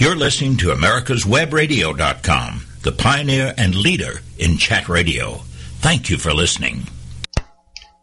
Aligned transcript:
You're 0.00 0.14
listening 0.14 0.58
to 0.58 0.70
America's 0.70 1.24
Webradio.com, 1.24 2.64
the 2.82 2.92
pioneer 2.92 3.52
and 3.58 3.74
leader 3.74 4.20
in 4.38 4.56
chat 4.56 4.88
radio. 4.88 5.40
Thank 5.80 6.08
you 6.08 6.18
for 6.18 6.32
listening. 6.32 6.82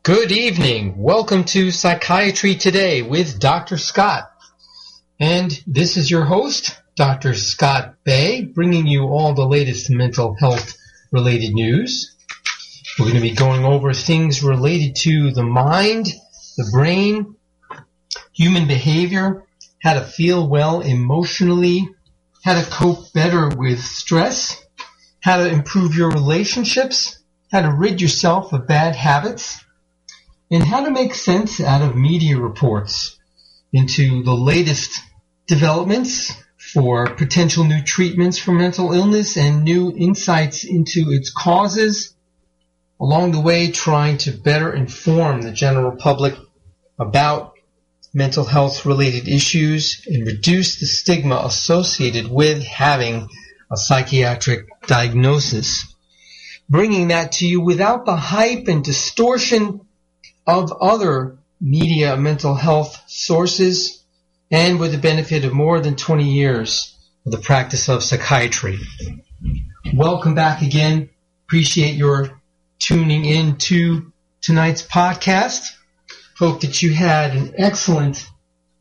Good 0.04 0.29
evening. 0.29 0.97
Welcome 0.97 1.46
to 1.46 1.71
Psychiatry 1.71 2.55
Today 2.55 3.02
with 3.02 3.39
Dr. 3.39 3.78
Scott. 3.78 4.29
And 5.21 5.58
this 5.66 5.96
is 5.96 6.12
your 6.12 6.26
host, 6.26 6.78
Dr. 6.97 7.34
Scott 7.34 7.96
Bay, 8.04 8.43
bringing 8.43 8.88
you 8.88 9.04
all 9.04 9.34
the 9.34 9.48
latest 9.48 9.89
mental 9.89 10.36
health 10.38 10.75
related 11.14 11.54
news. 11.54 12.14
We're 13.00 13.05
going 13.05 13.16
to 13.16 13.21
be 13.21 13.32
going 13.32 13.64
over 13.64 13.93
things 13.93 14.43
related 14.43 14.98
to 15.04 15.32
the 15.32 15.43
mind, 15.43 16.07
the 16.57 16.70
brain, 16.73 17.38
human 18.34 18.68
behavior, 18.68 19.45
how 19.86 19.93
to 19.93 20.02
feel 20.02 20.49
well 20.49 20.81
emotionally, 20.81 21.88
how 22.43 22.59
to 22.59 22.71
cope 22.71 23.13
better 23.13 23.49
with 23.49 23.79
stress, 23.79 24.65
how 25.21 25.37
to 25.37 25.47
improve 25.47 25.96
your 25.96 26.10
relationships, 26.10 27.19
how 27.51 27.61
to 27.61 27.71
rid 27.71 28.01
yourself 28.01 28.51
of 28.51 28.68
bad 28.68 28.96
habits, 28.96 29.63
and 30.50 30.63
how 30.63 30.83
to 30.83 30.89
make 30.89 31.13
sense 31.13 31.61
out 31.61 31.83
of 31.83 31.96
media 31.96 32.36
reports 32.36 33.19
into 33.72 34.23
the 34.23 34.33
latest 34.33 35.00
developments 35.45 36.33
for 36.58 37.05
potential 37.13 37.63
new 37.63 37.83
treatments 37.83 38.39
for 38.39 38.53
mental 38.53 38.91
illness 38.91 39.38
and 39.38 39.63
new 39.63 39.94
insights 39.95 40.63
into 40.63 41.11
its 41.11 41.30
causes. 41.30 42.16
Along 42.99 43.33
the 43.33 43.41
way, 43.41 43.69
trying 43.69 44.17
to 44.19 44.31
better 44.31 44.73
inform 44.73 45.44
the 45.44 45.52
general 45.52 45.95
public 45.95 46.33
about 46.97 47.55
mental 48.16 48.45
health 48.45 48.86
related 48.86 49.28
issues 49.28 50.02
and 50.08 50.25
reduce 50.25 50.80
the 50.80 50.86
stigma 50.86 51.42
associated 51.44 52.31
with 52.31 52.64
having 52.64 53.28
a 53.69 53.75
psychiatric 53.75 54.67
diagnosis. 54.88 55.94
Bringing 56.69 57.09
that 57.09 57.33
to 57.33 57.47
you 57.47 57.59
without 57.59 58.05
the 58.05 58.16
hype 58.16 58.69
and 58.69 58.86
distortion 58.86 59.81
of 60.47 60.71
other 60.71 61.38
media 61.59 62.16
mental 62.16 62.55
health 62.55 63.03
sources 63.08 64.02
and 64.49 64.80
with 64.80 64.93
the 64.93 64.97
benefit 64.97 65.43
of 65.43 65.53
more 65.53 65.81
than 65.81 65.97
20 65.97 66.23
years 66.23 66.97
of 67.25 67.33
the 67.33 67.38
practice 67.38 67.89
of 67.89 68.02
psychiatry. 68.02 68.80
Welcome 69.93 70.36
back 70.36 70.61
again. 70.61 71.09
Appreciate 71.47 71.95
your 71.95 72.41
tuning 72.80 73.25
in 73.25 73.58
to 73.58 74.13
tonight's 74.41 74.83
podcast. 74.83 75.75
Hope 76.38 76.61
that 76.61 76.81
you 76.81 76.94
had 76.94 77.36
an 77.36 77.55
excellent 77.58 78.28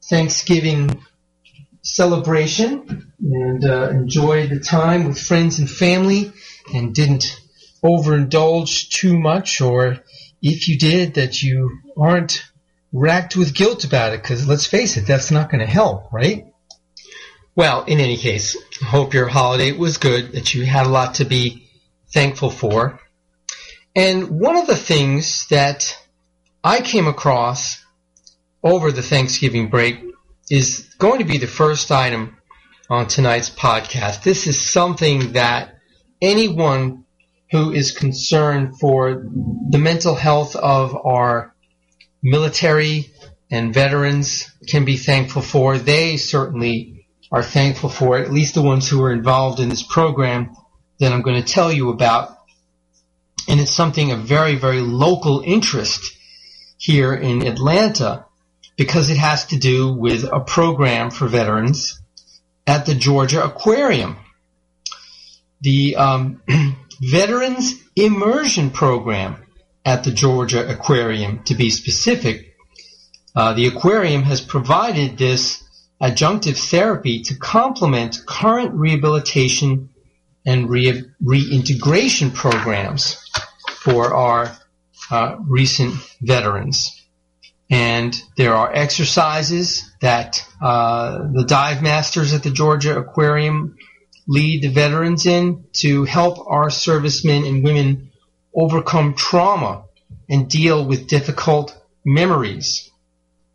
Thanksgiving 0.03 1.03
celebration 1.83 3.13
and 3.21 3.65
uh, 3.65 3.91
enjoyed 3.91 4.51
the 4.51 4.59
time 4.59 5.05
with 5.05 5.19
friends 5.19 5.59
and 5.59 5.71
family 5.71 6.33
and 6.73 6.95
didn't 6.95 7.41
overindulge 7.85 8.89
too 8.89 9.19
much 9.19 9.61
or 9.61 9.99
if 10.41 10.69
you 10.69 10.79
did 10.79 11.15
that 11.15 11.43
you 11.43 11.79
aren't 11.97 12.43
racked 12.93 13.37
with 13.37 13.55
guilt 13.55 13.85
about 13.85 14.15
it 14.15 14.23
because 14.23 14.49
let's 14.49 14.67
face 14.67 14.97
it 14.97 15.07
that's 15.07 15.31
not 15.31 15.51
going 15.51 15.61
to 15.61 15.71
help 15.71 16.11
right? 16.11 16.47
Well 17.55 17.85
in 17.85 18.01
any 18.01 18.17
case 18.17 18.57
hope 18.83 19.13
your 19.13 19.29
holiday 19.29 19.73
was 19.73 19.99
good 19.99 20.33
that 20.33 20.55
you 20.55 20.65
had 20.65 20.87
a 20.87 20.91
lot 20.91 21.17
to 21.17 21.25
be 21.27 21.69
thankful 22.13 22.51
for. 22.51 23.01
And 23.95 24.41
one 24.41 24.57
of 24.57 24.67
the 24.67 24.77
things 24.77 25.47
that 25.49 25.97
I 26.67 26.81
came 26.81 27.07
across 27.07 27.85
over 28.63 28.91
the 28.91 29.03
Thanksgiving 29.03 29.69
break 29.69 30.03
is 30.49 30.89
going 30.99 31.19
to 31.19 31.27
be 31.27 31.37
the 31.37 31.47
first 31.47 31.93
item 31.93 32.39
on 32.89 33.07
tonight's 33.07 33.51
podcast. 33.51 34.23
This 34.23 34.47
is 34.47 34.59
something 34.73 35.33
that 35.33 35.75
anyone 36.23 37.05
who 37.51 37.71
is 37.71 37.93
concerned 37.93 38.81
for 38.81 39.27
the 39.69 39.77
mental 39.77 40.15
health 40.15 40.57
of 40.57 40.97
our 40.97 41.55
military 42.23 43.11
and 43.51 43.75
veterans 43.75 44.51
can 44.67 44.87
be 44.87 44.97
thankful 44.97 45.43
for. 45.43 45.77
They 45.77 46.17
certainly 46.17 47.07
are 47.31 47.43
thankful 47.43 47.91
for 47.91 48.19
it, 48.19 48.25
at 48.25 48.33
least 48.33 48.55
the 48.55 48.63
ones 48.63 48.89
who 48.89 49.03
are 49.03 49.13
involved 49.13 49.61
in 49.61 49.69
this 49.69 49.83
program 49.83 50.57
that 50.99 51.13
I'm 51.13 51.21
going 51.21 51.43
to 51.43 51.53
tell 51.53 51.71
you 51.71 51.91
about. 51.91 52.39
And 53.51 53.61
it's 53.61 53.77
something 53.77 54.13
of 54.13 54.21
very, 54.21 54.55
very 54.55 54.81
local 54.81 55.43
interest 55.45 56.15
here 56.85 57.15
in 57.15 57.47
Atlanta 57.47 58.27
because 58.77 59.09
it 59.09 59.17
has 59.17 59.47
to 59.47 59.57
do 59.57 59.95
with 59.95 60.23
a 60.25 60.41
program 60.41 61.11
for 61.11 61.27
veterans 61.27 61.99
at 62.67 62.85
the 62.85 62.95
Georgia 62.95 63.43
Aquarium. 63.43 64.19
The 65.63 65.97
um, 65.97 66.43
Veterans 67.01 67.73
Immersion 67.97 68.69
Program 68.69 69.47
at 69.83 70.05
the 70.05 70.11
Georgia 70.11 70.69
Aquarium, 70.69 71.43
to 71.45 71.55
be 71.55 71.71
specific. 71.71 72.55
Uh, 73.35 73.55
the 73.55 73.67
aquarium 73.67 74.23
has 74.23 74.43
provided 74.43 75.17
this 75.17 75.65
adjunctive 76.03 76.59
therapy 76.69 77.23
to 77.23 77.35
complement 77.35 78.27
current 78.27 78.75
rehabilitation 78.75 79.89
and 80.45 80.69
re- 80.69 81.05
reintegration 81.23 82.31
programs 82.31 83.17
for 83.81 84.13
our 84.13 84.55
uh, 85.11 85.37
recent 85.47 85.95
veterans. 86.21 87.01
And 87.71 88.15
there 88.37 88.55
are 88.55 88.73
exercises 88.73 89.91
that 90.01 90.47
uh, 90.61 91.19
the 91.33 91.45
dive 91.45 91.83
masters 91.83 92.35
at 92.35 92.43
the 92.43 92.51
Georgia 92.51 92.99
Aquarium 92.99 93.77
lead 94.27 94.63
the 94.63 94.69
veterans 94.69 95.27
in 95.27 95.65
to 95.73 96.05
help 96.05 96.47
our 96.47 96.71
servicemen 96.71 97.45
and 97.45 97.65
women 97.65 98.11
overcome 98.55 99.15
trauma 99.15 99.85
and 100.29 100.49
deal 100.49 100.85
with 100.85 101.09
difficult 101.09 101.77
memories. 102.05 102.91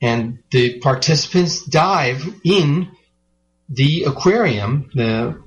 And 0.02 0.40
the 0.52 0.80
participants 0.80 1.66
dive 1.66 2.24
in 2.44 2.92
the 3.70 4.04
aquarium. 4.04 4.90
The 4.94 5.42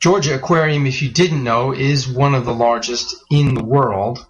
Georgia 0.00 0.34
Aquarium, 0.34 0.86
if 0.86 1.02
you 1.02 1.10
didn't 1.10 1.44
know, 1.44 1.72
is 1.72 2.08
one 2.08 2.34
of 2.34 2.44
the 2.44 2.54
largest 2.54 3.14
in 3.30 3.54
the 3.54 3.64
world 3.64 4.26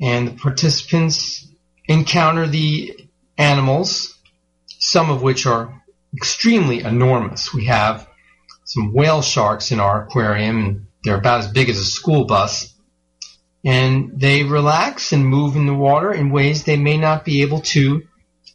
and 0.00 0.28
the 0.28 0.32
participants 0.32 1.46
encounter 1.86 2.46
the 2.46 2.98
animals, 3.38 4.16
some 4.66 5.10
of 5.10 5.22
which 5.22 5.46
are 5.46 5.82
extremely 6.16 6.80
enormous. 6.80 7.52
We 7.52 7.66
have 7.66 8.08
some 8.64 8.92
whale 8.92 9.22
sharks 9.22 9.70
in 9.70 9.80
our 9.80 10.04
aquarium, 10.04 10.64
and 10.64 10.86
they're 11.02 11.18
about 11.18 11.40
as 11.40 11.48
big 11.48 11.68
as 11.68 11.78
a 11.78 11.84
school 11.84 12.24
bus. 12.24 12.72
And 13.64 14.20
they 14.20 14.42
relax 14.42 15.12
and 15.12 15.26
move 15.26 15.56
in 15.56 15.66
the 15.66 15.74
water 15.74 16.12
in 16.12 16.30
ways 16.30 16.64
they 16.64 16.76
may 16.76 16.98
not 16.98 17.24
be 17.24 17.42
able 17.42 17.60
to 17.60 18.02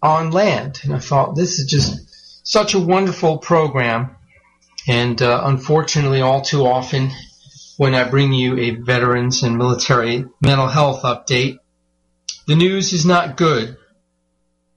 on 0.01 0.31
land. 0.31 0.79
And 0.83 0.93
I 0.93 0.99
thought 0.99 1.35
this 1.35 1.59
is 1.59 1.69
just 1.69 2.47
such 2.47 2.73
a 2.73 2.79
wonderful 2.79 3.39
program. 3.39 4.15
And 4.87 5.21
uh, 5.21 5.41
unfortunately, 5.43 6.21
all 6.21 6.41
too 6.41 6.65
often, 6.65 7.11
when 7.79 7.95
I 7.95 8.09
bring 8.09 8.33
you 8.33 8.57
a 8.57 8.71
veterans 8.71 9.41
and 9.41 9.57
military 9.57 10.25
mental 10.41 10.67
health 10.67 11.03
update. 11.03 11.59
The 12.45 12.57
news 12.57 12.91
is 12.91 13.05
not 13.05 13.37
good. 13.37 13.77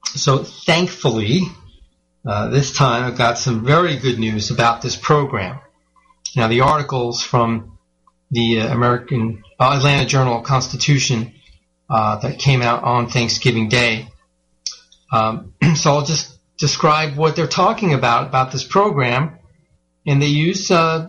So 0.05 0.45
thankfully, 0.45 1.41
uh, 2.25 2.51
this 2.51 2.73
time 2.73 3.03
I've 3.03 3.19
got 3.19 3.39
some 3.39 3.65
very 3.65 3.97
good 3.97 4.21
news 4.21 4.53
about 4.53 4.83
this 4.83 4.95
program. 4.95 5.59
Now 6.37 6.47
the 6.47 6.61
articles 6.61 7.25
from 7.25 7.77
the 8.31 8.61
uh, 8.61 8.73
American 8.73 9.43
uh, 9.59 9.75
Atlanta 9.77 10.07
Journal 10.07 10.41
Constitution 10.43 11.35
uh, 11.91 12.21
that 12.21 12.39
came 12.39 12.63
out 12.63 12.85
on 12.85 13.09
Thanksgiving 13.09 13.69
Day. 13.69 14.07
Um, 15.11 15.55
so 15.75 15.91
I'll 15.91 16.05
just 16.05 16.39
describe 16.57 17.17
what 17.17 17.35
they're 17.35 17.49
talking 17.49 17.95
about 17.95 18.29
about 18.29 18.53
this 18.53 18.63
program, 18.63 19.41
and 20.07 20.23
they 20.23 20.27
use 20.29 20.71
uh, 20.71 21.09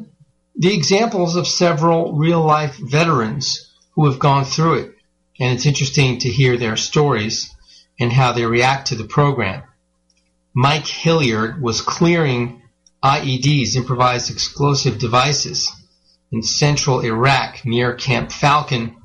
the 0.55 0.73
examples 0.73 1.35
of 1.35 1.47
several 1.47 2.13
real 2.13 2.41
life 2.41 2.77
veterans 2.77 3.71
who 3.91 4.05
have 4.05 4.19
gone 4.19 4.45
through 4.45 4.75
it. 4.75 4.95
And 5.39 5.53
it's 5.53 5.65
interesting 5.65 6.19
to 6.19 6.29
hear 6.29 6.57
their 6.57 6.77
stories 6.77 7.53
and 7.99 8.11
how 8.11 8.33
they 8.33 8.45
react 8.45 8.87
to 8.87 8.95
the 8.95 9.05
program. 9.05 9.63
Mike 10.53 10.85
Hilliard 10.85 11.61
was 11.61 11.81
clearing 11.81 12.61
IEDs, 13.03 13.75
improvised 13.75 14.29
explosive 14.29 14.99
devices, 14.99 15.71
in 16.31 16.43
central 16.43 17.01
Iraq 17.01 17.65
near 17.65 17.93
Camp 17.93 18.31
Falcon 18.31 18.95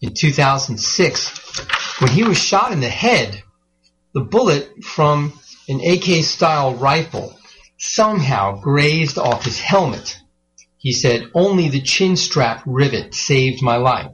in 0.00 0.14
2006 0.14 2.00
when 2.00 2.10
he 2.10 2.24
was 2.24 2.38
shot 2.38 2.72
in 2.72 2.80
the 2.80 2.88
head. 2.88 3.42
The 4.12 4.20
bullet 4.20 4.84
from 4.84 5.32
an 5.68 5.80
AK 5.80 6.24
style 6.24 6.74
rifle 6.74 7.38
somehow 7.78 8.60
grazed 8.60 9.18
off 9.18 9.44
his 9.44 9.58
helmet 9.58 10.19
he 10.80 10.92
said, 10.92 11.26
only 11.34 11.68
the 11.68 11.82
chin 11.82 12.16
strap 12.16 12.62
rivet 12.64 13.14
saved 13.14 13.62
my 13.62 13.76
life. 13.76 14.12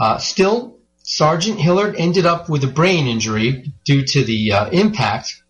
Uh, 0.00 0.16
still, 0.16 0.78
Sergeant 1.02 1.60
Hilliard 1.60 1.94
ended 1.98 2.24
up 2.24 2.48
with 2.48 2.64
a 2.64 2.68
brain 2.68 3.06
injury 3.06 3.70
due 3.84 4.02
to 4.02 4.24
the 4.24 4.52
uh, 4.52 4.70
impact, 4.70 5.42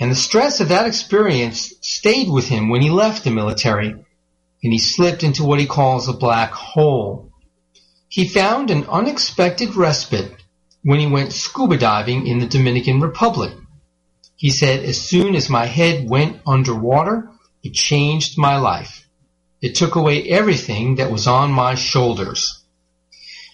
And 0.00 0.10
the 0.10 0.16
stress 0.16 0.60
of 0.60 0.68
that 0.68 0.86
experience 0.86 1.74
stayed 1.82 2.30
with 2.30 2.48
him 2.48 2.68
when 2.68 2.80
he 2.80 2.90
left 2.90 3.22
the 3.22 3.30
military, 3.30 3.90
and 3.90 4.72
he 4.72 4.78
slipped 4.78 5.22
into 5.22 5.44
what 5.44 5.60
he 5.60 5.66
calls 5.66 6.08
a 6.08 6.14
black 6.14 6.52
hole. 6.52 7.30
He 8.08 8.26
found 8.26 8.70
an 8.70 8.86
unexpected 8.86 9.76
respite 9.76 10.32
when 10.82 11.00
he 11.00 11.06
went 11.06 11.32
scuba 11.32 11.76
diving 11.76 12.26
in 12.26 12.38
the 12.38 12.46
Dominican 12.46 13.00
Republic. 13.00 13.52
He 14.36 14.50
said, 14.50 14.84
as 14.84 15.00
soon 15.00 15.34
as 15.34 15.48
my 15.48 15.66
head 15.66 16.08
went 16.08 16.40
underwater, 16.46 17.30
it 17.62 17.74
changed 17.74 18.38
my 18.38 18.56
life. 18.56 19.03
It 19.64 19.76
took 19.76 19.94
away 19.94 20.24
everything 20.24 20.96
that 20.96 21.10
was 21.10 21.26
on 21.26 21.50
my 21.50 21.74
shoulders. 21.74 22.62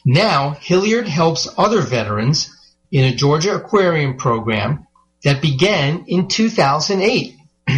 Now, 0.04 0.56
Hilliard 0.60 1.06
helps 1.06 1.46
other 1.56 1.82
veterans 1.82 2.50
in 2.90 3.04
a 3.04 3.14
Georgia 3.14 3.54
aquarium 3.54 4.16
program 4.16 4.88
that 5.22 5.40
began 5.40 6.06
in 6.08 6.26
2008. 6.26 7.36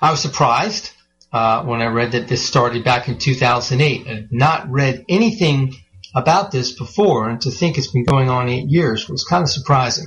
I 0.00 0.10
was 0.12 0.20
surprised 0.20 0.92
uh, 1.32 1.64
when 1.64 1.82
I 1.82 1.86
read 1.86 2.12
that 2.12 2.28
this 2.28 2.46
started 2.46 2.84
back 2.84 3.08
in 3.08 3.18
2008. 3.18 4.06
I 4.06 4.14
had 4.14 4.28
not 4.30 4.70
read 4.70 5.04
anything 5.08 5.74
about 6.14 6.52
this 6.52 6.70
before, 6.70 7.28
and 7.28 7.40
to 7.40 7.50
think 7.50 7.78
it's 7.78 7.90
been 7.90 8.04
going 8.04 8.30
on 8.30 8.48
eight 8.48 8.68
years 8.68 9.08
was 9.08 9.24
kind 9.24 9.42
of 9.42 9.50
surprising. 9.50 10.06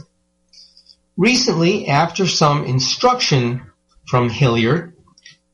Recently, 1.17 1.89
after 1.89 2.25
some 2.25 2.63
instruction 2.63 3.69
from 4.07 4.29
Hilliard, 4.29 4.94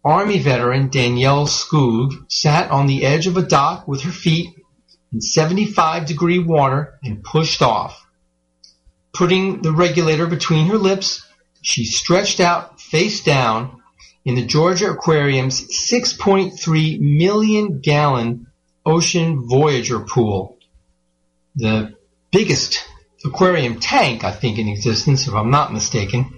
Army 0.04 0.40
veteran 0.40 0.90
Danielle 0.90 1.46
Skoog 1.46 2.26
sat 2.32 2.72
on 2.72 2.88
the 2.88 3.06
edge 3.06 3.28
of 3.28 3.38
a 3.38 3.44
dock 3.44 3.88
with 3.88 4.02
her 4.02 4.12
feet 4.12 4.50
in 5.14 5.22
75 5.22 6.06
degree 6.06 6.40
water 6.40 6.98
and 7.04 7.24
pushed 7.24 7.62
off. 7.62 8.06
Putting 9.14 9.62
the 9.62 9.74
regulator 9.74 10.26
between 10.26 10.68
her 10.68 10.78
lips, 10.78 11.24
she 11.62 11.86
stretched 11.86 12.40
out 12.40 12.82
face 12.82 13.24
down 13.24 13.82
in 14.26 14.36
the 14.36 14.46
Georgia 14.46 14.90
Aquarium's 14.90 15.62
6.3 15.92 17.00
million 17.00 17.80
gallon 17.80 18.48
Ocean 18.86 19.48
Voyager 19.48 20.00
pool. 20.00 20.58
The 21.56 21.96
biggest 22.32 22.84
aquarium 23.24 23.80
tank, 23.80 24.24
I 24.24 24.32
think, 24.32 24.58
in 24.58 24.68
existence, 24.68 25.28
if 25.28 25.34
I'm 25.36 25.52
not 25.52 25.74
mistaken. 25.74 26.38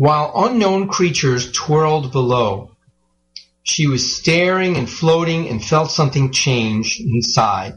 While 0.00 0.32
unknown 0.34 0.88
creatures 0.88 1.52
twirled 1.52 2.10
below, 2.10 2.70
she 3.62 3.86
was 3.86 4.16
staring 4.16 4.78
and 4.78 4.88
floating 4.88 5.46
and 5.46 5.62
felt 5.62 5.90
something 5.90 6.32
change 6.32 6.98
inside. 6.98 7.74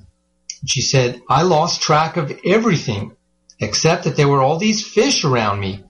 She 0.65 0.79
said, 0.79 1.21
I 1.27 1.41
lost 1.41 1.81
track 1.81 2.15
of 2.15 2.31
everything 2.45 3.17
except 3.59 4.05
that 4.05 4.15
there 4.15 4.29
were 4.29 4.41
all 4.41 4.55
these 4.55 4.87
fish 4.87 5.25
around 5.25 5.59
me, 5.59 5.83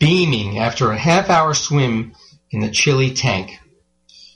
beaming 0.00 0.58
after 0.58 0.90
a 0.90 0.98
half 0.98 1.30
hour 1.30 1.54
swim 1.54 2.12
in 2.50 2.58
the 2.58 2.72
chilly 2.72 3.12
tank. 3.12 3.56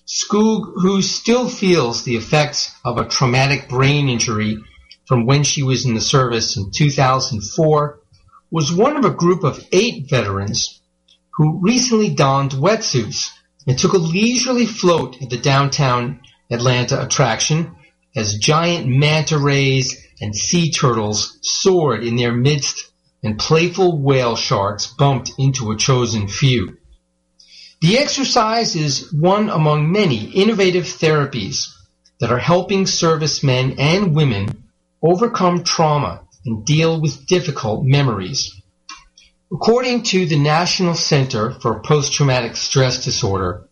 Skoog, 0.07 0.75
who 0.77 1.03
still 1.03 1.49
feels 1.49 2.05
the 2.05 2.15
effects 2.15 2.73
of 2.85 2.99
a 2.99 3.09
traumatic 3.09 3.69
brain 3.69 4.09
injury 4.09 4.59
from 5.07 5.27
when 5.27 5.43
she 5.43 5.65
was 5.65 5.87
in 5.87 5.95
the 5.95 6.01
service 6.01 6.57
in 6.57 6.71
2004, 6.71 7.99
was 8.53 8.73
one 8.73 8.97
of 8.97 9.05
a 9.05 9.11
group 9.11 9.43
of 9.43 9.67
eight 9.73 10.09
veterans 10.09 10.79
who 11.35 11.61
recently 11.63 12.15
donned 12.15 12.53
wetsuits 12.53 13.31
and 13.67 13.79
took 13.79 13.93
a 13.93 13.99
leisurely 13.99 14.67
float 14.67 15.21
at 15.23 15.31
the 15.31 15.39
downtown 15.39 16.21
Atlanta 16.51 17.03
attraction 17.03 17.75
as 18.15 18.39
giant 18.39 18.87
manta 18.87 19.39
rays 19.39 20.07
and 20.21 20.37
sea 20.37 20.71
turtles 20.71 21.39
soared 21.43 22.05
in 22.05 22.17
their 22.17 22.33
midst 22.33 22.91
and 23.23 23.39
playful 23.39 24.01
whale 24.01 24.37
sharks 24.37 24.87
bumped 24.87 25.33
into 25.39 25.71
a 25.71 25.77
chosen 25.77 26.29
few. 26.29 26.77
The 27.81 27.99
exercise 27.99 28.77
is 28.77 29.13
one 29.13 29.49
among 29.49 29.91
many 29.91 30.27
innovative 30.27 30.85
therapies 30.85 31.69
that 32.21 32.31
are 32.31 32.39
helping 32.39 32.87
servicemen 32.87 33.81
and 33.81 34.15
women 34.15 34.69
overcome 35.03 35.65
trauma 35.65 36.23
and 36.45 36.65
deal 36.65 37.01
with 37.01 37.27
difficult 37.27 37.85
memories. 37.85 38.62
According 39.55 40.05
to 40.05 40.25
the 40.25 40.39
National 40.39 40.95
Center 40.95 41.51
for 41.51 41.81
Post-Traumatic 41.81 42.57
Stress 42.57 43.05
Disorder, 43.05 43.69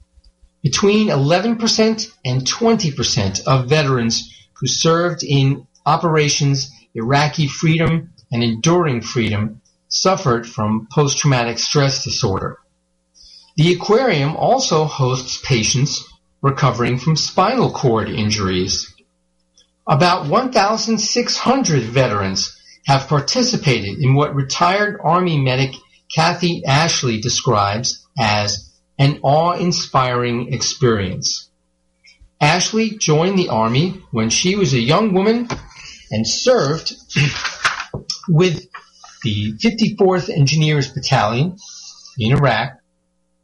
between 0.62 1.08
11% 1.08 2.12
and 2.22 2.42
20% 2.42 3.46
of 3.46 3.68
veterans 3.70 4.30
who 4.52 4.66
served 4.66 5.24
in 5.24 5.66
operations 5.86 6.70
Iraqi 6.94 7.46
Freedom 7.48 8.12
and 8.30 8.42
Enduring 8.42 9.00
Freedom 9.00 9.62
suffered 9.88 10.46
from 10.46 10.86
post-traumatic 10.92 11.58
stress 11.58 12.04
disorder. 12.04 12.58
The 13.56 13.72
aquarium 13.72 14.36
also 14.36 14.84
hosts 14.84 15.40
patients 15.42 16.06
recovering 16.42 16.98
from 16.98 17.16
spinal 17.16 17.72
cord 17.72 18.10
injuries. 18.10 18.94
About 19.86 20.26
1,600 20.26 21.82
veterans 21.84 22.59
have 22.86 23.08
participated 23.08 23.98
in 23.98 24.14
what 24.14 24.34
retired 24.34 25.00
Army 25.02 25.38
medic 25.38 25.74
Kathy 26.14 26.64
Ashley 26.64 27.20
describes 27.20 28.06
as 28.18 28.72
an 28.98 29.20
awe-inspiring 29.22 30.52
experience. 30.52 31.48
Ashley 32.40 32.90
joined 32.90 33.38
the 33.38 33.48
Army 33.48 34.02
when 34.10 34.30
she 34.30 34.56
was 34.56 34.72
a 34.72 34.80
young 34.80 35.12
woman 35.12 35.48
and 36.10 36.26
served 36.26 36.94
with 38.28 38.66
the 39.22 39.52
54th 39.62 40.30
Engineers 40.30 40.92
Battalion 40.92 41.56
in 42.18 42.32
Iraq 42.32 42.80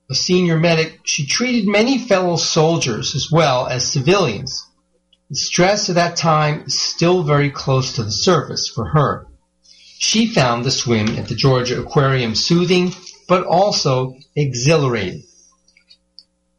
a 0.08 0.14
senior 0.14 0.56
medic, 0.56 1.00
she 1.04 1.26
treated 1.26 1.66
many 1.66 1.98
fellow 1.98 2.36
soldiers 2.36 3.16
as 3.16 3.28
well 3.30 3.66
as 3.66 3.90
civilians. 3.90 4.64
The 5.30 5.36
stress 5.36 5.88
of 5.88 5.96
that 5.96 6.16
time 6.16 6.64
is 6.66 6.80
still 6.80 7.24
very 7.24 7.50
close 7.50 7.94
to 7.94 8.04
the 8.04 8.12
surface 8.12 8.68
for 8.68 8.84
her. 8.84 9.25
She 9.98 10.26
found 10.26 10.64
the 10.64 10.70
swim 10.70 11.16
at 11.16 11.28
the 11.28 11.34
Georgia 11.34 11.80
Aquarium 11.80 12.34
soothing, 12.34 12.94
but 13.28 13.44
also 13.44 14.16
exhilarating. 14.34 15.24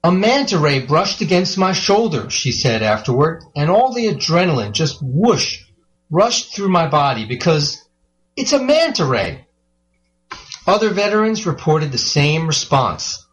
A 0.04 0.12
manta 0.12 0.58
ray 0.58 0.80
brushed 0.80 1.22
against 1.22 1.58
my 1.58 1.72
shoulder, 1.72 2.30
she 2.30 2.52
said 2.52 2.82
afterward, 2.82 3.44
and 3.56 3.70
all 3.70 3.94
the 3.94 4.08
adrenaline 4.08 4.72
just 4.72 5.00
whoosh 5.02 5.64
rushed 6.10 6.56
through 6.56 6.70
my 6.70 6.88
body 6.88 7.26
because 7.26 7.82
it's 8.36 8.54
a 8.54 8.64
manta 8.64 9.06
ray. 9.06 9.46
Other 10.66 10.90
veterans 10.90 11.46
reported 11.46 11.92
the 11.92 11.98
same 11.98 12.48
response. 12.48 13.26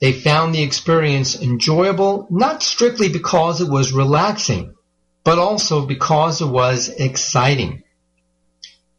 They 0.00 0.12
found 0.12 0.54
the 0.54 0.62
experience 0.62 1.40
enjoyable 1.40 2.26
not 2.30 2.62
strictly 2.62 3.08
because 3.08 3.60
it 3.60 3.68
was 3.68 3.92
relaxing, 3.92 4.74
but 5.22 5.38
also 5.38 5.86
because 5.86 6.40
it 6.40 6.48
was 6.48 6.88
exciting. 6.88 7.83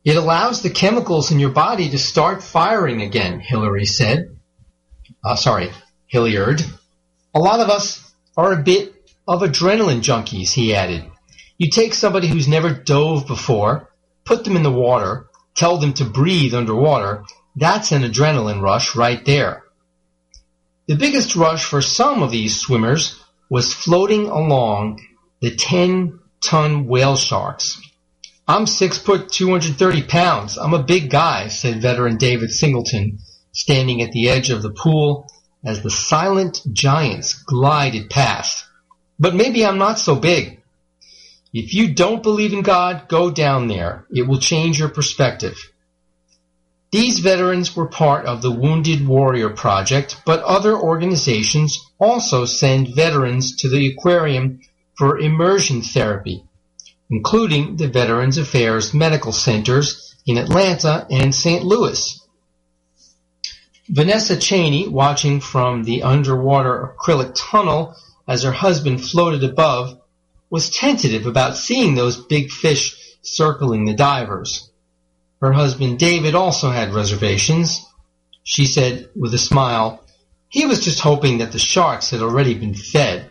It 0.06 0.18
allows 0.18 0.62
the 0.62 0.70
chemicals 0.70 1.32
in 1.32 1.40
your 1.40 1.50
body 1.50 1.90
to 1.90 1.98
start 1.98 2.44
firing 2.44 3.02
again, 3.02 3.40
Hillary 3.40 3.86
said. 3.86 4.38
Uh, 5.24 5.36
sorry, 5.36 5.72
Hilliard. 6.06 6.62
A 7.34 7.40
lot 7.40 7.60
of 7.60 7.70
us 7.70 8.14
are 8.38 8.54
a 8.54 8.62
bit 8.62 8.94
of 9.28 9.42
adrenaline 9.42 10.02
junkies, 10.02 10.52
he 10.52 10.76
added. 10.76 11.06
You 11.58 11.72
take 11.72 11.96
somebody 11.96 12.28
who's 12.28 12.48
never 12.48 12.72
dove 12.72 13.26
before, 13.26 13.90
put 14.26 14.44
them 14.44 14.56
in 14.56 14.62
the 14.62 14.72
water, 14.72 15.26
tell 15.56 15.78
them 15.78 15.94
to 15.94 16.06
breathe 16.06 16.54
underwater, 16.54 17.24
that's 17.56 17.92
an 17.92 18.04
adrenaline 18.04 18.62
rush 18.62 18.96
right 18.96 19.26
there. 19.26 19.64
The 20.88 20.98
biggest 20.98 21.36
rush 21.36 21.66
for 21.66 21.82
some 21.82 22.22
of 22.22 22.30
these 22.30 22.60
swimmers 22.60 23.20
was 23.50 23.74
floating 23.74 24.28
along 24.28 25.02
the 25.42 25.56
10 25.56 26.20
ton 26.42 26.86
whale 26.86 27.16
sharks. 27.16 27.82
I'm 28.48 28.68
six 28.68 28.98
foot 29.00 29.32
230 29.32 30.04
pounds. 30.04 30.58
I'm 30.58 30.74
a 30.76 30.84
big 30.84 31.10
guy, 31.10 31.48
said 31.48 31.82
veteran 31.82 32.18
David 32.18 32.52
Singleton, 32.52 33.20
standing 33.52 34.02
at 34.04 34.12
the 34.12 34.30
edge 34.30 34.52
of 34.52 34.62
the 34.62 34.70
pool 34.70 35.28
as 35.64 35.82
the 35.82 35.90
silent 35.90 36.62
giants 36.72 37.34
glided 37.34 38.10
past. 38.10 38.66
But 39.18 39.34
maybe 39.34 39.66
I'm 39.66 39.80
not 39.80 39.98
so 39.98 40.16
big. 40.16 40.62
If 41.54 41.74
you 41.74 41.94
don't 41.94 42.22
believe 42.22 42.54
in 42.54 42.62
God, 42.62 43.08
go 43.08 43.32
down 43.32 43.68
there. 43.68 44.06
It 44.12 44.28
will 44.28 44.40
change 44.40 44.78
your 44.78 44.90
perspective. 44.90 45.58
These 46.92 47.20
veterans 47.20 47.76
were 47.76 47.88
part 47.88 48.26
of 48.26 48.42
the 48.42 48.52
Wounded 48.52 49.08
Warrior 49.08 49.50
Project, 49.50 50.22
but 50.24 50.44
other 50.44 50.78
organizations 50.78 51.84
also 52.00 52.46
send 52.46 52.96
veterans 52.96 53.56
to 53.58 53.70
the 53.70 53.88
aquarium 53.88 54.62
for 54.98 55.18
immersion 55.18 55.82
therapy, 55.82 56.44
including 57.10 57.78
the 57.78 57.88
Veterans 57.88 58.38
Affairs 58.38 58.94
Medical 58.94 59.32
Centers 59.32 60.16
in 60.26 60.38
Atlanta 60.38 61.06
and 61.10 61.34
St. 61.34 61.64
Louis. 61.64 62.20
Vanessa 63.88 64.36
Cheney, 64.36 64.88
watching 64.88 65.40
from 65.40 65.84
the 65.84 66.02
underwater 66.02 66.96
acrylic 66.98 67.34
tunnel 67.36 67.96
as 68.28 68.42
her 68.42 68.52
husband 68.52 69.04
floated 69.04 69.44
above, 69.44 70.00
was 70.50 70.72
tentative 70.72 71.28
about 71.28 71.58
seeing 71.58 71.94
those 71.94 72.18
big 72.18 72.50
fish 72.50 72.96
circling 73.22 73.86
the 73.86 73.94
divers. 73.94 74.72
Her 75.42 75.52
husband 75.52 76.00
David 76.00 76.34
also 76.34 76.72
had 76.72 76.94
reservations. 76.94 77.86
She 78.44 78.66
said 78.66 79.10
with 79.16 79.34
a 79.34 79.38
smile, 79.38 80.04
he 80.50 80.66
was 80.66 80.84
just 80.84 81.00
hoping 81.00 81.40
that 81.40 81.52
the 81.52 81.60
sharks 81.60 82.10
had 82.10 82.22
already 82.22 82.54
been 82.54 82.74
fed. 82.74 83.30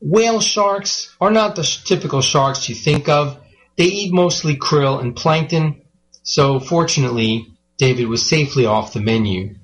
Whale 0.00 0.40
sharks 0.40 1.14
are 1.20 1.30
not 1.30 1.56
the 1.56 1.62
typical 1.62 2.20
sharks 2.20 2.68
you 2.68 2.74
think 2.74 3.08
of. 3.08 3.38
They 3.76 3.84
eat 3.84 4.12
mostly 4.12 4.56
krill 4.56 5.00
and 5.00 5.14
plankton, 5.14 5.82
so 6.22 6.60
fortunately, 6.60 7.46
David 7.78 8.08
was 8.08 8.28
safely 8.28 8.66
off 8.66 8.92
the 8.92 9.00
menu. 9.00 9.54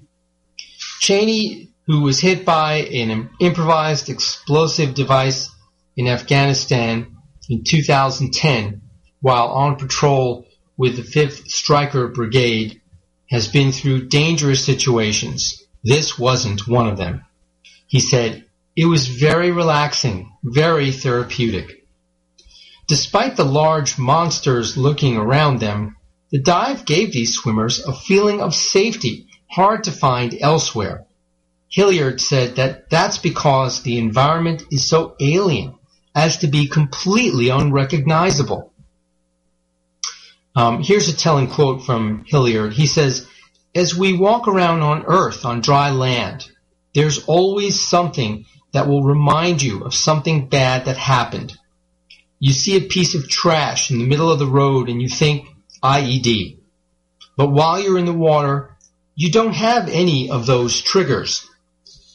Cheney, 1.01 1.71
who 1.87 2.01
was 2.01 2.21
hit 2.21 2.45
by 2.45 2.75
an 2.75 3.31
improvised 3.41 4.09
explosive 4.09 4.95
device 4.95 5.51
in 5.97 6.09
Afghanistan 6.09 7.17
in 7.49 7.65
2010 7.65 8.83
while 9.21 9.49
on 9.49 9.77
patrol 9.77 10.47
with 10.77 10.97
the 10.97 11.03
5th 11.03 11.47
Stryker 11.47 12.09
Brigade, 12.09 12.81
has 13.31 13.49
been 13.49 13.73
through 13.73 14.09
dangerous 14.09 14.65
situations. 14.65 15.63
This 15.83 16.19
wasn't 16.19 16.67
one 16.67 16.89
of 16.89 16.97
them. 16.97 17.25
He 17.87 18.01
said, 18.01 18.44
it 18.77 18.87
was 18.87 19.07
very 19.09 19.51
relaxing, 19.51 20.33
very 20.43 20.91
therapeutic. 20.91 21.87
Despite 22.87 23.37
the 23.37 23.45
large 23.45 23.99
monsters 23.99 24.77
looking 24.77 25.17
around 25.17 25.61
them, 25.61 25.97
the 26.31 26.41
dive 26.41 26.85
gave 26.85 27.13
these 27.13 27.35
swimmers 27.35 27.81
a 27.85 27.95
feeling 27.95 28.41
of 28.41 28.55
safety 28.55 29.29
hard 29.51 29.85
to 29.85 29.93
find 29.93 30.37
elsewhere. 30.41 31.07
Hilliard 31.69 32.21
said 32.21 32.57
that 32.57 32.91
that's 32.91 33.19
because 33.19 33.83
the 33.83 33.99
environment 33.99 34.65
is 34.71 34.89
so 34.89 35.15
alien 35.21 35.75
as 36.15 36.39
to 36.39 36.47
be 36.47 36.69
completely 36.69 37.49
unrecognizable. 37.49 38.73
Um, 40.57 40.83
here's 40.83 41.09
a 41.09 41.17
telling 41.17 41.49
quote 41.49 41.85
from 41.85 42.25
Hilliard. 42.27 42.73
He 42.73 42.87
says, 42.87 43.27
as 43.75 43.97
we 43.97 44.17
walk 44.17 44.47
around 44.47 44.83
on 44.83 45.05
earth 45.07 45.45
on 45.45 45.61
dry 45.61 45.91
land, 45.91 46.49
there's 46.95 47.25
always 47.25 47.81
something 47.81 48.47
that 48.75 48.89
will 48.89 49.05
remind 49.05 49.63
you 49.63 49.85
of 49.85 49.95
something 49.95 50.49
bad 50.49 50.85
that 50.85 50.97
happened. 50.97 51.57
You 52.41 52.53
see 52.53 52.77
a 52.77 52.89
piece 52.89 53.15
of 53.15 53.29
trash 53.29 53.91
in 53.91 53.99
the 53.99 54.07
middle 54.07 54.31
of 54.31 54.41
the 54.41 54.47
road 54.47 54.89
and 54.89 55.01
you 55.01 55.09
think 55.09 55.47
IED. 55.83 56.59
But 57.37 57.53
while 57.53 57.81
you're 57.81 57.99
in 57.99 58.05
the 58.05 58.13
water, 58.13 58.77
you 59.15 59.31
don't 59.31 59.55
have 59.55 59.89
any 59.89 60.29
of 60.29 60.47
those 60.47 60.83
triggers. 60.83 61.49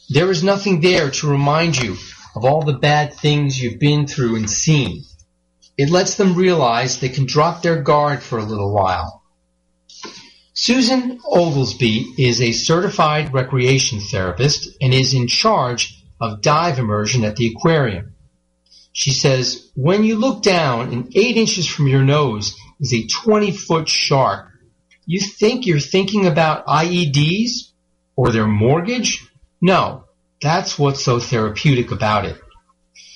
There 0.10 0.30
is 0.30 0.44
nothing 0.44 0.82
there 0.82 1.10
to 1.10 1.32
remind 1.32 1.82
you 1.82 1.96
of 2.36 2.44
all 2.44 2.62
the 2.62 2.74
bad 2.74 3.13
things 3.13 3.62
you've 3.62 3.80
been 3.80 4.06
through 4.06 4.36
and 4.36 4.50
seen. 4.50 5.06
It 5.78 5.89
lets 5.89 6.16
them 6.16 6.36
realize 6.36 7.00
they 7.00 7.08
can 7.08 7.25
drop 7.25 7.62
their 7.62 7.82
guard 7.82 8.22
for 8.22 8.38
a 8.38 8.44
little 8.44 8.74
while. 8.74 9.24
Susan 10.54 11.22
Oglesby 11.25 12.16
is 12.18 12.42
a 12.42 12.51
certified 12.51 13.34
recreation 13.34 14.01
therapist 14.01 14.75
and 14.82 14.94
is 14.94 15.13
in 15.13 15.30
charge 15.30 15.99
of 16.20 16.42
dive 16.42 16.80
immersion 16.80 17.24
at 17.24 17.36
the 17.36 17.48
aquarium. 17.48 18.14
She 18.92 19.12
says, 19.12 19.70
when 19.76 20.04
you 20.04 20.18
look 20.18 20.42
down 20.42 20.92
and 20.92 21.16
eight 21.16 21.38
inches 21.38 21.68
from 21.68 21.88
your 21.88 22.04
nose 22.04 22.56
is 22.80 22.94
a 22.94 23.08
20 23.08 23.52
foot 23.52 23.88
shark, 23.88 24.50
you 25.06 25.20
think 25.20 25.66
you're 25.66 25.80
thinking 25.80 26.26
about 26.26 26.66
IEDs 26.68 27.72
or 28.16 28.32
their 28.32 28.48
mortgage? 28.48 29.26
No, 29.62 30.06
that's 30.42 30.78
what's 30.78 31.04
so 31.04 31.20
therapeutic 31.20 31.92
about 31.92 32.26
it. 32.26 32.40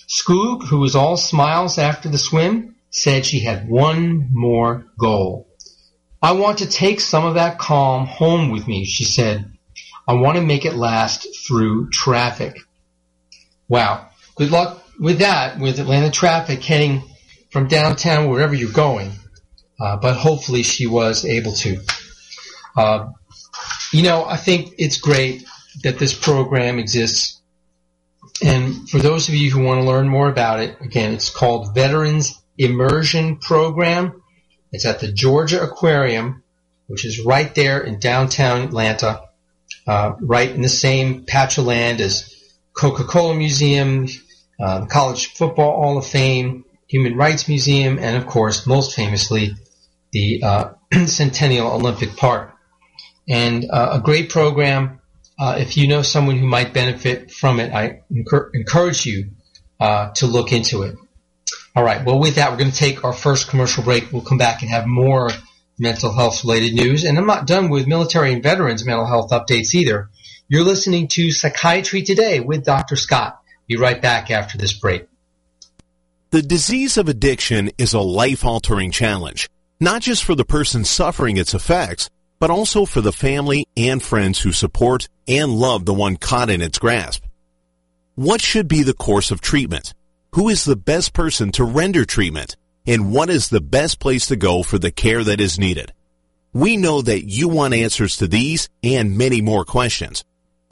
Skoog, 0.08 0.68
who 0.68 0.80
was 0.80 0.96
all 0.96 1.18
smiles 1.18 1.78
after 1.78 2.10
the 2.10 2.18
swim, 2.18 2.76
said 2.90 3.26
she 3.26 3.40
had 3.40 3.68
one 3.68 4.30
more 4.32 4.86
goal. 5.00 5.48
I 6.22 6.34
want 6.34 6.60
to 6.60 6.70
take 6.70 7.02
some 7.02 7.26
of 7.26 7.36
that 7.36 7.58
calm 7.58 8.06
home 8.06 8.50
with 8.50 8.68
me, 8.68 8.86
she 8.86 9.04
said. 9.04 9.52
I 10.08 10.14
want 10.14 10.38
to 10.38 10.44
make 10.44 10.66
it 10.66 10.76
last 10.76 11.28
through 11.46 11.90
traffic. 11.90 12.58
Wow. 13.68 14.10
Good 14.36 14.52
luck 14.52 14.84
with 15.00 15.20
that, 15.20 15.60
with 15.60 15.80
Atlanta 15.80 16.12
traffic 16.12 16.64
heading 16.64 17.04
from 17.52 17.68
downtown 17.68 18.30
wherever 18.30 18.56
you're 18.56 18.72
going. 18.72 19.12
Uh, 19.80 19.98
but 19.98 20.16
hopefully 20.16 20.64
she 20.64 20.88
was 20.88 21.26
able 21.26 21.54
to. 21.54 21.80
Uh, 22.76 23.10
you 23.92 24.04
know, 24.04 24.26
I 24.26 24.38
think 24.38 24.74
it's 24.78 24.98
great 24.98 25.46
that 25.84 26.00
this 26.00 26.14
program 26.14 26.80
exists. 26.80 27.42
And 28.44 28.90
for 28.90 29.00
those 29.00 29.30
of 29.30 29.36
you 29.36 29.52
who 29.52 29.64
want 29.64 29.82
to 29.82 29.88
learn 29.88 30.08
more 30.08 30.30
about 30.30 30.60
it, 30.60 30.78
again, 30.82 31.14
it's 31.14 31.30
called 31.30 31.76
Veterans 31.76 32.42
Immersion 32.58 33.38
Program. 33.38 34.22
It's 34.72 34.86
at 34.86 35.00
the 35.00 35.12
Georgia 35.12 35.62
Aquarium, 35.62 36.44
which 36.88 37.06
is 37.06 37.24
right 37.24 37.54
there 37.54 37.80
in 37.82 38.00
downtown 38.00 38.62
Atlanta, 38.62 39.22
uh, 39.86 40.14
right 40.22 40.50
in 40.50 40.62
the 40.62 40.70
same 40.70 41.26
patch 41.26 41.58
of 41.58 41.66
land 41.66 42.02
as 42.02 42.33
Coca-Cola 42.74 43.36
Museum, 43.36 44.08
uh, 44.60 44.86
College 44.86 45.34
Football 45.34 45.82
Hall 45.82 45.98
of 45.98 46.06
Fame, 46.06 46.66
Human 46.88 47.16
Rights 47.16 47.48
Museum, 47.48 47.98
and 48.00 48.18
of 48.18 48.28
course, 48.28 48.68
most 48.68 48.96
famously, 48.96 49.56
the 50.12 50.44
uh, 50.44 50.70
Centennial 51.06 51.72
Olympic 51.72 52.16
Park. 52.16 52.54
And 53.28 53.66
uh, 53.70 53.92
a 53.94 54.00
great 54.02 54.30
program. 54.30 55.00
Uh, 55.40 55.56
if 55.60 55.78
you 55.78 55.88
know 55.88 56.02
someone 56.02 56.38
who 56.38 56.46
might 56.46 56.74
benefit 56.74 57.32
from 57.32 57.60
it, 57.60 57.74
I 57.74 58.04
encourage 58.54 59.06
you 59.06 59.32
uh, 59.80 60.12
to 60.16 60.28
look 60.28 60.52
into 60.52 60.84
it. 60.84 60.96
All 61.76 61.84
right. 61.84 62.06
Well, 62.06 62.20
with 62.20 62.36
that, 62.36 62.52
we're 62.52 62.58
going 62.58 62.72
to 62.72 62.78
take 62.78 63.04
our 63.04 63.14
first 63.14 63.48
commercial 63.48 63.84
break. 63.84 64.12
We'll 64.12 64.22
come 64.22 64.38
back 64.38 64.62
and 64.62 64.70
have 64.70 64.86
more 64.86 65.32
mental 65.80 66.14
health 66.14 66.44
related 66.44 66.74
news. 66.76 67.04
And 67.04 67.18
I'm 67.18 67.26
not 67.26 67.48
done 67.48 67.70
with 67.70 67.88
military 67.88 68.32
and 68.32 68.44
veterans 68.44 68.86
mental 68.86 69.08
health 69.08 69.32
updates 69.32 69.74
either. 69.74 70.10
You're 70.48 70.64
listening 70.64 71.08
to 71.10 71.32
Psychiatry 71.32 72.04
Today 72.04 72.40
with 72.40 72.66
Dr. 72.66 72.96
Scott. 72.96 73.42
Be 73.68 73.78
right 73.78 74.02
back 74.02 74.30
after 74.30 74.58
this 74.58 74.74
break. 74.74 75.08
The 76.32 76.42
disease 76.42 76.98
of 76.98 77.10
addiction 77.10 77.72
is 77.78 77.94
a 77.94 78.00
life 78.00 78.46
altering 78.46 78.92
challenge, 78.92 79.50
not 79.80 80.02
just 80.02 80.24
for 80.24 80.36
the 80.36 80.46
person 80.46 80.84
suffering 80.84 81.38
its 81.38 81.54
effects, 81.54 82.10
but 82.40 82.50
also 82.50 82.86
for 82.86 83.02
the 83.02 83.14
family 83.14 83.68
and 83.78 84.02
friends 84.02 84.42
who 84.42 84.52
support 84.52 85.08
and 85.28 85.52
love 85.52 85.86
the 85.86 85.94
one 85.94 86.18
caught 86.18 86.50
in 86.50 86.62
its 86.62 86.80
grasp. 86.80 87.24
What 88.16 88.42
should 88.42 88.68
be 88.68 88.84
the 88.84 88.94
course 88.94 89.32
of 89.32 89.42
treatment? 89.42 89.94
who 90.34 90.50
is 90.50 90.66
the 90.66 90.76
best 90.76 91.14
person 91.14 91.52
to 91.52 91.64
render 91.64 92.06
treatment, 92.06 92.58
and 92.88 93.14
what 93.14 93.30
is 93.30 93.50
the 93.50 93.62
best 93.62 94.00
place 94.00 94.28
to 94.28 94.36
go 94.36 94.64
for 94.64 94.80
the 94.80 94.92
care 94.92 95.24
that 95.24 95.40
is 95.40 95.60
needed. 95.60 95.94
We 96.54 96.76
know 96.76 97.04
that 97.04 97.26
you 97.26 97.48
want 97.48 97.76
answers 97.76 98.18
to 98.18 98.28
these 98.28 98.68
and 98.84 99.18
many 99.18 99.42
more 99.42 99.64
questions. 99.64 100.24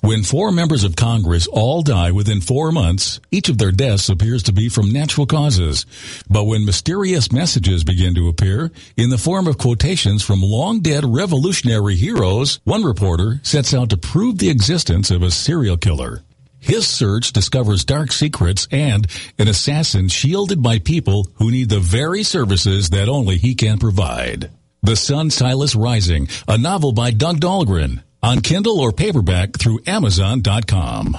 When 0.03 0.23
four 0.23 0.51
members 0.51 0.83
of 0.83 0.97
Congress 0.97 1.47
all 1.47 1.83
die 1.83 2.11
within 2.11 2.41
four 2.41 2.73
months, 2.73 3.21
each 3.31 3.51
of 3.51 3.59
their 3.59 3.71
deaths 3.71 4.09
appears 4.09 4.43
to 4.45 4.53
be 4.53 4.71
from 4.71 4.91
natural 4.91 5.27
causes. 5.27 5.85
But 6.27 6.45
when 6.45 6.65
mysterious 6.65 7.31
messages 7.31 7.85
begin 7.85 8.15
to 8.15 8.29
appear 8.29 8.73
in 8.97 9.11
the 9.11 9.19
form 9.19 9.47
of 9.47 9.59
quotations 9.59 10.23
from 10.23 10.41
long 10.41 10.81
dead 10.81 11.05
revolutionary 11.05 11.97
heroes, 11.97 12.61
one 12.65 12.83
reporter 12.83 13.41
sets 13.43 13.75
out 13.75 13.91
to 13.91 13.99
prove 13.99 14.39
the 14.39 14.49
existence 14.49 15.11
of 15.11 15.23
a 15.23 15.31
serial 15.31 15.77
killer. 15.77 16.23
His 16.61 16.87
search 16.87 17.35
discovers 17.35 17.85
dark 17.85 18.11
secrets 18.11 18.67
and 18.71 19.07
an 19.39 19.49
assassin 19.49 20.09
shielded 20.09 20.63
by 20.63 20.79
people 20.79 21.27
who 21.35 21.51
need 21.51 21.69
the 21.69 21.81
very 21.81 22.23
services 22.23 22.89
that 22.91 23.11
only 23.11 23.37
he 23.37 23.55
can 23.55 23.79
provide. 23.79 24.51
The 24.83 24.97
Sun 24.97 25.29
Silas 25.29 25.77
Rising, 25.77 26.29
a 26.49 26.57
novel 26.57 26.93
by 26.93 27.11
Doug 27.11 27.39
Dahlgren, 27.39 28.03
on 28.23 28.41
Kindle 28.41 28.81
or 28.81 28.93
paperback 28.93 29.59
through 29.59 29.81
Amazon.com. 29.87 31.19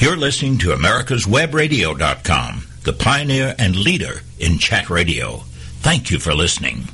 You're 0.00 0.16
listening 0.16 0.58
to 0.58 0.72
America's 0.72 1.24
Webradio.com, 1.24 2.66
the 2.82 2.92
pioneer 2.92 3.54
and 3.56 3.76
leader 3.76 4.22
in 4.40 4.58
chat 4.58 4.90
radio. 4.90 5.44
Thank 5.78 6.10
you 6.10 6.18
for 6.18 6.34
listening. 6.34 6.88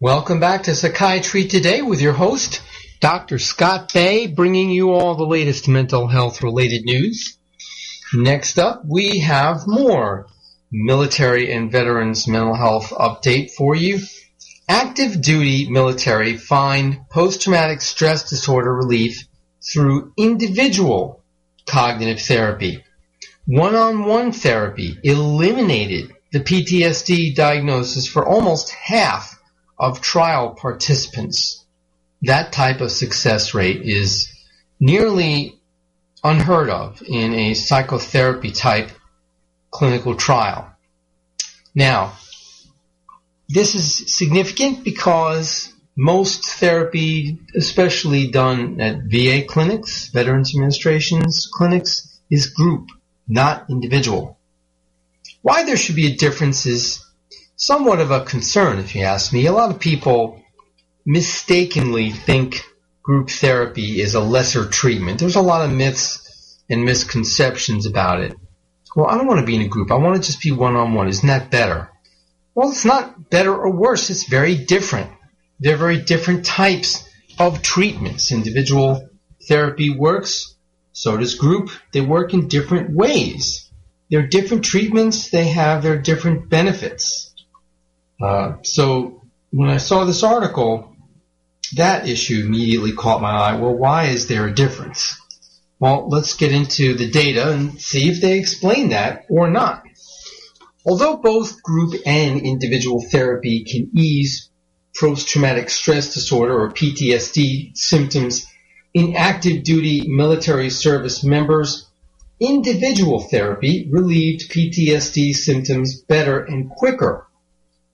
Welcome 0.00 0.40
back 0.40 0.64
to 0.64 0.74
Psychiatry 0.74 1.46
Today 1.46 1.82
with 1.82 2.00
your 2.02 2.14
host, 2.14 2.60
Dr. 2.98 3.38
Scott 3.38 3.92
Bay 3.94 4.26
bringing 4.26 4.68
you 4.68 4.90
all 4.90 5.14
the 5.14 5.24
latest 5.24 5.68
mental 5.68 6.08
health 6.08 6.42
related 6.42 6.84
news. 6.84 7.38
Next 8.12 8.58
up, 8.58 8.82
we 8.84 9.20
have 9.20 9.68
more 9.68 10.26
military 10.72 11.52
and 11.52 11.70
veterans 11.70 12.26
mental 12.26 12.56
health 12.56 12.90
update 12.90 13.52
for 13.52 13.76
you. 13.76 14.00
Active 14.68 15.20
duty 15.20 15.68
military 15.68 16.36
find 16.36 17.08
post-traumatic 17.10 17.80
stress 17.80 18.28
disorder 18.28 18.74
relief 18.74 19.26
through 19.62 20.12
individual 20.16 21.22
cognitive 21.66 22.20
therapy. 22.20 22.84
One-on-one 23.46 24.32
therapy 24.32 24.98
eliminated 25.02 26.12
the 26.32 26.40
PTSD 26.40 27.34
diagnosis 27.34 28.06
for 28.06 28.26
almost 28.26 28.70
half 28.70 29.38
of 29.78 30.00
trial 30.00 30.50
participants. 30.50 31.64
That 32.22 32.52
type 32.52 32.80
of 32.80 32.90
success 32.90 33.54
rate 33.54 33.82
is 33.82 34.32
nearly 34.80 35.60
unheard 36.22 36.70
of 36.70 37.02
in 37.06 37.34
a 37.34 37.54
psychotherapy 37.54 38.50
type 38.50 38.90
clinical 39.70 40.14
trial. 40.14 40.70
Now, 41.74 42.14
this 43.48 43.74
is 43.74 44.16
significant 44.16 44.84
because 44.84 45.72
most 45.96 46.44
therapy, 46.44 47.38
especially 47.54 48.28
done 48.28 48.80
at 48.80 49.04
VA 49.04 49.44
clinics, 49.46 50.08
Veterans 50.08 50.54
Administration's 50.54 51.48
clinics, 51.52 52.20
is 52.30 52.46
group, 52.46 52.88
not 53.28 53.66
individual. 53.70 54.38
Why 55.42 55.64
there 55.64 55.76
should 55.76 55.96
be 55.96 56.06
a 56.06 56.16
difference 56.16 56.66
is 56.66 57.04
somewhat 57.56 58.00
of 58.00 58.10
a 58.10 58.24
concern, 58.24 58.78
if 58.78 58.94
you 58.94 59.02
ask 59.02 59.32
me. 59.32 59.46
A 59.46 59.52
lot 59.52 59.70
of 59.70 59.78
people 59.78 60.42
mistakenly 61.06 62.10
think 62.10 62.64
group 63.02 63.28
therapy 63.28 64.00
is 64.00 64.14
a 64.14 64.20
lesser 64.20 64.66
treatment. 64.66 65.20
There's 65.20 65.36
a 65.36 65.42
lot 65.42 65.64
of 65.64 65.76
myths 65.76 66.58
and 66.70 66.84
misconceptions 66.84 67.86
about 67.86 68.20
it. 68.20 68.34
Well, 68.96 69.06
I 69.06 69.16
don't 69.16 69.26
want 69.26 69.40
to 69.40 69.46
be 69.46 69.56
in 69.56 69.62
a 69.62 69.68
group. 69.68 69.90
I 69.90 69.96
want 69.96 70.16
to 70.16 70.26
just 70.26 70.42
be 70.42 70.50
one 70.50 70.76
on 70.76 70.94
one. 70.94 71.08
Isn't 71.08 71.28
that 71.28 71.50
better? 71.50 71.90
Well, 72.54 72.70
it's 72.70 72.84
not 72.84 73.30
better 73.30 73.54
or 73.54 73.70
worse. 73.70 74.10
It's 74.10 74.28
very 74.28 74.56
different. 74.56 75.10
They're 75.60 75.76
very 75.76 76.00
different 76.00 76.44
types 76.44 77.08
of 77.38 77.62
treatments. 77.62 78.32
Individual 78.32 79.08
therapy 79.48 79.90
works, 79.90 80.54
so 80.92 81.16
does 81.16 81.34
group. 81.34 81.70
They 81.92 82.00
work 82.00 82.32
in 82.34 82.48
different 82.48 82.94
ways. 82.94 83.70
They're 84.10 84.26
different 84.26 84.64
treatments. 84.64 85.30
They 85.30 85.48
have 85.48 85.82
their 85.82 85.98
different 85.98 86.48
benefits. 86.48 87.34
Uh, 88.22 88.54
so 88.62 89.22
when 89.50 89.70
I 89.70 89.78
saw 89.78 90.04
this 90.04 90.22
article, 90.22 90.94
that 91.76 92.08
issue 92.08 92.44
immediately 92.44 92.92
caught 92.92 93.22
my 93.22 93.30
eye. 93.30 93.56
Well, 93.56 93.74
why 93.74 94.04
is 94.04 94.28
there 94.28 94.46
a 94.46 94.54
difference? 94.54 95.20
Well, 95.80 96.08
let's 96.08 96.36
get 96.36 96.52
into 96.52 96.94
the 96.94 97.10
data 97.10 97.52
and 97.52 97.80
see 97.80 98.08
if 98.08 98.20
they 98.20 98.38
explain 98.38 98.90
that 98.90 99.24
or 99.28 99.50
not. 99.50 99.82
Although 100.86 101.16
both 101.16 101.62
group 101.62 101.94
and 102.04 102.42
individual 102.42 103.02
therapy 103.10 103.64
can 103.64 103.90
ease 103.94 104.50
post-traumatic 104.98 105.70
stress 105.70 106.12
disorder 106.12 106.60
or 106.60 106.72
PTSD 106.72 107.76
symptoms 107.76 108.46
in 108.92 109.16
active 109.16 109.64
duty 109.64 110.06
military 110.06 110.70
service 110.70 111.24
members, 111.24 111.86
individual 112.38 113.20
therapy 113.20 113.88
relieved 113.90 114.50
PTSD 114.50 115.34
symptoms 115.34 116.00
better 116.02 116.40
and 116.40 116.68
quicker, 116.68 117.26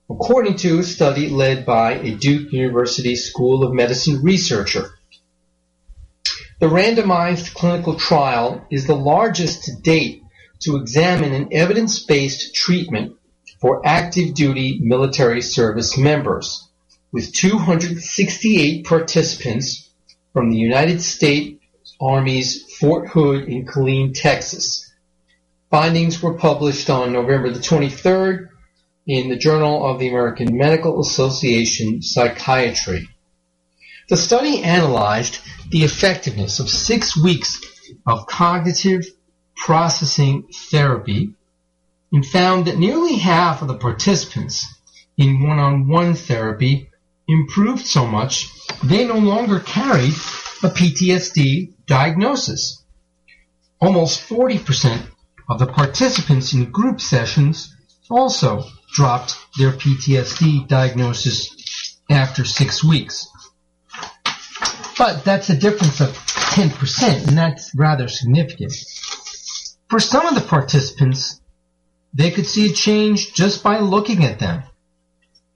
according 0.09 0.57
to 0.57 0.79
a 0.79 0.83
study 0.83 1.29
led 1.29 1.65
by 1.65 1.93
a 1.93 2.15
Duke 2.15 2.51
University 2.51 3.15
School 3.15 3.63
of 3.63 3.73
Medicine 3.73 4.21
researcher. 4.21 4.91
The 6.59 6.67
randomized 6.67 7.53
clinical 7.55 7.95
trial 7.95 8.65
is 8.69 8.85
the 8.85 8.95
largest 8.95 9.63
to 9.63 9.75
date 9.75 10.23
to 10.61 10.77
examine 10.77 11.33
an 11.33 11.49
evidence-based 11.51 12.55
treatment 12.55 13.15
for 13.59 13.85
active 13.85 14.33
duty 14.33 14.79
military 14.81 15.41
service 15.41 15.97
members 15.97 16.67
with 17.11 17.33
268 17.33 18.85
participants 18.85 19.89
from 20.33 20.49
the 20.49 20.57
United 20.57 21.01
States 21.01 21.59
Army's 21.99 22.63
Fort 22.79 23.09
Hood 23.09 23.47
in 23.47 23.65
Killeen, 23.65 24.13
Texas. 24.13 24.91
Findings 25.69 26.21
were 26.21 26.33
published 26.33 26.89
on 26.89 27.13
November 27.13 27.51
the 27.51 27.59
23rd 27.59 28.49
in 29.07 29.29
the 29.29 29.35
Journal 29.35 29.85
of 29.85 29.99
the 29.99 30.09
American 30.09 30.57
Medical 30.57 30.99
Association 30.99 32.01
Psychiatry. 32.01 33.07
The 34.09 34.17
study 34.17 34.63
analyzed 34.63 35.39
the 35.69 35.83
effectiveness 35.83 36.59
of 36.59 36.69
six 36.69 37.15
weeks 37.15 37.61
of 38.05 38.25
cognitive 38.27 39.05
processing 39.65 40.47
therapy 40.69 41.33
and 42.11 42.25
found 42.25 42.65
that 42.65 42.77
nearly 42.77 43.15
half 43.15 43.61
of 43.61 43.67
the 43.67 43.77
participants 43.77 44.65
in 45.17 45.47
one-on-one 45.47 46.15
therapy 46.15 46.89
improved 47.27 47.85
so 47.85 48.05
much 48.05 48.49
they 48.83 49.05
no 49.05 49.17
longer 49.17 49.59
carried 49.59 50.13
a 50.63 50.69
PTSD 50.69 51.73
diagnosis. 51.85 52.83
Almost 53.79 54.27
40% 54.27 55.01
of 55.49 55.59
the 55.59 55.67
participants 55.67 56.53
in 56.53 56.71
group 56.71 56.99
sessions 57.01 57.75
also 58.09 58.63
dropped 58.93 59.35
their 59.57 59.71
PTSD 59.71 60.67
diagnosis 60.67 61.99
after 62.09 62.45
six 62.45 62.83
weeks. 62.83 63.27
But 64.97 65.23
that's 65.23 65.49
a 65.49 65.57
difference 65.57 65.99
of 66.01 66.09
10%, 66.09 67.27
and 67.27 67.37
that's 67.37 67.71
rather 67.75 68.07
significant. 68.07 68.73
For 69.91 69.99
some 69.99 70.25
of 70.25 70.35
the 70.35 70.47
participants, 70.47 71.41
they 72.13 72.31
could 72.31 72.47
see 72.47 72.71
a 72.71 72.73
change 72.73 73.33
just 73.33 73.61
by 73.61 73.79
looking 73.79 74.23
at 74.23 74.39
them, 74.39 74.63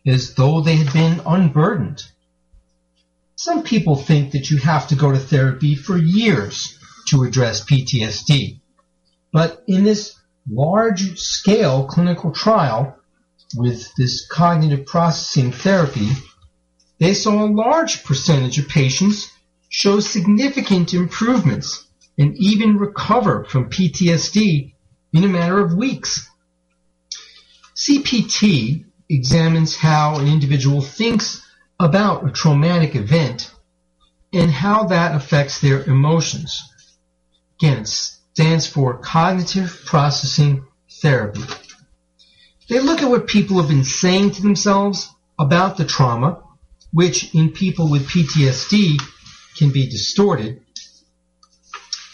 as 0.05 0.35
though 0.35 0.59
they 0.59 0.75
had 0.75 0.91
been 0.91 1.21
unburdened. 1.25 2.03
Some 3.37 3.63
people 3.63 3.95
think 3.95 4.31
that 4.31 4.51
you 4.51 4.57
have 4.57 4.89
to 4.89 4.95
go 4.97 5.09
to 5.09 5.17
therapy 5.17 5.73
for 5.73 5.97
years 5.97 6.77
to 7.07 7.23
address 7.23 7.63
PTSD. 7.63 8.59
But 9.31 9.63
in 9.67 9.85
this 9.85 10.19
large 10.51 11.17
scale 11.17 11.85
clinical 11.85 12.33
trial 12.33 12.97
with 13.55 13.95
this 13.95 14.27
cognitive 14.27 14.85
processing 14.85 15.53
therapy, 15.53 16.09
they 16.99 17.13
saw 17.13 17.45
a 17.45 17.55
large 17.63 18.03
percentage 18.03 18.59
of 18.59 18.67
patients 18.67 19.31
show 19.69 20.01
significant 20.01 20.93
improvements 20.93 21.85
and 22.17 22.35
even 22.37 22.77
recover 22.77 23.43
from 23.45 23.69
PTSD 23.69 24.73
in 25.13 25.23
a 25.23 25.27
matter 25.27 25.59
of 25.59 25.73
weeks. 25.73 26.29
CPT 27.75 28.85
examines 29.09 29.75
how 29.75 30.17
an 30.17 30.27
individual 30.27 30.81
thinks 30.81 31.45
about 31.79 32.27
a 32.27 32.31
traumatic 32.31 32.95
event 32.95 33.51
and 34.33 34.49
how 34.49 34.85
that 34.85 35.15
affects 35.15 35.59
their 35.59 35.83
emotions. 35.83 36.61
Again, 37.59 37.79
it 37.79 37.87
stands 37.87 38.67
for 38.67 38.97
Cognitive 38.97 39.83
Processing 39.85 40.65
Therapy. 41.01 41.43
They 42.69 42.79
look 42.79 43.01
at 43.01 43.09
what 43.09 43.27
people 43.27 43.57
have 43.57 43.69
been 43.69 43.83
saying 43.83 44.31
to 44.31 44.41
themselves 44.41 45.09
about 45.37 45.77
the 45.77 45.85
trauma, 45.85 46.41
which 46.91 47.33
in 47.35 47.51
people 47.51 47.89
with 47.89 48.07
PTSD 48.07 49.01
can 49.57 49.71
be 49.71 49.87
distorted, 49.87 50.64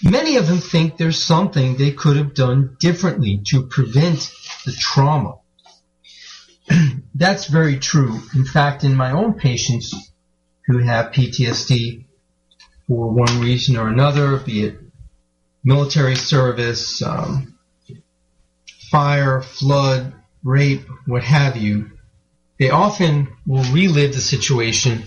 Many 0.04 0.38
of 0.38 0.48
them 0.48 0.58
think 0.58 0.98
there's 0.98 1.22
something 1.22 1.76
they 1.76 1.92
could 1.92 2.18
have 2.18 2.34
done 2.34 2.76
differently 2.80 3.42
to 3.48 3.64
prevent 3.64 4.32
the 4.66 4.72
trauma. 4.72 5.36
That's 7.16 7.46
very 7.46 7.78
true. 7.78 8.20
In 8.34 8.46
fact, 8.46 8.84
in 8.84 8.96
my 8.96 9.12
own 9.12 9.36
patients 9.36 9.94
who 10.66 10.80
have 10.80 11.12
PTSD 11.12 12.06
for 12.88 13.12
one 13.12 13.42
reason 13.42 13.78
or 13.78 13.88
another, 13.88 14.38
be 14.38 14.66
it 14.66 14.80
military 15.64 16.16
service, 16.16 17.04
um, 17.04 17.58
fire, 18.90 19.42
flood, 19.42 20.14
rape, 20.44 20.88
what 21.06 21.24
have 21.24 21.58
you, 21.58 21.92
they 22.60 22.72
often 22.72 23.28
will 23.46 23.64
relive 23.72 24.14
the 24.14 24.22
situation 24.22 25.04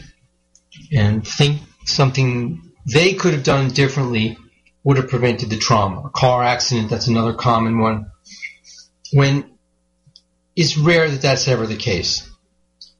and 0.93 1.27
think 1.27 1.61
something 1.85 2.73
they 2.87 3.15
could 3.15 3.35
have 3.35 3.43
done 3.43 3.69
differently 3.69 4.37
would 4.85 4.99
have 4.99 5.09
prevented 5.09 5.51
the 5.51 5.57
trauma. 5.57 6.03
A 6.03 6.11
car 6.11 6.45
accident, 6.45 6.91
that's 6.91 7.09
another 7.09 7.33
common 7.33 7.79
one. 7.79 8.11
When 9.13 9.51
it's 10.55 10.77
rare 10.77 11.11
that 11.11 11.23
that's 11.23 11.49
ever 11.49 11.67
the 11.67 11.77
case. 11.77 12.31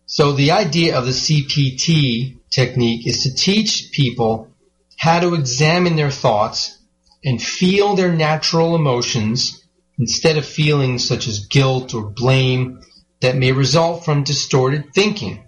So 0.07 0.33
the 0.33 0.53
idea 0.53 0.97
of 0.97 1.07
the 1.07 1.13
CPT 1.13 2.39
technique 2.51 3.07
is 3.07 3.25
to 3.25 3.35
teach 3.35 3.91
people 3.93 4.49
how 4.97 5.21
to 5.21 5.35
examine 5.35 5.97
their 5.97 6.11
thoughts 6.11 6.79
and 7.25 7.43
feel 7.43 7.95
their 7.95 8.13
natural 8.13 8.75
emotions 8.75 9.65
instead 9.99 10.37
of 10.37 10.45
feelings 10.45 11.07
such 11.07 11.27
as 11.27 11.47
guilt 11.47 11.95
or 11.95 12.11
blame 12.11 12.81
that 13.21 13.37
may 13.37 13.53
result 13.53 14.05
from 14.05 14.25
distorted 14.25 14.93
thinking. 14.95 15.45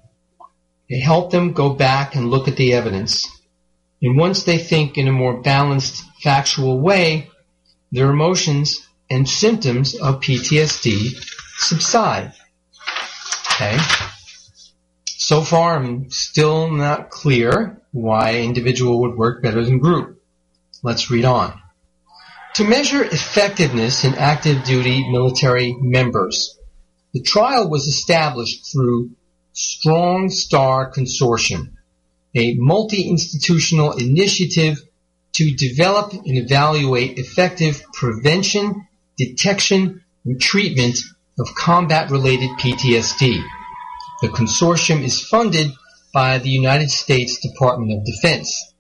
They 0.89 1.01
help 1.01 1.31
them 1.31 1.53
go 1.53 1.71
back 1.75 2.15
and 2.15 2.31
look 2.31 2.49
at 2.49 2.57
the 2.57 2.73
evidence. 2.73 3.29
And 4.03 4.17
once 4.17 4.43
they 4.45 4.59
think 4.59 4.99
in 4.99 5.09
a 5.09 5.13
more 5.13 5.41
balanced 5.41 6.05
factual 6.23 6.81
way, 6.81 7.31
their 7.93 8.11
emotions 8.11 8.87
and 9.09 9.29
symptoms 9.29 9.95
of 9.95 10.21
PTSD 10.21 11.17
subside. 11.59 12.33
Okay? 13.53 13.79
So 15.07 15.41
far, 15.41 15.77
I'm 15.77 16.11
still 16.11 16.71
not 16.71 17.11
clear 17.11 17.81
why 17.93 18.37
individual 18.37 19.01
would 19.01 19.17
work 19.17 19.43
better 19.43 19.65
than 19.65 19.79
group. 19.79 20.23
Let's 20.83 21.11
read 21.11 21.25
on. 21.25 21.61
To 22.55 22.65
measure 22.65 23.03
effectiveness 23.03 24.05
in 24.05 24.15
active 24.15 24.65
duty 24.65 25.11
military 25.11 25.75
members, 25.79 26.59
the 27.13 27.23
trial 27.23 27.69
was 27.69 27.87
established 27.87 28.71
through 28.73 29.11
Strong 29.53 30.31
Star 30.31 30.91
Consortium, 30.91 31.76
a 32.37 32.55
multi-institutional 32.59 33.93
initiative 33.93 34.79
to 35.33 35.55
develop 35.55 36.13
and 36.13 36.37
evaluate 36.39 37.19
effective 37.19 37.83
prevention, 37.93 38.87
detection, 39.17 40.05
and 40.25 40.41
treatment 40.41 40.99
of 41.39 41.55
combat-related 41.55 42.51
PTSD. 42.59 43.43
The 44.21 44.29
consortium 44.29 45.03
is 45.03 45.21
funded 45.21 45.73
by 46.13 46.39
the 46.39 46.51
United 46.51 46.91
States 46.91 47.39
Department 47.41 47.93
of 47.93 48.05
Defense. 48.05 48.75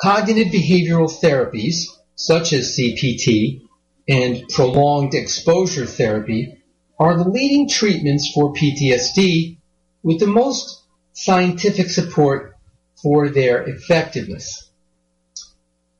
Cognitive 0.00 0.52
behavioral 0.52 1.10
therapies, 1.22 1.86
such 2.14 2.52
as 2.52 2.76
CPT 2.76 3.62
and 4.08 4.48
prolonged 4.48 5.14
exposure 5.14 5.86
therapy, 5.86 6.62
are 6.98 7.16
the 7.16 7.28
leading 7.28 7.68
treatments 7.68 8.32
for 8.32 8.52
PTSD 8.52 9.58
with 10.02 10.18
the 10.18 10.26
most 10.26 10.82
scientific 11.20 11.90
support 11.90 12.54
for 13.02 13.28
their 13.28 13.64
effectiveness. 13.64 14.70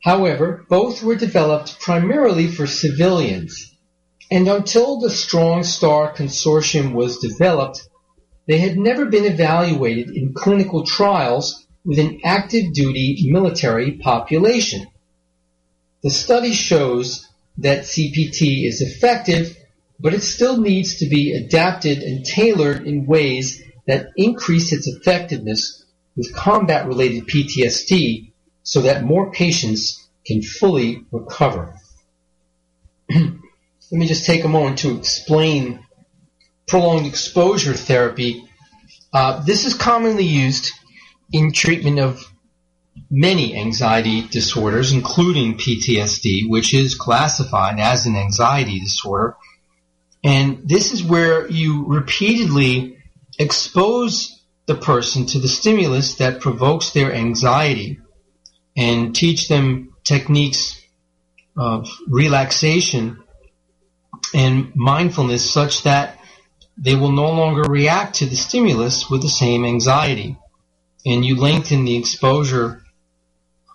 However, 0.00 0.64
both 0.68 1.02
were 1.02 1.16
developed 1.16 1.80
primarily 1.80 2.46
for 2.46 2.68
civilians, 2.68 3.74
and 4.30 4.46
until 4.46 5.00
the 5.00 5.10
Strong 5.10 5.64
Star 5.64 6.14
Consortium 6.14 6.92
was 6.92 7.18
developed, 7.18 7.82
they 8.46 8.58
had 8.58 8.78
never 8.78 9.06
been 9.06 9.24
evaluated 9.24 10.10
in 10.10 10.34
clinical 10.34 10.84
trials 10.84 11.66
with 11.84 11.98
an 11.98 12.20
active 12.24 12.72
duty 12.72 13.28
military 13.28 13.98
population. 13.98 14.86
The 16.04 16.10
study 16.10 16.52
shows 16.52 17.26
that 17.58 17.86
CPT 17.86 18.68
is 18.68 18.82
effective, 18.82 19.56
but 19.98 20.14
it 20.14 20.22
still 20.22 20.58
needs 20.60 21.00
to 21.00 21.06
be 21.06 21.32
adapted 21.32 22.04
and 22.04 22.24
tailored 22.24 22.86
in 22.86 23.04
ways 23.04 23.64
that 23.88 24.10
increase 24.16 24.72
its 24.72 24.86
effectiveness 24.86 25.84
with 26.14 26.34
combat 26.34 26.86
related 26.86 27.26
PTSD 27.26 28.30
so 28.62 28.82
that 28.82 29.02
more 29.02 29.32
patients 29.32 30.08
can 30.26 30.42
fully 30.42 31.04
recover. 31.10 31.74
Let 33.10 33.32
me 33.90 34.06
just 34.06 34.26
take 34.26 34.44
a 34.44 34.48
moment 34.48 34.80
to 34.80 34.94
explain 34.96 35.80
prolonged 36.66 37.06
exposure 37.06 37.72
therapy. 37.72 38.44
Uh, 39.10 39.42
this 39.42 39.64
is 39.64 39.72
commonly 39.72 40.24
used 40.24 40.70
in 41.32 41.50
treatment 41.52 41.98
of 41.98 42.22
many 43.10 43.56
anxiety 43.56 44.20
disorders, 44.20 44.92
including 44.92 45.56
PTSD, 45.56 46.46
which 46.46 46.74
is 46.74 46.94
classified 46.94 47.80
as 47.80 48.04
an 48.04 48.16
anxiety 48.16 48.80
disorder. 48.80 49.34
And 50.22 50.68
this 50.68 50.92
is 50.92 51.02
where 51.02 51.48
you 51.48 51.86
repeatedly 51.86 52.97
expose 53.38 54.42
the 54.66 54.74
person 54.74 55.26
to 55.26 55.38
the 55.38 55.48
stimulus 55.48 56.16
that 56.16 56.40
provokes 56.40 56.90
their 56.90 57.12
anxiety 57.12 57.98
and 58.76 59.14
teach 59.14 59.48
them 59.48 59.94
techniques 60.04 60.80
of 61.56 61.88
relaxation 62.08 63.22
and 64.34 64.74
mindfulness 64.76 65.50
such 65.50 65.82
that 65.82 66.18
they 66.76 66.94
will 66.94 67.12
no 67.12 67.30
longer 67.32 67.62
react 67.62 68.16
to 68.16 68.26
the 68.26 68.36
stimulus 68.36 69.10
with 69.10 69.22
the 69.22 69.28
same 69.28 69.64
anxiety. 69.64 70.36
And 71.04 71.24
you 71.24 71.36
lengthen 71.36 71.84
the 71.84 71.96
exposure 71.96 72.82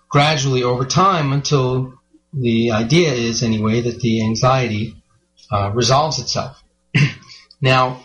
gradually 0.08 0.62
over 0.62 0.84
time 0.84 1.32
until 1.32 1.94
the 2.32 2.70
idea 2.70 3.12
is, 3.12 3.42
anyway, 3.42 3.82
that 3.82 4.00
the 4.00 4.24
anxiety 4.24 5.02
uh, 5.50 5.70
resolves 5.74 6.18
itself. 6.18 6.62
now, 7.60 8.00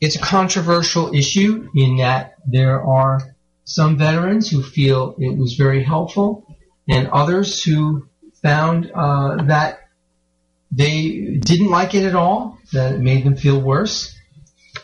it's 0.00 0.16
a 0.16 0.20
controversial 0.20 1.14
issue 1.14 1.68
in 1.74 1.96
that 1.98 2.36
there 2.46 2.82
are 2.82 3.20
some 3.64 3.96
veterans 3.98 4.50
who 4.50 4.62
feel 4.62 5.16
it 5.18 5.36
was 5.36 5.54
very 5.54 5.82
helpful 5.82 6.46
and 6.88 7.08
others 7.08 7.62
who 7.62 8.08
found 8.42 8.90
uh, 8.94 9.42
that 9.44 9.80
they 10.70 11.38
didn't 11.40 11.70
like 11.70 11.94
it 11.94 12.04
at 12.04 12.14
all, 12.14 12.58
that 12.72 12.94
it 12.94 13.00
made 13.00 13.24
them 13.24 13.36
feel 13.36 13.60
worse, 13.60 14.14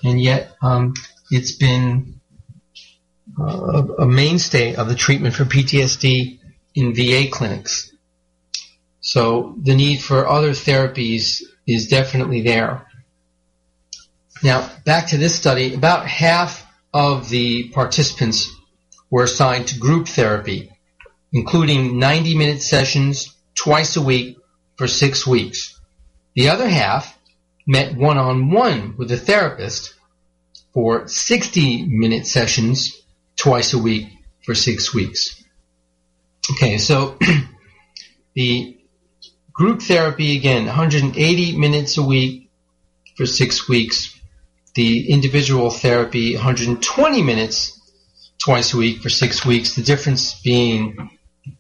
and 0.02 0.20
yet 0.20 0.54
um, 0.62 0.94
it's 1.30 1.52
been 1.52 2.20
uh, 3.38 3.84
a 3.98 4.06
mainstay 4.06 4.74
of 4.74 4.88
the 4.88 4.94
treatment 4.94 5.34
for 5.34 5.44
PTSD 5.44 6.38
in 6.74 6.94
VA 6.94 7.28
clinics. 7.30 7.92
So 9.00 9.54
the 9.60 9.74
need 9.74 10.00
for 10.00 10.28
other 10.28 10.50
therapies 10.50 11.42
is 11.66 11.88
definitely 11.88 12.42
there. 12.42 12.86
Now, 14.42 14.68
back 14.84 15.08
to 15.08 15.18
this 15.18 15.36
study, 15.36 15.74
about 15.74 16.06
half 16.06 16.66
of 16.92 17.28
the 17.28 17.68
participants 17.68 18.50
were 19.10 19.24
assigned 19.24 19.68
to 19.68 19.78
group 19.78 20.08
therapy, 20.08 20.70
including 21.32 21.98
90 21.98 22.36
minute 22.36 22.62
sessions 22.62 23.34
twice 23.54 23.96
a 23.96 24.02
week 24.02 24.36
for 24.76 24.88
six 24.88 25.26
weeks. 25.26 25.78
The 26.34 26.48
other 26.48 26.68
half 26.68 27.16
met 27.66 27.94
one 27.96 28.18
on 28.18 28.50
one 28.50 28.96
with 28.96 29.12
a 29.12 29.16
therapist 29.16 29.94
for 30.74 31.06
60 31.06 31.86
minute 31.86 32.26
sessions 32.26 33.00
twice 33.36 33.74
a 33.74 33.78
week 33.78 34.08
for 34.44 34.54
six 34.54 34.92
weeks. 34.92 35.42
Okay, 36.52 36.78
so 36.78 37.16
the 38.34 38.76
group 39.52 39.82
therapy 39.82 40.36
again, 40.36 40.66
180 40.66 41.58
minutes 41.58 41.96
a 41.98 42.02
week 42.02 42.50
for 43.16 43.26
six 43.26 43.68
weeks. 43.68 44.11
The 44.74 45.10
individual 45.10 45.70
therapy, 45.70 46.34
120 46.34 47.22
minutes 47.22 47.78
twice 48.38 48.74
a 48.74 48.76
week 48.76 49.02
for 49.02 49.08
six 49.08 49.44
weeks. 49.44 49.74
The 49.74 49.82
difference 49.82 50.40
being 50.40 51.10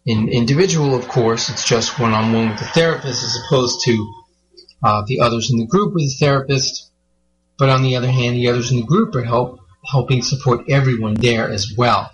in 0.06 0.28
individual, 0.28 0.94
of 0.94 1.08
course, 1.08 1.48
it's 1.48 1.64
just 1.64 1.98
one-on-one 1.98 2.50
with 2.50 2.58
the 2.58 2.64
therapist 2.64 3.22
as 3.22 3.38
opposed 3.44 3.84
to 3.84 4.12
uh, 4.82 5.02
the 5.06 5.20
others 5.20 5.50
in 5.50 5.58
the 5.58 5.66
group 5.66 5.94
with 5.94 6.04
the 6.04 6.16
therapist. 6.18 6.90
But 7.58 7.68
on 7.68 7.82
the 7.82 7.96
other 7.96 8.10
hand, 8.10 8.36
the 8.36 8.48
others 8.48 8.72
in 8.72 8.78
the 8.78 8.86
group 8.86 9.14
are 9.14 9.22
help, 9.22 9.60
helping 9.84 10.22
support 10.22 10.68
everyone 10.68 11.14
there 11.14 11.48
as 11.48 11.74
well. 11.76 12.10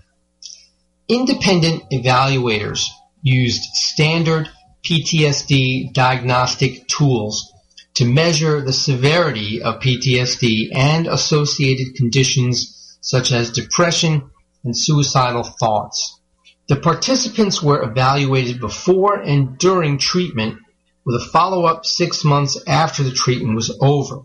Independent 1.08 1.84
evaluators 1.90 2.84
used 3.22 3.62
standard 3.74 4.50
PTSD 4.84 5.92
diagnostic 5.92 6.86
tools 6.88 7.52
to 7.98 8.04
measure 8.04 8.60
the 8.60 8.72
severity 8.72 9.60
of 9.60 9.80
PTSD 9.80 10.68
and 10.72 11.08
associated 11.08 11.96
conditions 11.96 12.96
such 13.00 13.32
as 13.32 13.50
depression 13.50 14.30
and 14.62 14.76
suicidal 14.76 15.42
thoughts. 15.42 16.20
The 16.68 16.76
participants 16.76 17.60
were 17.60 17.82
evaluated 17.82 18.60
before 18.60 19.20
and 19.20 19.58
during 19.58 19.98
treatment 19.98 20.60
with 21.04 21.16
a 21.16 21.28
follow-up 21.32 21.84
six 21.84 22.22
months 22.22 22.56
after 22.68 23.02
the 23.02 23.10
treatment 23.10 23.56
was 23.56 23.76
over. 23.80 24.20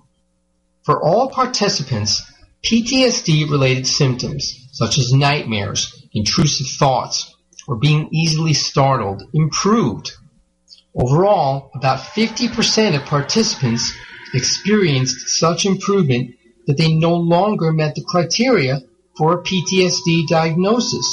For 0.83 1.03
all 1.03 1.31
participants, 1.31 2.21
PTSD-related 2.63 3.87
symptoms, 3.87 4.67
such 4.71 4.99
as 4.99 5.13
nightmares, 5.13 6.07
intrusive 6.13 6.67
thoughts, 6.67 7.35
or 7.67 7.77
being 7.77 8.09
easily 8.11 8.53
startled, 8.53 9.23
improved. 9.33 10.11
Overall, 10.95 11.71
about 11.73 11.99
50% 11.99 12.95
of 12.95 13.05
participants 13.05 13.93
experienced 14.33 15.29
such 15.29 15.65
improvement 15.65 16.35
that 16.67 16.77
they 16.77 16.93
no 16.93 17.15
longer 17.15 17.73
met 17.73 17.95
the 17.95 18.03
criteria 18.03 18.81
for 19.17 19.33
a 19.33 19.43
PTSD 19.43 20.27
diagnosis, 20.27 21.05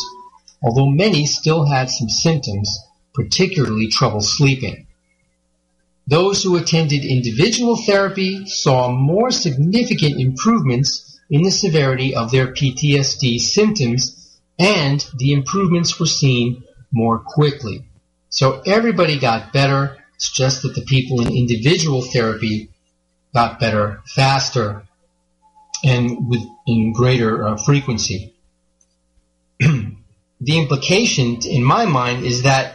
although 0.63 0.91
many 0.91 1.27
still 1.27 1.65
had 1.65 1.91
some 1.91 2.09
symptoms, 2.09 2.79
particularly 3.15 3.89
trouble 3.89 4.21
sleeping. 4.21 4.87
Those 6.07 6.43
who 6.43 6.57
attended 6.57 7.05
individual 7.05 7.77
therapy 7.77 8.47
saw 8.47 8.91
more 8.91 9.31
significant 9.31 10.21
improvements 10.21 11.21
in 11.31 11.43
the 11.43 11.51
severity 11.51 12.15
of 12.15 12.31
their 12.31 12.49
PTSD 12.49 13.39
symptoms 13.41 14.39
and 14.59 15.07
the 15.17 15.33
improvements 15.33 15.99
were 15.99 16.07
seen 16.07 16.65
more 16.93 17.19
quickly. 17.19 17.85
So 18.31 18.63
everybody 18.65 19.19
got 19.19 19.53
better. 19.53 19.99
It's 20.15 20.31
just 20.31 20.63
that 20.63 20.75
the 20.75 20.83
people 20.83 21.21
in 21.21 21.37
individual 21.37 22.03
therapy 22.03 22.71
got 23.35 23.59
better 23.59 24.03
faster 24.07 24.85
and 25.85 26.29
with 26.29 26.43
in 26.67 26.93
greater 26.93 27.47
uh, 27.47 27.57
frequency. 27.57 28.35
the 29.59 29.97
implication, 30.49 31.39
in 31.45 31.65
my 31.65 31.87
mind, 31.87 32.25
is 32.25 32.45
that 32.45 32.75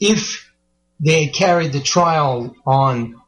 if 0.00 0.50
they 1.00 1.24
had 1.24 1.34
carried 1.34 1.72
the 1.72 1.80
trial 1.80 2.54
on 2.64 3.20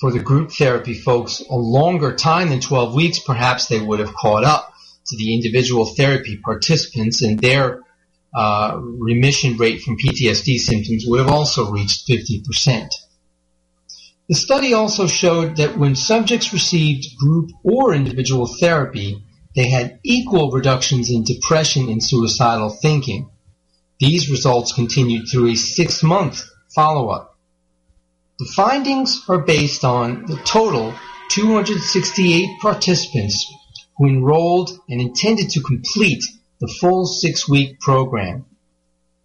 for 0.00 0.12
the 0.12 0.20
group 0.20 0.52
therapy 0.52 0.94
folks 0.94 1.42
a 1.48 1.54
longer 1.54 2.14
time 2.14 2.50
than 2.50 2.60
12 2.60 2.94
weeks, 2.94 3.18
perhaps 3.18 3.66
they 3.66 3.80
would 3.80 4.00
have 4.00 4.14
caught 4.14 4.44
up. 4.44 4.68
to 5.04 5.16
the 5.16 5.34
individual 5.34 5.84
therapy 5.84 6.36
participants 6.36 7.22
and 7.22 7.40
their 7.40 7.82
uh, 8.34 8.78
remission 8.80 9.56
rate 9.56 9.82
from 9.82 9.98
PTSD 9.98 10.56
symptoms 10.58 11.04
would 11.06 11.20
have 11.20 11.30
also 11.30 11.70
reached 11.70 12.08
50%. 12.08 12.88
The 14.28 14.34
study 14.34 14.72
also 14.72 15.06
showed 15.06 15.56
that 15.56 15.76
when 15.76 15.94
subjects 15.94 16.52
received 16.52 17.16
group 17.18 17.50
or 17.62 17.92
individual 17.92 18.46
therapy, 18.46 19.22
they 19.54 19.68
had 19.68 20.00
equal 20.02 20.50
reductions 20.50 21.10
in 21.10 21.24
depression 21.24 21.88
and 21.88 22.02
suicidal 22.02 22.70
thinking. 22.70 23.28
These 24.00 24.30
results 24.30 24.72
continued 24.72 25.28
through 25.28 25.50
a 25.50 25.54
six-month 25.54 26.42
follow-up. 26.74 27.36
The 28.38 28.50
findings 28.56 29.22
are 29.28 29.38
based 29.38 29.84
on 29.84 30.24
the 30.26 30.36
total 30.44 30.94
268 31.28 32.60
participants 32.60 33.46
who 33.98 34.08
enrolled 34.08 34.70
and 34.88 35.00
intended 35.00 35.50
to 35.50 35.60
complete 35.60 36.24
the 36.62 36.72
full 36.80 37.06
six-week 37.06 37.80
program. 37.80 38.46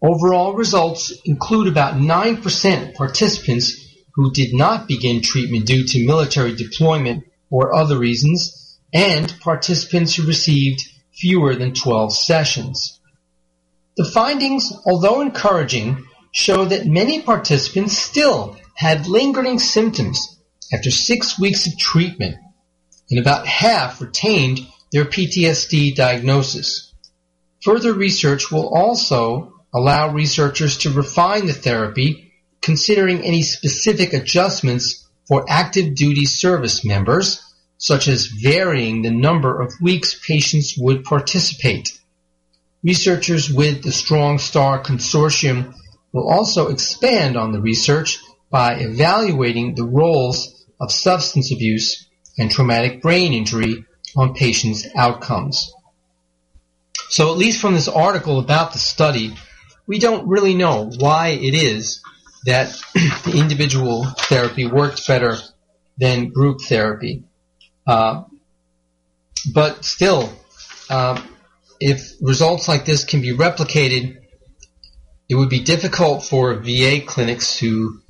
Overall 0.02 0.56
results 0.56 1.14
include 1.24 1.68
about 1.68 1.94
9% 1.94 2.96
participants 2.96 3.94
who 4.16 4.32
did 4.32 4.56
not 4.56 4.88
begin 4.88 5.22
treatment 5.22 5.68
due 5.68 5.86
to 5.86 6.04
military 6.04 6.56
deployment 6.56 7.26
or 7.52 7.76
other 7.76 8.00
reasons, 8.00 8.80
and 8.92 9.40
participants 9.40 10.16
who 10.16 10.26
received 10.26 10.82
fewer 11.14 11.54
than 11.54 11.76
12 11.76 12.12
sessions. 12.12 13.00
The 13.98 14.06
findings, 14.06 14.74
although 14.88 15.22
encouraging, 15.22 16.08
show 16.32 16.66
that 16.66 16.88
many 16.88 17.22
participants 17.22 17.96
still 17.96 18.58
had 18.74 19.06
lingering 19.06 19.60
symptoms 19.60 20.40
after 20.74 20.90
six 20.90 21.40
weeks 21.40 21.68
of 21.68 21.78
treatment, 21.78 22.38
and 23.12 23.20
about 23.20 23.46
half 23.46 24.02
retained 24.02 24.62
their 24.92 25.06
PTSD 25.06 25.94
diagnosis. 25.94 26.88
Further 27.68 27.92
research 27.92 28.50
will 28.50 28.70
also 28.74 29.52
allow 29.74 30.14
researchers 30.14 30.78
to 30.78 30.90
refine 30.90 31.48
the 31.48 31.54
therapy, 31.54 32.32
considering 32.62 33.20
any 33.20 33.42
specific 33.42 34.14
adjustments 34.14 35.06
for 35.28 35.44
active 35.50 35.94
duty 35.94 36.24
service 36.24 36.86
members, 36.86 37.44
such 37.78 38.08
as 38.08 38.28
varying 38.28 39.02
the 39.02 39.12
number 39.12 39.62
of 39.62 39.74
weeks 39.82 40.18
patients 40.26 40.78
would 40.78 41.04
participate. 41.04 42.00
Researchers 42.86 43.52
with 43.52 43.84
the 43.84 43.92
Strong 43.92 44.40
Star 44.40 44.82
Consortium 44.82 45.74
will 46.14 46.30
also 46.30 46.70
expand 46.70 47.36
on 47.36 47.52
the 47.52 47.60
research 47.60 48.18
by 48.50 48.76
evaluating 48.76 49.76
the 49.76 49.84
roles 49.84 50.66
of 50.80 50.90
substance 50.90 51.52
abuse 51.52 52.08
and 52.38 52.50
traumatic 52.50 53.02
brain 53.02 53.34
injury 53.34 53.84
on 54.16 54.34
patients' 54.34 54.88
outcomes. 54.96 55.74
So 57.10 57.32
at 57.32 57.38
least 57.38 57.62
from 57.62 57.74
this 57.74 57.88
article 57.88 58.40
about 58.40 58.74
the 58.74 58.80
study, 58.80 59.36
we 59.86 60.00
don't 60.00 60.28
really 60.28 60.54
know 60.54 60.92
why 60.98 61.30
it 61.30 61.54
is 61.54 62.02
that 62.46 62.70
the 63.26 63.34
individual 63.36 64.06
therapy 64.06 64.68
worked 64.68 65.06
better 65.08 65.38
than 65.98 66.30
group 66.30 66.62
therapy. 66.62 67.24
Uh, 67.86 68.24
but 69.54 69.86
still, 69.86 70.32
uh, 70.90 71.22
if 71.80 72.12
results 72.22 72.68
like 72.68 72.86
this 72.86 73.06
can 73.06 73.22
be 73.22 73.34
replicated, 73.34 74.18
it 75.30 75.36
would 75.36 75.50
be 75.50 75.62
difficult 75.62 76.24
for 76.24 76.56
VA 76.56 77.02
clinics 77.06 77.58
to 77.60 78.02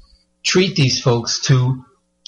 treat 0.43 0.75
these 0.75 1.01
folks 1.01 1.41
to 1.41 1.83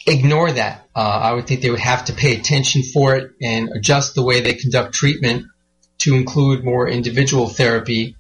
ignore 0.06 0.52
that. 0.52 0.88
Uh, 0.96 1.00
I 1.00 1.34
would 1.34 1.48
think 1.48 1.62
they 1.62 1.70
would 1.70 1.80
have 1.80 2.06
to 2.06 2.14
pay 2.14 2.36
attention 2.36 2.84
for 2.84 3.16
it 3.16 3.32
and 3.42 3.70
adjust 3.70 4.16
the 4.16 4.24
way 4.24 4.42
they 4.42 4.54
conduct 4.54 4.94
treatment 4.94 5.46
to 6.00 6.16
include 6.16 6.64
more 6.64 6.88
individual 6.88 7.48
therapy 7.48 8.16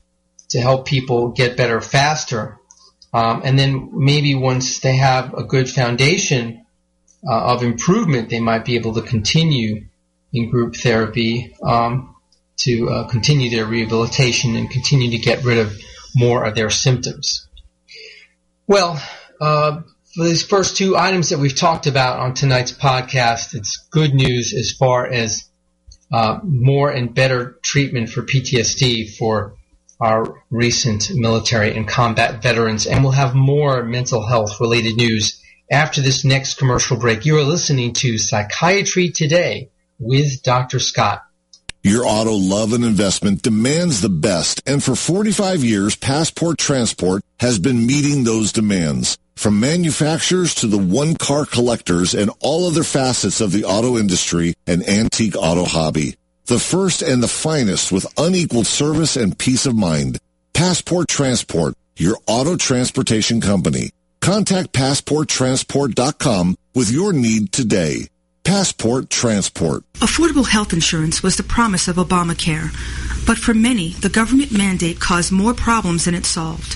to 0.50 0.60
help 0.60 0.88
people 0.88 1.30
get 1.30 1.58
better 1.58 1.82
faster. 1.82 2.58
Um, 3.14 3.42
and 3.44 3.58
then 3.58 3.90
maybe 3.94 4.36
once 4.36 4.80
they 4.80 4.96
have 4.96 5.34
a 5.34 5.44
good 5.44 5.70
foundation 5.70 6.66
uh, 7.28 7.54
of 7.54 7.64
improvement, 7.64 8.30
they 8.30 8.40
might 8.40 8.66
be 8.66 8.76
able 8.76 8.94
to 8.96 9.02
continue 9.02 9.86
in 10.32 10.50
group 10.50 10.76
therapy 10.76 11.56
um, 11.64 12.16
to 12.58 12.90
uh, 12.90 13.08
continue 13.08 13.50
their 13.50 13.66
rehabilitation 13.66 14.56
and 14.56 14.70
continue 14.70 15.12
to 15.12 15.18
get 15.18 15.44
rid 15.44 15.58
of 15.58 15.74
more 16.16 16.44
of 16.44 16.56
their 16.56 16.70
symptoms. 16.70 17.48
Well, 18.68 19.02
uh, 19.42 19.82
for 20.16 20.24
these 20.24 20.44
first 20.44 20.78
two 20.78 20.98
items 20.98 21.30
that 21.30 21.40
we've 21.40 21.56
talked 21.56 21.88
about 21.88 22.20
on 22.20 22.34
tonight's 22.34 22.72
podcast, 22.72 23.56
it's 23.56 23.88
good 23.90 24.14
news 24.14 24.54
as 24.54 24.72
far 24.72 25.08
as 25.08 25.49
uh, 26.12 26.40
more 26.44 26.90
and 26.90 27.14
better 27.14 27.58
treatment 27.62 28.10
for 28.10 28.22
PTSD 28.24 29.16
for 29.18 29.56
our 30.00 30.42
recent 30.50 31.12
military 31.14 31.76
and 31.76 31.88
combat 31.88 32.42
veterans. 32.42 32.88
And 32.88 33.04
we'll 33.04 33.12
have 33.14 33.36
more 33.36 33.84
mental 33.84 34.26
health 34.26 34.60
related 34.60 34.96
news 34.96 35.42
after 35.72 36.02
this 36.02 36.24
next 36.26 36.58
commercial 36.58 36.98
break. 36.98 37.26
You 37.26 37.38
are 37.38 37.44
listening 37.44 37.94
to 37.94 38.18
Psychiatry 38.18 39.10
Today 39.10 39.70
with 40.00 40.42
Dr. 40.44 40.80
Scott. 40.80 41.24
Your 41.82 42.06
auto 42.06 42.34
love 42.34 42.74
and 42.74 42.84
investment 42.84 43.42
demands 43.42 44.02
the 44.02 44.10
best, 44.10 44.62
and 44.66 44.84
for 44.84 44.96
45 44.96 45.64
years, 45.64 45.96
Passport 45.96 46.58
Transport 46.58 47.24
has 47.40 47.58
been 47.58 47.86
meeting 47.86 48.26
those 48.26 48.52
demands. 48.52 49.18
From 49.40 49.62
manufacturers 49.62 50.54
to 50.56 50.68
the 50.68 50.78
one-car 50.78 51.46
collectors 51.46 52.14
and 52.14 52.30
all 52.42 52.68
other 52.68 52.84
facets 52.84 53.40
of 53.40 53.54
the 53.54 53.64
auto 53.64 53.98
industry 53.98 54.54
and 54.68 54.86
antique 54.86 55.38
auto 55.38 55.64
hobby. 55.64 56.18
The 56.48 56.60
first 56.60 57.02
and 57.02 57.24
the 57.24 57.30
finest 57.30 57.90
with 57.90 58.06
unequaled 58.18 58.68
service 58.68 59.16
and 59.16 59.40
peace 59.40 59.66
of 59.66 59.78
mind. 59.78 60.20
Passport 60.52 61.08
Transport, 61.08 61.76
your 61.96 62.18
auto 62.28 62.58
transportation 62.58 63.40
company. 63.40 63.92
Contact 64.20 64.74
PassportTransport.com 64.74 66.58
with 66.76 66.92
your 66.92 67.14
need 67.14 67.54
today. 67.54 68.10
Passport 68.44 69.10
Transport. 69.10 69.86
Affordable 70.00 70.50
health 70.50 70.74
insurance 70.74 71.24
was 71.24 71.38
the 71.38 71.44
promise 71.44 71.88
of 71.88 71.96
Obamacare, 71.96 72.72
but 73.26 73.38
for 73.38 73.54
many, 73.54 73.92
the 73.94 74.10
government 74.10 74.52
mandate 74.52 75.00
caused 75.00 75.32
more 75.32 75.54
problems 75.54 76.04
than 76.04 76.14
it 76.14 76.26
solved. 76.26 76.76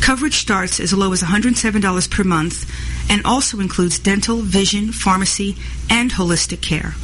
Coverage 0.00 0.38
starts 0.38 0.80
as 0.80 0.92
low 0.92 1.12
as 1.12 1.22
$107 1.22 2.10
per 2.10 2.24
month 2.24 2.70
and 3.10 3.24
also 3.24 3.60
includes 3.60 3.98
dental, 3.98 4.38
vision, 4.38 4.92
pharmacy, 4.92 5.56
and 5.90 6.10
holistic 6.10 6.60
care. 6.60 6.94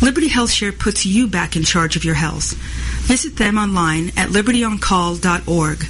Liberty 0.00 0.28
HealthShare 0.28 0.78
puts 0.78 1.04
you 1.04 1.26
back 1.26 1.56
in 1.56 1.64
charge 1.64 1.96
of 1.96 2.04
your 2.04 2.14
health. 2.14 2.52
Visit 3.06 3.36
them 3.36 3.58
online 3.58 4.10
at 4.16 4.28
libertyoncall.org. 4.28 5.84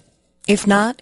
If 0.48 0.66
not, 0.66 1.02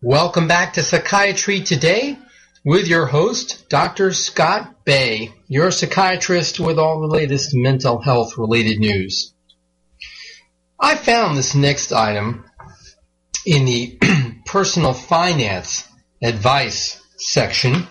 Welcome 0.00 0.48
back 0.48 0.72
to 0.74 0.82
Psychiatry 0.82 1.60
Today 1.60 2.16
with 2.64 2.88
your 2.88 3.06
host, 3.06 3.68
Dr. 3.68 4.12
Scott 4.12 4.84
Bay. 4.84 5.32
You're 5.46 5.70
psychiatrist 5.70 6.60
with 6.60 6.78
all 6.78 7.00
the 7.00 7.06
latest 7.06 7.54
mental 7.54 8.00
health 8.00 8.36
related 8.36 8.78
news. 8.78 9.32
I 10.78 10.94
found 10.94 11.36
this 11.36 11.54
next 11.54 11.92
item 11.92 12.44
in 13.44 13.64
the 13.64 13.98
personal 14.46 14.92
finance 14.92 15.88
advice 16.22 17.00
section, 17.16 17.86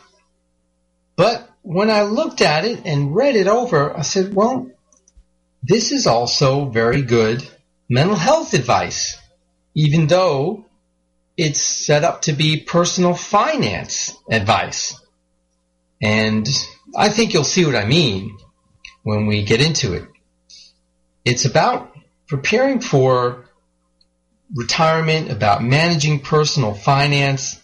but 1.16 1.50
when 1.62 1.90
I 1.90 2.04
looked 2.04 2.42
at 2.42 2.64
it 2.64 2.86
and 2.86 3.14
read 3.16 3.36
it 3.36 3.48
over, 3.48 3.96
I 3.98 4.02
said, 4.02 4.34
well, 4.34 4.70
this 5.64 5.92
is 5.92 6.08
also 6.08 6.70
very 6.70 7.02
good 7.02 7.46
mental 7.90 8.16
health 8.16 8.54
advice, 8.54 9.18
even 9.76 10.08
though 10.08 10.67
it's 11.38 11.62
set 11.62 12.04
up 12.04 12.24
to 12.24 12.34
be 12.34 12.60
personal 12.60 13.14
finance 13.14 14.18
advice. 14.30 15.00
And 16.02 16.48
I 16.96 17.10
think 17.10 17.34
you'll 17.34 17.44
see 17.44 17.66
what 17.66 17.76
I 17.76 17.86
mean 17.86 18.38
when 19.04 19.28
we 19.28 19.44
get 19.44 19.62
into 19.62 19.94
it. 19.94 20.06
It's 21.24 21.46
about 21.46 21.96
preparing 22.28 22.82
for 22.82 23.46
retirement, 24.56 25.32
about 25.32 25.64
managing 25.64 26.22
personal 26.22 26.74
finance. 26.74 27.62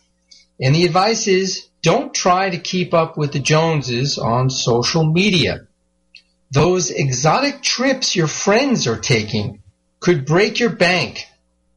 And 0.62 0.76
the 0.76 0.86
advice 0.86 1.28
is 1.28 1.68
don't 1.82 2.14
try 2.14 2.50
to 2.50 2.58
keep 2.58 2.94
up 2.94 3.18
with 3.18 3.34
the 3.34 3.40
Joneses 3.40 4.18
on 4.18 4.50
social 4.50 5.04
media. 5.04 5.68
Those 6.52 6.92
exotic 6.92 7.64
trips 7.64 8.16
your 8.16 8.28
friends 8.28 8.88
are 8.88 9.00
taking 9.00 9.64
could 10.00 10.26
break 10.26 10.60
your 10.60 10.70
bank 10.70 11.26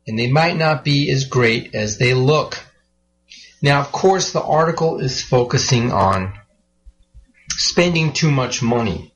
and 0.06 0.18
they 0.18 0.30
might 0.30 0.56
not 0.56 0.84
be 0.84 1.10
as 1.10 1.24
great 1.24 1.74
as 1.74 1.98
they 1.98 2.14
look. 2.14 2.58
Now, 3.60 3.80
of 3.80 3.90
course, 3.90 4.32
the 4.32 4.42
article 4.42 5.00
is 5.00 5.22
focusing 5.22 5.90
on 5.90 6.34
spending 7.50 8.12
too 8.12 8.30
much 8.30 8.62
money 8.62 9.12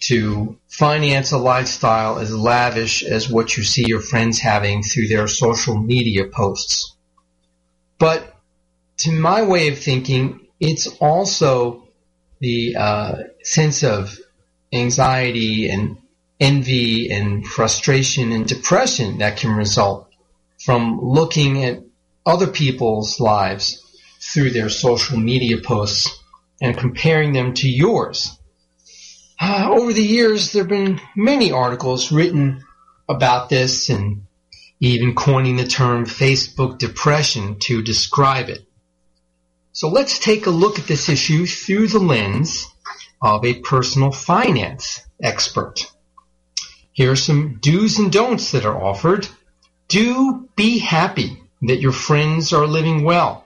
to 0.00 0.58
finance 0.68 1.32
a 1.32 1.38
lifestyle 1.38 2.18
as 2.18 2.34
lavish 2.34 3.02
as 3.02 3.30
what 3.30 3.56
you 3.56 3.62
see 3.62 3.84
your 3.86 4.00
friends 4.00 4.38
having 4.38 4.82
through 4.82 5.08
their 5.08 5.26
social 5.28 5.78
media 5.78 6.24
posts. 6.26 6.94
But 7.98 8.34
to 8.98 9.12
my 9.12 9.42
way 9.42 9.68
of 9.68 9.78
thinking, 9.78 10.46
it's 10.60 10.86
also 10.98 11.88
the 12.40 12.76
uh, 12.76 13.16
sense 13.42 13.82
of 13.82 14.16
anxiety 14.72 15.70
and 15.70 15.98
envy 16.38 17.10
and 17.10 17.46
frustration 17.46 18.30
and 18.32 18.46
depression 18.46 19.18
that 19.18 19.38
can 19.38 19.50
result 19.50 20.07
from 20.68 21.00
looking 21.00 21.64
at 21.64 21.82
other 22.26 22.46
people's 22.46 23.20
lives 23.20 23.82
through 24.20 24.50
their 24.50 24.68
social 24.68 25.16
media 25.16 25.56
posts 25.56 26.22
and 26.60 26.76
comparing 26.76 27.32
them 27.32 27.54
to 27.54 27.66
yours. 27.66 28.38
Uh, 29.40 29.70
over 29.70 29.94
the 29.94 30.02
years, 30.02 30.52
there 30.52 30.64
have 30.64 30.68
been 30.68 31.00
many 31.16 31.52
articles 31.52 32.12
written 32.12 32.62
about 33.08 33.48
this 33.48 33.88
and 33.88 34.26
even 34.78 35.14
coining 35.14 35.56
the 35.56 35.66
term 35.66 36.04
Facebook 36.04 36.76
depression 36.76 37.58
to 37.60 37.82
describe 37.82 38.50
it. 38.50 38.62
So 39.72 39.88
let's 39.88 40.18
take 40.18 40.44
a 40.44 40.50
look 40.50 40.78
at 40.78 40.86
this 40.86 41.08
issue 41.08 41.46
through 41.46 41.86
the 41.86 41.98
lens 41.98 42.66
of 43.22 43.42
a 43.42 43.60
personal 43.60 44.12
finance 44.12 45.00
expert. 45.22 45.90
Here 46.92 47.12
are 47.12 47.16
some 47.16 47.56
do's 47.58 47.98
and 47.98 48.12
don'ts 48.12 48.52
that 48.52 48.66
are 48.66 48.78
offered 48.78 49.26
do 49.88 50.48
be 50.54 50.78
happy 50.78 51.42
that 51.62 51.80
your 51.80 51.92
friends 51.92 52.52
are 52.52 52.66
living 52.66 53.04
well. 53.04 53.44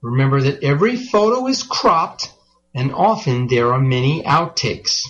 Remember 0.00 0.40
that 0.40 0.62
every 0.62 0.96
photo 0.96 1.46
is 1.46 1.62
cropped 1.62 2.32
and 2.74 2.92
often 2.92 3.48
there 3.48 3.72
are 3.72 3.80
many 3.80 4.22
outtakes. 4.22 5.02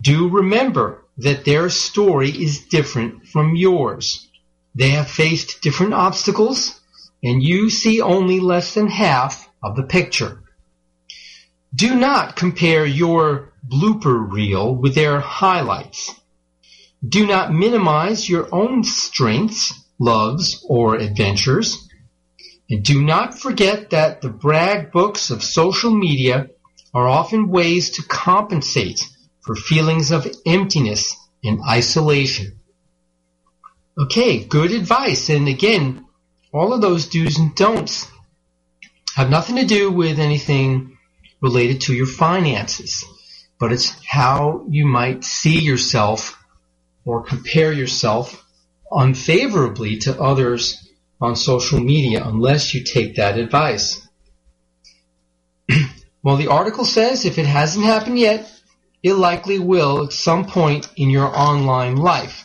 Do 0.00 0.28
remember 0.28 1.04
that 1.18 1.44
their 1.44 1.68
story 1.68 2.30
is 2.30 2.66
different 2.66 3.26
from 3.26 3.56
yours. 3.56 4.28
They 4.74 4.90
have 4.90 5.10
faced 5.10 5.62
different 5.62 5.94
obstacles 5.94 6.80
and 7.22 7.42
you 7.42 7.68
see 7.70 8.00
only 8.00 8.40
less 8.40 8.74
than 8.74 8.88
half 8.88 9.48
of 9.62 9.76
the 9.76 9.82
picture. 9.82 10.42
Do 11.74 11.94
not 11.94 12.36
compare 12.36 12.84
your 12.84 13.52
blooper 13.66 14.30
reel 14.30 14.74
with 14.74 14.94
their 14.94 15.20
highlights. 15.20 16.19
Do 17.06 17.26
not 17.26 17.52
minimize 17.52 18.28
your 18.28 18.48
own 18.54 18.84
strengths, 18.84 19.72
loves, 19.98 20.64
or 20.68 20.96
adventures. 20.96 21.88
And 22.68 22.84
do 22.84 23.02
not 23.02 23.38
forget 23.38 23.90
that 23.90 24.20
the 24.20 24.28
brag 24.28 24.92
books 24.92 25.30
of 25.30 25.42
social 25.42 25.90
media 25.90 26.50
are 26.92 27.08
often 27.08 27.48
ways 27.48 27.90
to 27.92 28.02
compensate 28.02 29.08
for 29.40 29.54
feelings 29.54 30.10
of 30.10 30.30
emptiness 30.46 31.16
and 31.42 31.60
isolation. 31.68 32.60
Okay, 33.98 34.44
good 34.44 34.72
advice. 34.72 35.30
And 35.30 35.48
again, 35.48 36.04
all 36.52 36.72
of 36.72 36.80
those 36.80 37.06
do's 37.06 37.38
and 37.38 37.54
don'ts 37.54 38.06
have 39.16 39.30
nothing 39.30 39.56
to 39.56 39.64
do 39.64 39.90
with 39.90 40.18
anything 40.18 40.98
related 41.40 41.82
to 41.82 41.94
your 41.94 42.06
finances, 42.06 43.04
but 43.58 43.72
it's 43.72 43.96
how 44.06 44.66
you 44.68 44.86
might 44.86 45.24
see 45.24 45.58
yourself 45.58 46.39
or 47.10 47.24
compare 47.24 47.72
yourself 47.72 48.46
unfavorably 48.92 49.98
to 49.98 50.20
others 50.20 50.88
on 51.20 51.34
social 51.34 51.80
media 51.80 52.22
unless 52.24 52.72
you 52.72 52.84
take 52.84 53.16
that 53.16 53.36
advice. 53.36 54.06
well, 56.22 56.36
the 56.36 56.46
article 56.46 56.84
says 56.84 57.24
if 57.24 57.36
it 57.36 57.46
hasn't 57.46 57.84
happened 57.84 58.16
yet, 58.16 58.48
it 59.02 59.14
likely 59.14 59.58
will 59.58 60.04
at 60.04 60.12
some 60.12 60.46
point 60.46 60.88
in 60.94 61.10
your 61.10 61.26
online 61.26 61.96
life. 61.96 62.44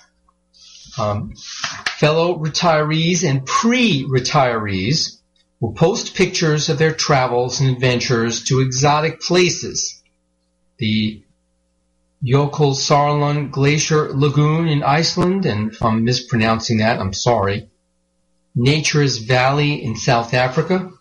Um, 0.97 1.35
fellow 1.99 2.39
retirees 2.39 3.23
and 3.23 3.45
pre-retirees 3.45 5.19
will 5.59 5.73
post 5.73 6.15
pictures 6.15 6.69
of 6.69 6.79
their 6.79 6.93
travels 6.93 7.59
and 7.59 7.69
adventures 7.69 8.45
to 8.45 8.61
exotic 8.61 9.21
places. 9.21 10.01
The 10.79 11.24
Jökulsárlón 12.25 13.51
Glacier 13.51 14.09
Lagoon 14.11 14.67
in 14.67 14.81
Iceland, 14.81 15.45
and 15.45 15.71
if 15.71 15.83
I'm 15.83 16.03
mispronouncing 16.03 16.79
that, 16.79 16.99
I'm 16.99 17.13
sorry. 17.13 17.69
Nature's 18.55 19.17
Valley 19.19 19.83
in 19.83 19.95
South 19.95 20.33
Africa, 20.33 20.91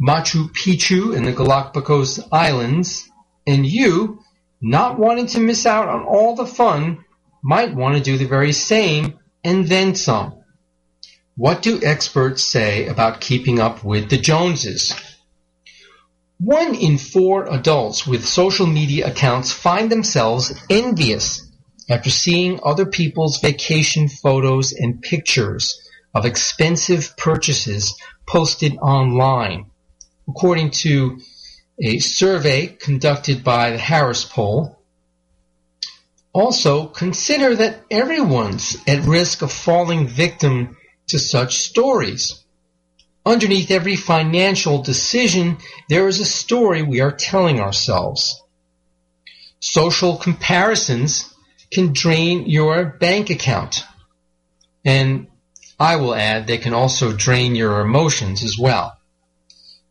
Machu 0.00 0.48
Picchu 0.50 1.14
in 1.14 1.24
the 1.24 1.32
Galapagos 1.32 2.20
Islands, 2.32 3.10
and 3.46 3.66
you, 3.66 4.20
not 4.62 4.98
wanting 4.98 5.26
to 5.26 5.40
miss 5.40 5.66
out 5.66 5.88
on 5.88 6.04
all 6.04 6.34
the 6.34 6.46
fun, 6.46 7.04
might 7.42 7.74
want 7.74 7.96
to 7.96 8.02
do 8.02 8.16
the 8.16 8.26
very 8.26 8.52
same 8.52 9.18
and 9.44 9.66
then 9.66 9.94
some. 9.94 10.34
What 11.36 11.60
do 11.60 11.80
experts 11.82 12.42
say 12.42 12.86
about 12.86 13.20
keeping 13.20 13.60
up 13.60 13.84
with 13.84 14.08
the 14.08 14.16
Joneses? 14.18 14.94
One 16.40 16.76
in 16.76 16.98
four 16.98 17.52
adults 17.52 18.06
with 18.06 18.24
social 18.24 18.66
media 18.66 19.08
accounts 19.08 19.50
find 19.50 19.90
themselves 19.90 20.54
envious 20.70 21.44
after 21.90 22.10
seeing 22.10 22.60
other 22.62 22.86
people's 22.86 23.40
vacation 23.40 24.08
photos 24.08 24.72
and 24.72 25.02
pictures 25.02 25.80
of 26.14 26.24
expensive 26.24 27.16
purchases 27.16 27.96
posted 28.24 28.76
online. 28.76 29.70
According 30.28 30.70
to 30.82 31.18
a 31.82 31.98
survey 31.98 32.68
conducted 32.68 33.42
by 33.42 33.70
the 33.70 33.78
Harris 33.78 34.24
poll, 34.24 34.78
also 36.32 36.86
consider 36.86 37.56
that 37.56 37.84
everyone's 37.90 38.76
at 38.86 39.04
risk 39.04 39.42
of 39.42 39.50
falling 39.50 40.06
victim 40.06 40.76
to 41.08 41.18
such 41.18 41.58
stories. 41.58 42.44
Underneath 43.28 43.70
every 43.70 43.94
financial 43.94 44.80
decision, 44.80 45.58
there 45.90 46.08
is 46.08 46.18
a 46.18 46.24
story 46.24 46.82
we 46.82 47.02
are 47.02 47.12
telling 47.12 47.60
ourselves. 47.60 48.42
Social 49.60 50.16
comparisons 50.16 51.30
can 51.70 51.92
drain 51.92 52.46
your 52.46 52.86
bank 52.86 53.28
account. 53.28 53.84
And 54.82 55.26
I 55.78 55.96
will 55.96 56.14
add, 56.14 56.46
they 56.46 56.56
can 56.56 56.72
also 56.72 57.12
drain 57.12 57.54
your 57.54 57.82
emotions 57.82 58.42
as 58.42 58.56
well. 58.58 58.96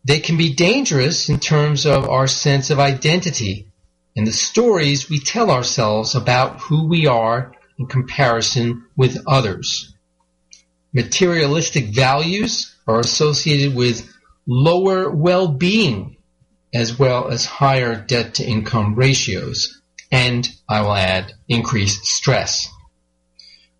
They 0.03 0.19
can 0.19 0.35
be 0.37 0.55
dangerous 0.55 1.29
in 1.29 1.39
terms 1.39 1.85
of 1.85 2.09
our 2.09 2.25
sense 2.25 2.71
of 2.71 2.79
identity 2.79 3.67
and 4.15 4.25
the 4.25 4.31
stories 4.31 5.11
we 5.11 5.19
tell 5.19 5.51
ourselves 5.51 6.15
about 6.15 6.61
who 6.61 6.87
we 6.87 7.05
are 7.05 7.53
in 7.77 7.85
comparison 7.85 8.87
with 8.95 9.21
others. 9.27 9.93
Materialistic 10.91 11.93
values 11.93 12.73
are 12.87 12.99
associated 12.99 13.75
with 13.75 14.09
lower 14.47 15.09
well-being 15.09 16.17
as 16.73 16.97
well 16.97 17.29
as 17.29 17.45
higher 17.45 17.95
debt 17.95 18.35
to 18.35 18.45
income 18.45 18.95
ratios 18.95 19.81
and, 20.11 20.47
I 20.69 20.81
will 20.81 20.93
add, 20.95 21.33
increased 21.47 22.05
stress. 22.05 22.69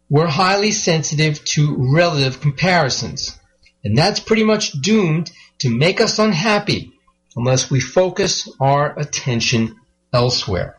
We're 0.10 0.28
highly 0.28 0.72
sensitive 0.72 1.44
to 1.46 1.94
relative 1.94 2.42
comparisons, 2.42 3.38
and 3.84 3.98
that's 3.98 4.20
pretty 4.20 4.44
much 4.44 4.72
doomed 4.74 5.32
to 5.60 5.70
make 5.70 6.02
us 6.02 6.20
unhappy 6.20 6.94
unless 7.36 7.70
we 7.70 7.80
focus 7.80 8.50
our 8.60 8.98
attention 8.98 9.76
elsewhere. 10.14 10.78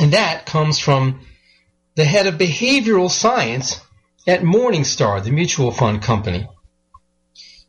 And 0.00 0.12
that 0.12 0.44
comes 0.46 0.78
from 0.78 1.20
the 1.94 2.04
head 2.04 2.26
of 2.26 2.34
behavioral 2.34 3.10
science 3.10 3.80
at 4.26 4.42
Morningstar, 4.42 5.22
the 5.22 5.30
mutual 5.30 5.70
fund 5.70 6.02
company. 6.02 6.46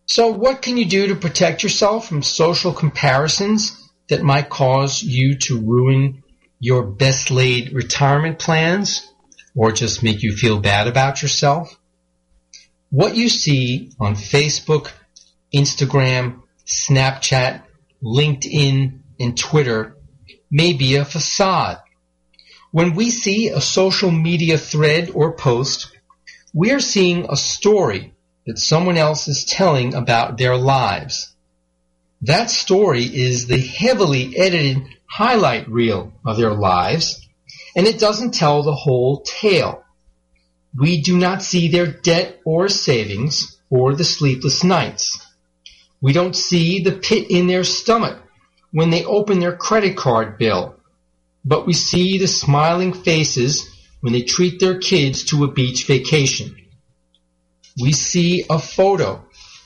So 0.09 0.29
what 0.29 0.61
can 0.61 0.77
you 0.77 0.85
do 0.85 1.07
to 1.07 1.15
protect 1.15 1.63
yourself 1.63 2.07
from 2.07 2.23
social 2.23 2.71
comparisons 2.71 3.89
that 4.07 4.23
might 4.23 4.49
cause 4.49 5.03
you 5.03 5.35
to 5.39 5.59
ruin 5.59 6.23
your 6.59 6.83
best 6.83 7.29
laid 7.29 7.73
retirement 7.73 8.39
plans 8.39 9.05
or 9.53 9.73
just 9.73 10.03
make 10.03 10.23
you 10.23 10.33
feel 10.33 10.59
bad 10.59 10.87
about 10.87 11.21
yourself? 11.21 11.77
What 12.89 13.17
you 13.17 13.27
see 13.27 13.91
on 13.99 14.15
Facebook, 14.15 14.91
Instagram, 15.53 16.41
Snapchat, 16.65 17.63
LinkedIn, 18.01 19.01
and 19.19 19.37
Twitter 19.37 19.97
may 20.49 20.71
be 20.71 20.95
a 20.95 21.03
facade. 21.03 21.79
When 22.71 22.95
we 22.95 23.09
see 23.09 23.49
a 23.49 23.59
social 23.59 24.11
media 24.11 24.57
thread 24.57 25.11
or 25.13 25.33
post, 25.33 25.91
we 26.53 26.71
are 26.71 26.79
seeing 26.79 27.25
a 27.29 27.35
story 27.35 28.13
that 28.47 28.57
someone 28.57 28.97
else 28.97 29.27
is 29.27 29.43
telling 29.43 29.93
about 29.93 30.37
their 30.37 30.57
lives. 30.57 31.33
That 32.21 32.49
story 32.49 33.03
is 33.03 33.45
the 33.45 33.59
heavily 33.59 34.35
edited 34.37 34.83
highlight 35.05 35.69
reel 35.69 36.13
of 36.25 36.37
their 36.37 36.53
lives, 36.53 37.27
and 37.75 37.85
it 37.85 37.99
doesn't 37.99 38.33
tell 38.33 38.63
the 38.63 38.73
whole 38.73 39.21
tale. 39.21 39.83
We 40.75 41.01
do 41.01 41.17
not 41.17 41.43
see 41.43 41.67
their 41.67 41.87
debt 41.87 42.39
or 42.45 42.69
savings 42.69 43.59
or 43.69 43.93
the 43.93 44.05
sleepless 44.05 44.63
nights. 44.63 45.19
We 46.01 46.13
don't 46.13 46.35
see 46.35 46.79
the 46.79 46.93
pit 46.93 47.29
in 47.29 47.47
their 47.47 47.65
stomach 47.65 48.17
when 48.71 48.91
they 48.91 49.03
open 49.03 49.39
their 49.39 49.55
credit 49.55 49.97
card 49.97 50.37
bill, 50.37 50.75
but 51.43 51.67
we 51.67 51.73
see 51.73 52.17
the 52.17 52.27
smiling 52.27 52.93
faces 52.93 53.67
when 53.99 54.13
they 54.13 54.21
treat 54.21 54.59
their 54.59 54.77
kids 54.79 55.25
to 55.25 55.43
a 55.43 55.51
beach 55.51 55.85
vacation. 55.85 56.55
We 57.79 57.91
see 57.91 58.45
a 58.49 58.59
photo 58.59 59.23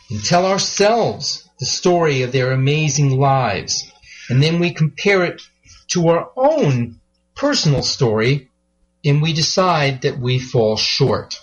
and 0.09 0.23
tell 0.23 0.45
ourselves 0.45 1.47
the 1.59 1.65
story 1.65 2.23
of 2.23 2.31
their 2.31 2.51
amazing 2.51 3.17
lives, 3.19 3.91
and 4.29 4.41
then 4.41 4.59
we 4.59 4.73
compare 4.73 5.23
it 5.23 5.41
to 5.89 6.09
our 6.09 6.31
own 6.35 6.99
personal 7.35 7.83
story, 7.83 8.49
and 9.05 9.21
we 9.21 9.33
decide 9.33 10.01
that 10.01 10.19
we 10.19 10.39
fall 10.39 10.77
short. 10.77 11.39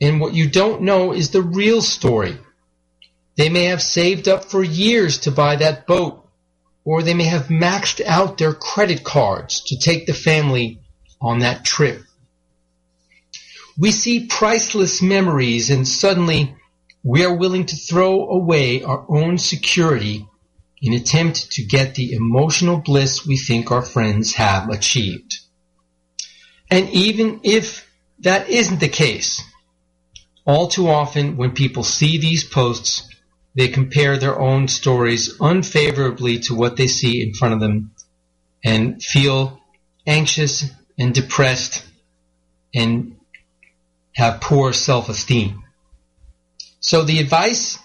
And 0.00 0.20
what 0.20 0.34
you 0.34 0.48
don't 0.48 0.82
know 0.82 1.12
is 1.12 1.30
the 1.30 1.42
real 1.42 1.82
story 1.82 2.38
they 3.36 3.48
may 3.48 3.64
have 3.64 3.82
saved 3.82 4.28
up 4.28 4.44
for 4.44 4.62
years 4.62 5.20
to 5.20 5.30
buy 5.30 5.56
that 5.56 5.86
boat, 5.86 6.28
or 6.84 7.02
they 7.02 7.14
may 7.14 7.24
have 7.24 7.46
maxed 7.46 8.04
out 8.04 8.36
their 8.36 8.52
credit 8.52 9.02
cards 9.02 9.62
to 9.68 9.78
take 9.78 10.06
the 10.06 10.12
family 10.12 10.80
on 11.22 11.38
that 11.38 11.64
trip. 11.64 12.02
We 13.80 13.92
see 13.92 14.26
priceless 14.26 15.00
memories 15.00 15.70
and 15.70 15.88
suddenly 15.88 16.54
we 17.02 17.24
are 17.24 17.34
willing 17.34 17.64
to 17.64 17.76
throw 17.76 18.28
away 18.28 18.82
our 18.82 19.06
own 19.08 19.38
security 19.38 20.28
in 20.82 20.92
attempt 20.92 21.52
to 21.52 21.62
get 21.62 21.94
the 21.94 22.12
emotional 22.12 22.76
bliss 22.76 23.26
we 23.26 23.38
think 23.38 23.70
our 23.70 23.80
friends 23.80 24.34
have 24.34 24.68
achieved. 24.68 25.38
And 26.70 26.90
even 26.90 27.40
if 27.42 27.90
that 28.18 28.50
isn't 28.50 28.80
the 28.80 28.88
case, 28.88 29.42
all 30.44 30.68
too 30.68 30.90
often 30.90 31.38
when 31.38 31.52
people 31.52 31.82
see 31.82 32.18
these 32.18 32.44
posts, 32.44 33.08
they 33.54 33.68
compare 33.68 34.18
their 34.18 34.38
own 34.38 34.68
stories 34.68 35.40
unfavorably 35.40 36.40
to 36.40 36.54
what 36.54 36.76
they 36.76 36.86
see 36.86 37.22
in 37.22 37.32
front 37.32 37.54
of 37.54 37.60
them 37.60 37.92
and 38.62 39.02
feel 39.02 39.58
anxious 40.06 40.70
and 40.98 41.14
depressed 41.14 41.82
and 42.74 43.16
have 44.14 44.40
poor 44.40 44.72
self-esteem. 44.72 45.62
So 46.80 47.04
the 47.04 47.20
advice 47.20 47.78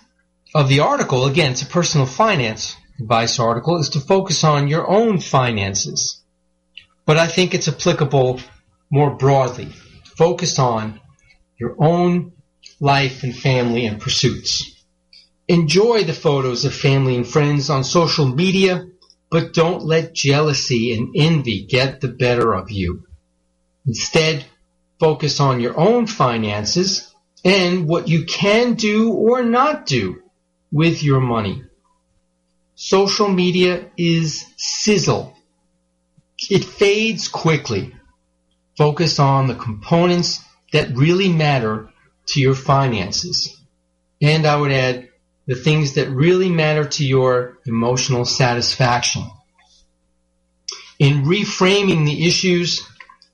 of 0.53 0.69
the 0.69 0.79
article, 0.79 1.25
again, 1.25 1.51
it's 1.51 1.61
a 1.61 1.67
personal 1.67 2.07
finance 2.07 2.75
advice 2.99 3.39
article, 3.39 3.77
is 3.77 3.89
to 3.89 3.99
focus 3.99 4.43
on 4.43 4.67
your 4.67 4.89
own 4.89 5.19
finances. 5.19 6.21
But 7.05 7.17
I 7.17 7.27
think 7.27 7.53
it's 7.53 7.67
applicable 7.67 8.39
more 8.89 9.15
broadly. 9.15 9.73
Focus 10.17 10.57
on 10.59 10.99
your 11.59 11.75
own 11.77 12.31
life 12.79 13.23
and 13.23 13.35
family 13.35 13.85
and 13.85 13.99
pursuits. 13.99 14.83
Enjoy 15.47 16.03
the 16.03 16.13
photos 16.13 16.65
of 16.65 16.73
family 16.73 17.15
and 17.15 17.27
friends 17.27 17.69
on 17.69 17.83
social 17.83 18.27
media, 18.27 18.87
but 19.29 19.53
don't 19.53 19.83
let 19.83 20.15
jealousy 20.15 20.93
and 20.93 21.13
envy 21.15 21.65
get 21.65 22.01
the 22.01 22.07
better 22.07 22.53
of 22.53 22.71
you. 22.71 23.05
Instead, 23.85 24.45
focus 24.99 25.39
on 25.39 25.59
your 25.59 25.79
own 25.79 26.07
finances 26.07 27.13
and 27.43 27.87
what 27.87 28.07
you 28.07 28.25
can 28.25 28.73
do 28.75 29.11
or 29.11 29.43
not 29.43 29.85
do 29.85 30.21
with 30.71 31.03
your 31.03 31.21
money. 31.21 31.63
Social 32.75 33.27
media 33.27 33.89
is 33.97 34.45
sizzle. 34.57 35.35
It 36.49 36.65
fades 36.65 37.27
quickly. 37.27 37.95
Focus 38.77 39.19
on 39.19 39.47
the 39.47 39.55
components 39.55 40.43
that 40.73 40.97
really 40.97 41.31
matter 41.31 41.89
to 42.27 42.41
your 42.41 42.55
finances. 42.55 43.57
And 44.21 44.45
I 44.45 44.55
would 44.55 44.71
add, 44.71 45.09
the 45.47 45.55
things 45.55 45.93
that 45.93 46.09
really 46.09 46.49
matter 46.49 46.85
to 46.85 47.05
your 47.05 47.59
emotional 47.65 48.25
satisfaction. 48.25 49.23
In 50.97 51.25
reframing 51.25 52.05
the 52.05 52.25
issues, 52.25 52.87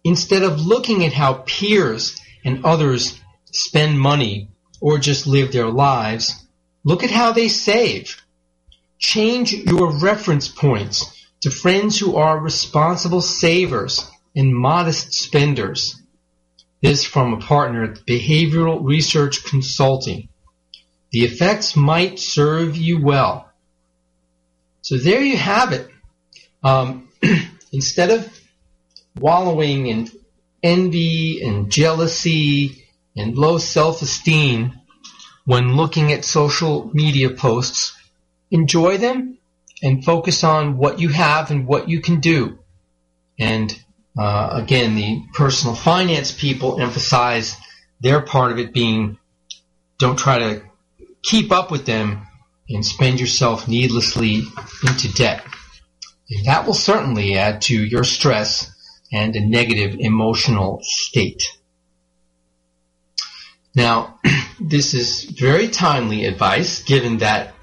instead 0.03 0.43
of 0.43 0.59
looking 0.59 1.05
at 1.05 1.13
how 1.13 1.43
peers 1.45 2.19
and 2.43 2.65
others 2.65 3.19
spend 3.51 3.99
money 3.99 4.49
or 4.79 4.97
just 4.97 5.27
live 5.27 5.51
their 5.51 5.69
lives, 5.69 6.45
look 6.83 7.03
at 7.03 7.11
how 7.11 7.31
they 7.31 7.47
save. 7.47 8.21
Change 8.97 9.53
your 9.53 9.97
reference 9.99 10.47
points 10.47 11.27
to 11.41 11.49
friends 11.49 11.99
who 11.99 12.15
are 12.15 12.39
responsible 12.39 13.21
savers 13.21 14.09
and 14.35 14.55
modest 14.55 15.13
spenders. 15.13 16.01
This 16.81 17.05
from 17.05 17.33
a 17.33 17.39
partner 17.39 17.83
at 17.83 18.05
Behavioral 18.05 18.83
Research 18.83 19.43
Consulting. 19.43 20.29
The 21.11 21.25
effects 21.25 21.75
might 21.75 22.19
serve 22.19 22.75
you 22.75 23.01
well. 23.01 23.51
So 24.81 24.97
there 24.97 25.21
you 25.21 25.37
have 25.37 25.73
it. 25.73 25.89
Um, 26.63 27.09
instead 27.71 28.09
of 28.09 28.40
wallowing 29.19 29.87
in 29.87 30.09
envy 30.63 31.41
and 31.41 31.71
jealousy 31.71 32.85
and 33.15 33.37
low 33.37 33.57
self-esteem 33.57 34.73
when 35.45 35.75
looking 35.75 36.11
at 36.11 36.23
social 36.23 36.89
media 36.93 37.29
posts, 37.29 37.97
enjoy 38.51 38.97
them 38.97 39.37
and 39.81 40.05
focus 40.05 40.43
on 40.43 40.77
what 40.77 40.99
you 40.99 41.09
have 41.09 41.51
and 41.51 41.65
what 41.65 41.89
you 41.89 41.99
can 41.99 42.19
do. 42.19 42.59
And 43.39 43.75
uh, 44.17 44.49
again, 44.51 44.95
the 44.95 45.23
personal 45.33 45.75
finance 45.75 46.31
people 46.31 46.79
emphasize 46.79 47.55
their 47.99 48.21
part 48.21 48.51
of 48.51 48.59
it 48.59 48.73
being 48.73 49.17
don't 49.97 50.17
try 50.17 50.39
to 50.39 50.63
keep 51.21 51.51
up 51.51 51.71
with 51.71 51.85
them 51.85 52.27
and 52.69 52.85
spend 52.85 53.19
yourself 53.19 53.67
needlessly 53.67 54.43
into 54.87 55.11
debt. 55.13 55.43
And 56.29 56.45
that 56.45 56.65
will 56.65 56.73
certainly 56.73 57.37
add 57.37 57.61
to 57.63 57.75
your 57.75 58.03
stress 58.03 58.70
and 59.11 59.35
a 59.35 59.45
negative 59.45 59.95
emotional 59.99 60.79
state. 60.83 61.57
Now, 63.75 64.19
this 64.59 64.93
is 64.93 65.23
very 65.23 65.67
timely 65.69 66.25
advice 66.25 66.83
given 66.83 67.17
that 67.19 67.53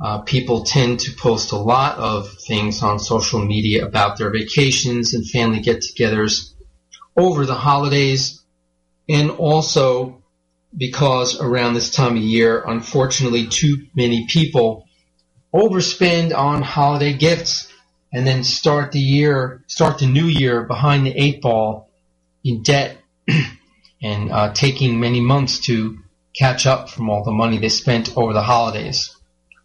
uh, 0.00 0.20
people 0.20 0.64
tend 0.64 1.00
to 1.00 1.12
post 1.12 1.52
a 1.52 1.56
lot 1.56 1.98
of 1.98 2.32
things 2.46 2.82
on 2.82 2.98
social 2.98 3.44
media 3.44 3.84
about 3.84 4.16
their 4.16 4.30
vacations 4.30 5.12
and 5.14 5.28
family 5.28 5.60
get-togethers 5.60 6.54
over 7.16 7.44
the 7.44 7.54
holidays 7.54 8.42
and 9.08 9.30
also 9.30 10.22
because 10.76 11.40
around 11.40 11.74
this 11.74 11.90
time 11.90 12.16
of 12.16 12.22
year, 12.22 12.62
unfortunately, 12.66 13.46
too 13.48 13.86
many 13.94 14.26
people 14.26 14.86
overspend 15.52 16.34
on 16.34 16.62
holiday 16.62 17.12
gifts 17.12 17.69
and 18.12 18.26
then 18.26 18.44
start 18.44 18.92
the 18.92 19.00
year, 19.00 19.62
start 19.66 19.98
the 19.98 20.06
new 20.06 20.26
year 20.26 20.62
behind 20.62 21.06
the 21.06 21.16
eight 21.16 21.40
ball 21.40 21.90
in 22.44 22.62
debt 22.62 22.96
and 24.02 24.32
uh, 24.32 24.52
taking 24.52 25.00
many 25.00 25.20
months 25.20 25.60
to 25.60 25.98
catch 26.34 26.66
up 26.66 26.90
from 26.90 27.10
all 27.10 27.24
the 27.24 27.32
money 27.32 27.58
they 27.58 27.68
spent 27.68 28.16
over 28.16 28.32
the 28.32 28.42
holidays. 28.42 29.16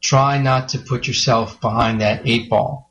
Try 0.02 0.38
not 0.38 0.70
to 0.70 0.80
put 0.80 1.08
yourself 1.08 1.60
behind 1.62 2.02
that 2.02 2.22
eight 2.26 2.50
ball. 2.50 2.89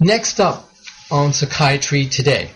Next 0.00 0.40
up 0.40 0.70
on 1.10 1.32
Psychiatry 1.32 2.06
Today. 2.06 2.50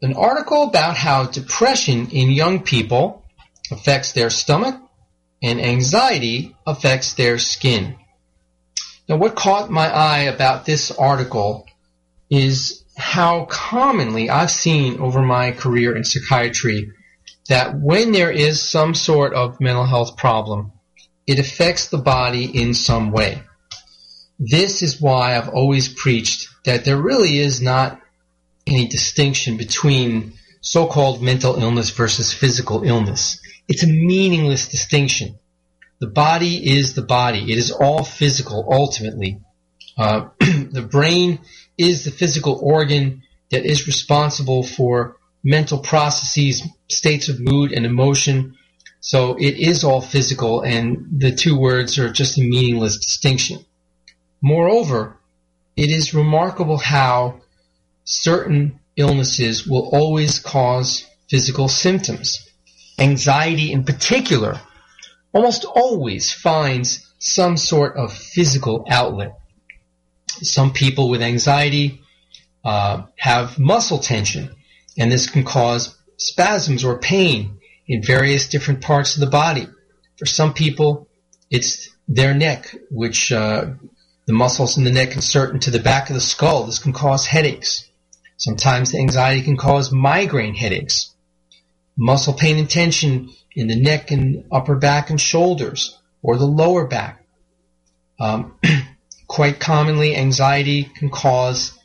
An 0.00 0.14
article 0.14 0.64
about 0.64 0.96
how 0.96 1.26
depression 1.26 2.08
in 2.10 2.30
young 2.30 2.62
people 2.62 3.22
affects 3.70 4.12
their 4.12 4.30
stomach 4.30 4.80
and 5.42 5.60
anxiety 5.60 6.56
affects 6.66 7.14
their 7.14 7.38
skin. 7.38 7.96
Now, 9.08 9.16
what 9.16 9.34
caught 9.34 9.70
my 9.70 9.88
eye 9.88 10.20
about 10.20 10.64
this 10.64 10.90
article 10.90 11.66
is 12.30 12.84
how 12.96 13.46
commonly 13.46 14.30
I've 14.30 14.50
seen 14.50 15.00
over 15.00 15.22
my 15.22 15.52
career 15.52 15.96
in 15.96 16.04
psychiatry 16.04 16.92
that 17.48 17.78
when 17.78 18.12
there 18.12 18.30
is 18.30 18.62
some 18.62 18.94
sort 18.94 19.34
of 19.34 19.60
mental 19.60 19.86
health 19.86 20.16
problem, 20.16 20.72
it 21.26 21.38
affects 21.38 21.88
the 21.88 21.98
body 21.98 22.44
in 22.44 22.74
some 22.74 23.10
way. 23.10 23.42
This 24.38 24.82
is 24.82 25.00
why 25.00 25.36
I've 25.36 25.48
always 25.48 25.88
preached 25.88 26.48
that 26.64 26.84
there 26.84 27.00
really 27.00 27.38
is 27.38 27.60
not 27.60 28.00
any 28.66 28.86
distinction 28.86 29.56
between 29.56 30.34
so-called 30.60 31.22
mental 31.22 31.56
illness 31.56 31.90
versus 31.90 32.32
physical 32.32 32.84
illness. 32.84 33.40
It's 33.68 33.82
a 33.82 33.88
meaningless 33.88 34.68
distinction. 34.68 35.38
The 36.02 36.08
body 36.08 36.76
is 36.76 36.94
the 36.94 37.02
body. 37.02 37.52
It 37.52 37.58
is 37.58 37.70
all 37.70 38.02
physical 38.02 38.66
ultimately. 38.68 39.38
Uh, 39.96 40.30
the 40.40 40.82
brain 40.90 41.38
is 41.78 42.04
the 42.04 42.10
physical 42.10 42.58
organ 42.60 43.22
that 43.52 43.64
is 43.64 43.86
responsible 43.86 44.64
for 44.64 45.18
mental 45.44 45.78
processes, 45.78 46.66
states 46.88 47.28
of 47.28 47.38
mood 47.38 47.70
and 47.70 47.86
emotion. 47.86 48.56
So 48.98 49.36
it 49.36 49.54
is 49.54 49.84
all 49.84 50.00
physical 50.00 50.62
and 50.62 51.20
the 51.20 51.30
two 51.30 51.56
words 51.56 52.00
are 52.00 52.12
just 52.12 52.36
a 52.36 52.40
meaningless 52.40 52.96
distinction. 52.98 53.64
Moreover, 54.40 55.18
it 55.76 55.90
is 55.90 56.14
remarkable 56.14 56.78
how 56.78 57.42
certain 58.02 58.80
illnesses 58.96 59.68
will 59.68 59.88
always 59.92 60.40
cause 60.40 61.06
physical 61.30 61.68
symptoms. 61.68 62.50
Anxiety 62.98 63.70
in 63.70 63.84
particular 63.84 64.58
almost 65.32 65.64
always 65.64 66.32
finds 66.32 67.12
some 67.18 67.56
sort 67.56 67.96
of 67.96 68.12
physical 68.12 68.84
outlet. 68.88 69.38
Some 70.28 70.72
people 70.72 71.08
with 71.08 71.22
anxiety 71.22 72.02
uh, 72.64 73.04
have 73.16 73.58
muscle 73.58 73.98
tension, 73.98 74.54
and 74.98 75.10
this 75.10 75.28
can 75.28 75.44
cause 75.44 75.96
spasms 76.16 76.84
or 76.84 76.98
pain 76.98 77.58
in 77.86 78.02
various 78.02 78.48
different 78.48 78.80
parts 78.80 79.14
of 79.14 79.20
the 79.20 79.26
body. 79.26 79.66
For 80.18 80.26
some 80.26 80.54
people, 80.54 81.08
it's 81.50 81.90
their 82.08 82.34
neck, 82.34 82.74
which 82.90 83.32
uh, 83.32 83.66
the 84.26 84.32
muscles 84.32 84.76
in 84.76 84.84
the 84.84 84.92
neck 84.92 85.14
insert 85.14 85.52
into 85.52 85.70
the 85.70 85.80
back 85.80 86.08
of 86.10 86.14
the 86.14 86.20
skull. 86.20 86.64
This 86.64 86.78
can 86.78 86.92
cause 86.92 87.26
headaches. 87.26 87.88
Sometimes 88.36 88.92
the 88.92 88.98
anxiety 88.98 89.42
can 89.42 89.56
cause 89.56 89.92
migraine 89.92 90.54
headaches. 90.54 91.14
Muscle 91.96 92.32
pain 92.32 92.58
and 92.58 92.68
tension 92.68 93.30
in 93.54 93.66
the 93.68 93.80
neck 93.80 94.10
and 94.10 94.44
upper 94.50 94.76
back 94.76 95.10
and 95.10 95.20
shoulders, 95.20 95.98
or 96.22 96.36
the 96.36 96.46
lower 96.46 96.86
back. 96.86 97.24
Um, 98.18 98.58
quite 99.26 99.60
commonly, 99.60 100.16
anxiety 100.16 100.84
can 100.84 101.10
cause 101.10 101.78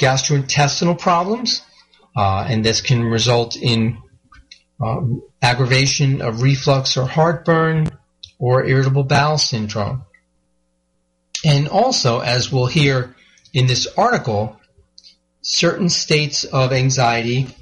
gastrointestinal 0.00 0.98
problems, 0.98 1.62
uh, 2.16 2.46
and 2.48 2.64
this 2.64 2.80
can 2.80 3.04
result 3.04 3.56
in 3.56 3.98
uh, 4.80 5.00
aggravation 5.42 6.22
of 6.22 6.42
reflux 6.42 6.96
or 6.96 7.06
heartburn 7.06 7.88
or 8.38 8.64
irritable 8.64 9.04
bowel 9.04 9.38
syndrome. 9.38 10.04
And 11.44 11.68
also, 11.68 12.20
as 12.20 12.52
we'll 12.52 12.66
hear 12.66 13.14
in 13.52 13.66
this 13.66 13.86
article, 13.96 14.60
certain 15.42 15.88
states 15.88 16.44
of 16.44 16.72
anxiety, 16.72 17.54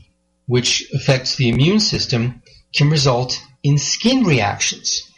which 0.46 0.90
affects 0.92 1.36
the 1.36 1.48
immune 1.48 1.80
system, 1.80 2.42
can 2.74 2.90
result 2.90 3.40
in 3.62 3.78
skin 3.78 4.24
reactions. 4.24 5.10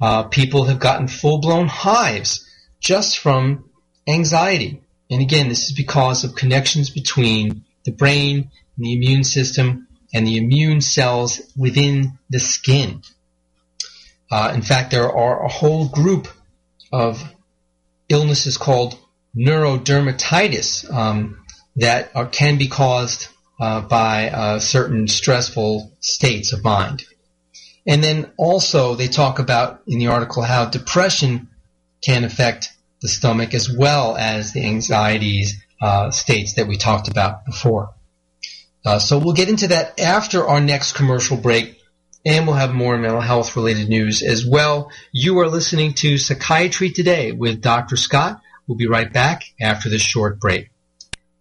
Uh, 0.00 0.24
people 0.24 0.64
have 0.64 0.78
gotten 0.78 1.08
full-blown 1.08 1.68
hives 1.68 2.48
just 2.80 3.18
from 3.18 3.70
anxiety. 4.06 4.82
And 5.10 5.20
again, 5.20 5.48
this 5.48 5.64
is 5.64 5.72
because 5.72 6.24
of 6.24 6.34
connections 6.34 6.90
between 6.90 7.64
the 7.84 7.92
brain 7.92 8.50
and 8.76 8.86
the 8.86 8.94
immune 8.94 9.24
system 9.24 9.88
and 10.12 10.26
the 10.26 10.36
immune 10.36 10.80
cells 10.80 11.40
within 11.56 12.18
the 12.30 12.40
skin. 12.40 13.02
Uh, 14.30 14.52
in 14.54 14.62
fact, 14.62 14.90
there 14.90 15.10
are 15.10 15.44
a 15.44 15.48
whole 15.48 15.88
group 15.88 16.28
of 16.92 17.22
illnesses 18.08 18.56
called 18.56 18.98
neurodermatitis 19.36 20.90
um, 20.92 21.44
that 21.76 22.10
are, 22.14 22.26
can 22.26 22.56
be 22.56 22.68
caused 22.68 23.28
uh, 23.60 23.80
by 23.82 24.30
uh, 24.30 24.58
certain 24.58 25.08
stressful 25.08 25.92
states 26.00 26.52
of 26.52 26.64
mind. 26.64 27.04
And 27.86 28.02
then 28.02 28.32
also 28.36 28.94
they 28.94 29.08
talk 29.08 29.38
about 29.38 29.82
in 29.86 29.98
the 29.98 30.08
article 30.08 30.42
how 30.42 30.66
depression 30.66 31.48
can 32.02 32.24
affect 32.24 32.70
the 33.02 33.08
stomach 33.08 33.54
as 33.54 33.70
well 33.70 34.16
as 34.16 34.52
the 34.52 34.64
anxieties 34.64 35.62
uh, 35.80 36.10
states 36.10 36.54
that 36.54 36.66
we 36.66 36.76
talked 36.76 37.08
about 37.08 37.44
before. 37.44 37.90
Uh, 38.84 38.98
so 38.98 39.18
we'll 39.18 39.34
get 39.34 39.48
into 39.48 39.68
that 39.68 40.00
after 40.00 40.46
our 40.46 40.60
next 40.60 40.92
commercial 40.92 41.36
break 41.36 41.78
and 42.24 42.46
we'll 42.46 42.56
have 42.56 42.74
more 42.74 42.96
mental 42.96 43.20
health 43.20 43.54
related 43.56 43.88
news 43.88 44.22
as 44.22 44.46
well. 44.46 44.90
You 45.12 45.38
are 45.40 45.48
listening 45.48 45.92
to 45.94 46.16
Psychiatry 46.16 46.90
Today 46.90 47.32
with 47.32 47.60
Dr. 47.60 47.96
Scott. 47.96 48.40
We'll 48.66 48.78
be 48.78 48.86
right 48.86 49.12
back 49.12 49.44
after 49.60 49.90
this 49.90 50.02
short 50.02 50.40
break. 50.40 50.70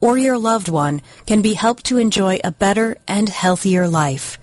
or 0.00 0.18
your 0.18 0.38
loved 0.38 0.68
one 0.68 1.02
can 1.26 1.42
be 1.42 1.54
helped 1.54 1.86
to 1.86 1.98
enjoy 1.98 2.40
a 2.42 2.50
better 2.50 2.96
and 3.06 3.28
healthier 3.28 3.86
life. 3.88 4.36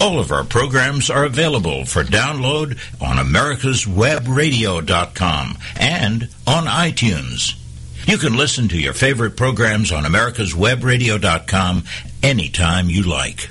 All 0.00 0.18
of 0.18 0.32
our 0.32 0.44
programs 0.44 1.10
are 1.10 1.26
available 1.26 1.84
for 1.84 2.02
download 2.02 2.78
on 3.02 3.18
americaswebradio.com 3.18 5.58
and 5.78 6.22
on 6.46 6.64
iTunes. 6.64 7.54
You 8.06 8.16
can 8.16 8.34
listen 8.34 8.68
to 8.68 8.80
your 8.80 8.94
favorite 8.94 9.36
programs 9.36 9.92
on 9.92 10.04
americaswebradio.com 10.04 11.84
anytime 12.22 12.88
you 12.88 13.02
like. 13.02 13.50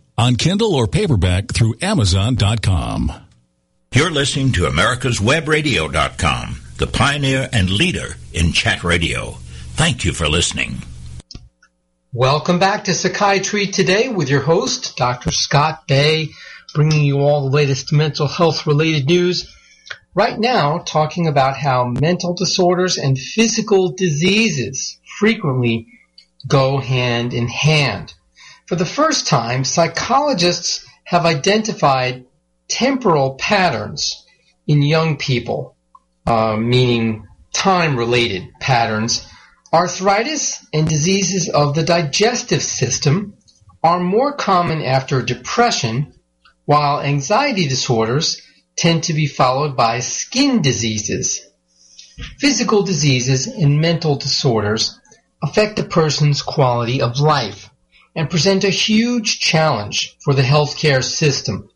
on 0.21 0.35
Kindle 0.35 0.75
or 0.75 0.85
paperback 0.85 1.51
through 1.51 1.75
Amazon.com. 1.81 3.11
You're 3.91 4.11
listening 4.11 4.51
to 4.51 4.67
America's 4.67 5.19
America'sWebRadio.com, 5.19 6.61
the 6.77 6.85
pioneer 6.85 7.49
and 7.51 7.71
leader 7.71 8.15
in 8.31 8.53
chat 8.53 8.83
radio. 8.83 9.31
Thank 9.73 10.05
you 10.05 10.13
for 10.13 10.29
listening. 10.29 10.83
Welcome 12.13 12.59
back 12.59 12.83
to 12.83 12.93
Psychiatry 12.93 13.65
Today 13.65 14.09
with 14.09 14.29
your 14.29 14.41
host, 14.41 14.95
Dr. 14.95 15.31
Scott 15.31 15.87
Bay, 15.87 16.29
bringing 16.75 17.03
you 17.03 17.21
all 17.21 17.49
the 17.49 17.55
latest 17.55 17.91
mental 17.91 18.27
health 18.27 18.67
related 18.67 19.07
news. 19.07 19.51
Right 20.13 20.37
now, 20.37 20.77
talking 20.79 21.25
about 21.25 21.57
how 21.57 21.85
mental 21.85 22.35
disorders 22.35 22.99
and 22.99 23.17
physical 23.17 23.91
diseases 23.93 24.99
frequently 25.17 25.87
go 26.47 26.77
hand 26.77 27.33
in 27.33 27.47
hand. 27.47 28.13
For 28.71 28.77
the 28.77 28.85
first 28.85 29.27
time, 29.27 29.65
psychologists 29.65 30.85
have 31.03 31.25
identified 31.25 32.23
temporal 32.69 33.35
patterns 33.35 34.25
in 34.65 34.81
young 34.81 35.17
people, 35.17 35.75
uh, 36.25 36.55
meaning 36.55 37.27
time-related 37.51 38.47
patterns. 38.61 39.27
Arthritis 39.73 40.65
and 40.71 40.87
diseases 40.87 41.49
of 41.49 41.75
the 41.75 41.83
digestive 41.83 42.63
system 42.63 43.33
are 43.83 43.99
more 43.99 44.31
common 44.31 44.81
after 44.81 45.21
depression, 45.21 46.13
while 46.63 47.01
anxiety 47.01 47.67
disorders 47.67 48.41
tend 48.77 49.03
to 49.03 49.13
be 49.13 49.27
followed 49.27 49.75
by 49.75 49.99
skin 49.99 50.61
diseases. 50.61 51.41
Physical 52.39 52.83
diseases 52.83 53.47
and 53.47 53.81
mental 53.81 54.15
disorders 54.15 54.97
affect 55.43 55.77
a 55.77 55.83
person's 55.83 56.41
quality 56.41 57.01
of 57.01 57.19
life 57.19 57.67
and 58.15 58.29
present 58.29 58.63
a 58.63 58.69
huge 58.69 59.39
challenge 59.39 60.17
for 60.23 60.33
the 60.33 60.41
healthcare 60.41 61.03
system. 61.03 61.69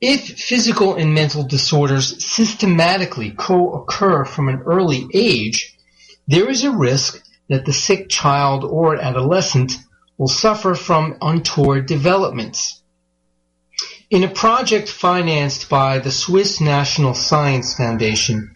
If 0.00 0.38
physical 0.38 0.94
and 0.94 1.12
mental 1.12 1.42
disorders 1.42 2.24
systematically 2.24 3.32
co-occur 3.32 4.24
from 4.24 4.48
an 4.48 4.62
early 4.64 5.06
age, 5.12 5.76
there 6.26 6.48
is 6.48 6.64
a 6.64 6.70
risk 6.70 7.22
that 7.48 7.64
the 7.64 7.72
sick 7.72 8.08
child 8.08 8.64
or 8.64 8.96
adolescent 8.96 9.72
will 10.16 10.28
suffer 10.28 10.74
from 10.74 11.16
untoward 11.20 11.86
developments. 11.86 12.82
In 14.10 14.24
a 14.24 14.28
project 14.28 14.88
financed 14.88 15.68
by 15.68 15.98
the 15.98 16.10
Swiss 16.10 16.60
National 16.60 17.12
Science 17.12 17.74
Foundation, 17.74 18.54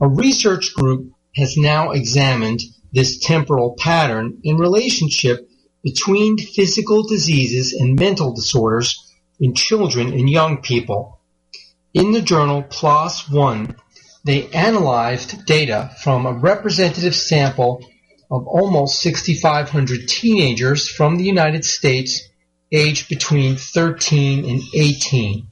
a 0.00 0.08
research 0.08 0.74
group 0.74 1.12
has 1.36 1.56
now 1.56 1.92
examined 1.92 2.60
this 2.92 3.18
temporal 3.18 3.76
pattern 3.78 4.38
in 4.42 4.56
relationship 4.56 5.48
between 5.82 6.38
physical 6.38 7.02
diseases 7.02 7.72
and 7.72 7.98
mental 7.98 8.32
disorders 8.34 9.12
in 9.40 9.54
children 9.54 10.12
and 10.12 10.30
young 10.30 10.62
people. 10.62 11.20
In 11.92 12.12
the 12.12 12.22
journal 12.22 12.62
PLOS 12.62 13.30
One, 13.30 13.76
they 14.24 14.48
analyzed 14.50 15.44
data 15.46 15.90
from 16.02 16.26
a 16.26 16.32
representative 16.32 17.14
sample 17.14 17.84
of 18.30 18.46
almost 18.46 19.00
6,500 19.00 20.08
teenagers 20.08 20.88
from 20.88 21.18
the 21.18 21.24
United 21.24 21.64
States 21.64 22.22
aged 22.70 23.08
between 23.08 23.56
13 23.56 24.48
and 24.48 24.62
18. 24.74 25.46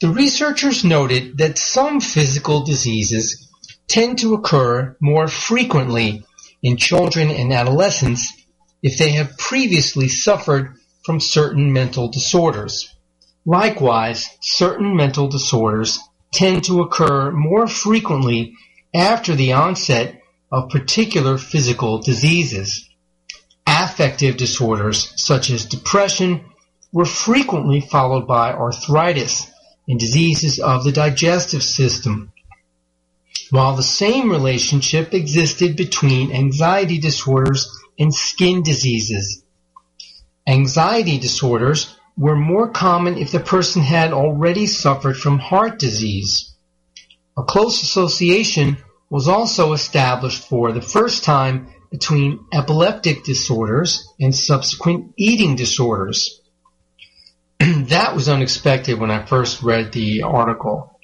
The 0.00 0.08
researchers 0.08 0.82
noted 0.82 1.38
that 1.38 1.58
some 1.58 2.00
physical 2.00 2.64
diseases 2.64 3.48
tend 3.86 4.18
to 4.20 4.34
occur 4.34 4.96
more 5.00 5.28
frequently 5.28 6.24
in 6.62 6.76
children 6.76 7.30
and 7.30 7.52
adolescents 7.52 8.32
if 8.82 8.98
they 8.98 9.10
have 9.10 9.36
previously 9.36 10.08
suffered 10.08 10.74
from 11.04 11.20
certain 11.20 11.72
mental 11.72 12.08
disorders. 12.08 12.94
Likewise, 13.44 14.28
certain 14.40 14.96
mental 14.96 15.28
disorders 15.28 15.98
tend 16.32 16.64
to 16.64 16.80
occur 16.80 17.30
more 17.30 17.66
frequently 17.66 18.54
after 18.94 19.34
the 19.34 19.52
onset 19.52 20.20
of 20.52 20.70
particular 20.70 21.38
physical 21.38 22.00
diseases. 22.00 22.88
Affective 23.66 24.36
disorders 24.36 25.12
such 25.16 25.50
as 25.50 25.64
depression 25.64 26.44
were 26.92 27.04
frequently 27.04 27.80
followed 27.80 28.26
by 28.26 28.52
arthritis 28.52 29.50
and 29.88 29.98
diseases 29.98 30.58
of 30.58 30.84
the 30.84 30.92
digestive 30.92 31.62
system, 31.62 32.32
while 33.50 33.76
the 33.76 33.82
same 33.82 34.30
relationship 34.30 35.14
existed 35.14 35.76
between 35.76 36.32
anxiety 36.32 36.98
disorders 36.98 37.79
and 38.00 38.14
skin 38.14 38.62
diseases. 38.62 39.44
Anxiety 40.46 41.18
disorders 41.18 41.94
were 42.16 42.34
more 42.34 42.68
common 42.68 43.18
if 43.18 43.30
the 43.30 43.38
person 43.38 43.82
had 43.82 44.12
already 44.12 44.66
suffered 44.66 45.16
from 45.16 45.38
heart 45.38 45.78
disease. 45.78 46.52
A 47.36 47.42
close 47.42 47.82
association 47.82 48.78
was 49.10 49.28
also 49.28 49.72
established 49.72 50.48
for 50.48 50.72
the 50.72 50.82
first 50.82 51.24
time 51.24 51.68
between 51.90 52.40
epileptic 52.52 53.22
disorders 53.24 54.08
and 54.18 54.34
subsequent 54.34 55.12
eating 55.16 55.56
disorders. 55.56 56.40
that 57.58 58.14
was 58.14 58.28
unexpected 58.28 58.98
when 58.98 59.10
I 59.10 59.26
first 59.26 59.62
read 59.62 59.92
the 59.92 60.22
article. 60.22 60.98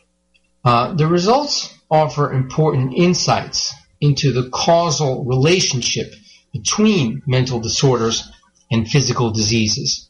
Uh, 0.64 0.94
the 0.94 1.06
results 1.06 1.72
offer 1.90 2.32
important 2.32 2.94
insights 2.94 3.74
into 4.00 4.32
the 4.32 4.48
causal 4.50 5.24
relationship 5.24 6.14
between 6.56 7.22
mental 7.26 7.60
disorders 7.60 8.30
and 8.70 8.88
physical 8.88 9.30
diseases. 9.30 10.08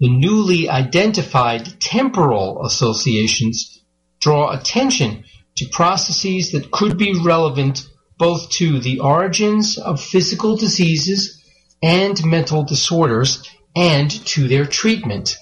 The 0.00 0.08
newly 0.08 0.68
identified 0.68 1.80
temporal 1.80 2.64
associations 2.64 3.80
draw 4.20 4.50
attention 4.50 5.24
to 5.56 5.68
processes 5.68 6.50
that 6.52 6.70
could 6.70 6.98
be 6.98 7.20
relevant 7.20 7.86
both 8.18 8.50
to 8.50 8.80
the 8.80 8.98
origins 9.00 9.78
of 9.78 10.02
physical 10.02 10.56
diseases 10.56 11.40
and 11.82 12.24
mental 12.24 12.64
disorders 12.64 13.42
and 13.76 14.10
to 14.26 14.48
their 14.48 14.66
treatment. 14.66 15.36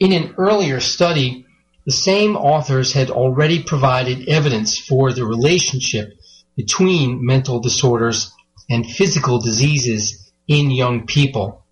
In 0.00 0.12
an 0.12 0.34
earlier 0.36 0.80
study, 0.80 1.46
the 1.86 1.92
same 1.92 2.36
authors 2.36 2.92
had 2.92 3.10
already 3.10 3.62
provided 3.62 4.28
evidence 4.28 4.78
for 4.78 5.12
the 5.12 5.24
relationship 5.24 6.12
between 6.56 7.24
mental 7.24 7.60
disorders 7.60 8.32
and 8.70 8.86
physical 8.86 9.40
diseases 9.40 10.32
in 10.48 10.70
young 10.70 11.06
people. 11.06 11.64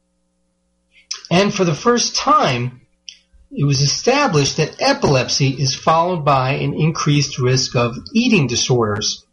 And 1.31 1.55
for 1.55 1.65
the 1.65 1.75
first 1.75 2.17
time, 2.17 2.81
it 3.53 3.65
was 3.65 3.81
established 3.81 4.57
that 4.59 4.81
epilepsy 4.81 5.49
is 5.49 5.75
followed 5.75 6.25
by 6.25 6.53
an 6.53 6.75
increased 6.75 7.39
risk 7.39 7.75
of 7.75 7.97
eating 8.15 8.47
disorders, 8.47 9.25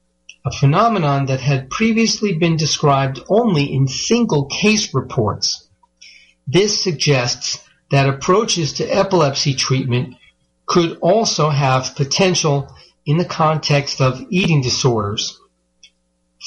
a 0.45 0.51
phenomenon 0.51 1.27
that 1.27 1.39
had 1.39 1.69
previously 1.69 2.33
been 2.33 2.57
described 2.57 3.19
only 3.29 3.73
in 3.73 3.87
single 3.87 4.45
case 4.45 4.93
reports. 4.93 5.67
This 6.47 6.81
suggests 6.81 7.59
that 7.91 8.09
approaches 8.09 8.73
to 8.73 8.85
epilepsy 8.85 9.53
treatment 9.53 10.15
could 10.65 10.97
also 11.01 11.49
have 11.49 11.95
potential 11.95 12.73
in 13.05 13.17
the 13.17 13.25
context 13.25 14.01
of 14.01 14.25
eating 14.29 14.61
disorders. 14.61 15.39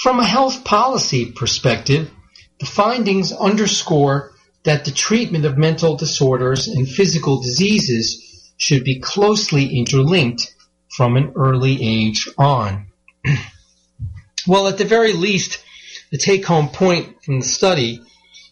From 0.00 0.18
a 0.18 0.24
health 0.24 0.64
policy 0.64 1.26
perspective, 1.30 2.10
the 2.58 2.64
findings 2.64 3.32
underscore 3.32 4.32
that 4.62 4.86
the 4.86 4.90
treatment 4.90 5.44
of 5.44 5.58
mental 5.58 5.94
disorders 5.94 6.68
and 6.68 6.88
physical 6.88 7.42
diseases 7.42 8.54
should 8.56 8.82
be 8.82 8.98
closely 8.98 9.76
interlinked 9.76 10.54
from 10.96 11.18
an 11.18 11.32
early 11.36 11.82
age 11.82 12.26
on. 12.38 12.86
well, 14.46 14.68
at 14.68 14.78
the 14.78 14.86
very 14.86 15.12
least, 15.12 15.62
the 16.10 16.16
take 16.16 16.46
home 16.46 16.70
point 16.70 17.22
from 17.22 17.40
the 17.40 17.46
study 17.46 18.00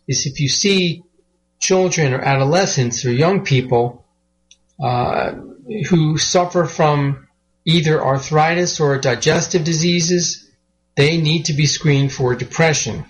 is 0.06 0.26
if 0.26 0.40
you 0.40 0.50
see 0.50 1.02
children 1.60 2.12
or 2.12 2.20
adolescents 2.20 3.06
or 3.06 3.10
young 3.10 3.42
people 3.42 4.04
uh, 4.82 5.32
who 5.88 6.18
suffer 6.18 6.66
from 6.66 7.26
either 7.64 8.04
arthritis 8.04 8.80
or 8.80 8.98
digestive 8.98 9.64
diseases, 9.64 10.44
they 10.98 11.16
need 11.16 11.44
to 11.44 11.52
be 11.52 11.66
screened 11.66 12.12
for 12.12 12.34
depression. 12.34 13.04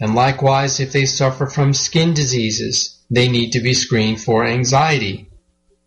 And 0.00 0.14
likewise, 0.14 0.78
if 0.78 0.92
they 0.92 1.06
suffer 1.06 1.48
from 1.48 1.74
skin 1.74 2.14
diseases, 2.14 3.04
they 3.10 3.28
need 3.28 3.50
to 3.54 3.60
be 3.60 3.74
screened 3.74 4.20
for 4.20 4.44
anxiety. 4.44 5.28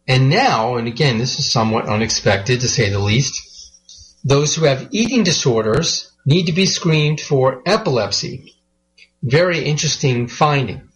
And 0.06 0.30
now, 0.30 0.76
and 0.76 0.86
again, 0.86 1.18
this 1.18 1.40
is 1.40 1.50
somewhat 1.50 1.88
unexpected 1.88 2.60
to 2.60 2.68
say 2.68 2.90
the 2.90 3.00
least, 3.00 4.20
those 4.26 4.54
who 4.54 4.66
have 4.66 4.90
eating 4.92 5.24
disorders 5.24 6.12
need 6.26 6.48
to 6.48 6.52
be 6.52 6.66
screened 6.66 7.22
for 7.22 7.62
epilepsy. 7.66 8.54
Very 9.24 9.64
interesting 9.64 10.28
finding. 10.28 10.90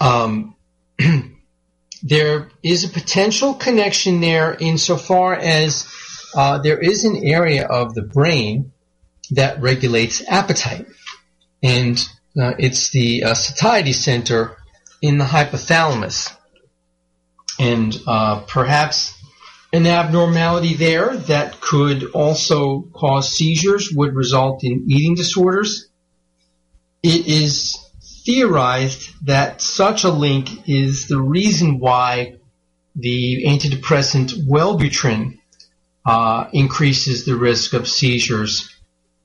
Um, 0.00 0.56
there 2.02 2.48
is 2.62 2.84
a 2.84 2.88
potential 2.88 3.52
connection 3.52 4.22
there 4.22 4.56
insofar 4.58 5.34
as 5.34 5.86
uh, 6.34 6.60
there 6.62 6.78
is 6.78 7.04
an 7.04 7.22
area 7.22 7.66
of 7.66 7.92
the 7.92 8.02
brain 8.02 8.72
that 9.30 9.60
regulates 9.60 10.22
appetite. 10.26 10.86
And 11.62 11.98
uh, 12.40 12.54
it's 12.58 12.90
the 12.90 13.24
uh, 13.24 13.34
satiety 13.34 13.92
center 13.92 14.56
in 15.00 15.18
the 15.18 15.24
hypothalamus. 15.24 16.36
And 17.58 17.96
uh, 18.06 18.40
perhaps 18.40 19.14
an 19.72 19.86
abnormality 19.86 20.74
there 20.74 21.16
that 21.16 21.60
could 21.60 22.04
also 22.12 22.82
cause 22.92 23.36
seizures 23.36 23.90
would 23.92 24.14
result 24.14 24.62
in 24.64 24.84
eating 24.88 25.14
disorders. 25.14 25.88
It 27.02 27.26
is 27.26 27.78
theorized 28.24 29.10
that 29.26 29.60
such 29.60 30.04
a 30.04 30.10
link 30.10 30.68
is 30.68 31.08
the 31.08 31.20
reason 31.20 31.78
why 31.78 32.36
the 32.96 33.44
antidepressant 33.46 34.46
Wellbutrin 34.46 35.38
uh, 36.06 36.48
increases 36.52 37.24
the 37.24 37.36
risk 37.36 37.72
of 37.72 37.88
seizures 37.88 38.73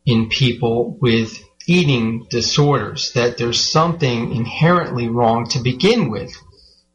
in 0.05 0.29
people 0.29 0.97
with 1.01 1.43
eating 1.67 2.25
disorders, 2.29 3.11
that 3.13 3.37
there's 3.37 3.59
something 3.59 4.33
inherently 4.35 5.07
wrong 5.07 5.47
to 5.49 5.59
begin 5.59 6.09
with 6.09 6.33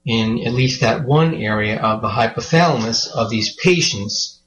in 0.05 0.47
at 0.47 0.53
least 0.53 0.81
that 0.81 1.05
one 1.05 1.35
area 1.35 1.81
of 1.81 2.03
the 2.03 2.09
hypothalamus 2.09 3.09
of 3.15 3.31
these 3.31 3.55
patients. 3.57 4.41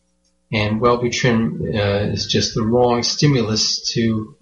And 0.51 0.82
Wellbutrin 0.82 1.76
uh, 1.76 2.12
is 2.12 2.26
just 2.28 2.53
the 2.53 2.64
wrong 2.64 3.03
stimulus 3.03 3.91
to 3.93 4.36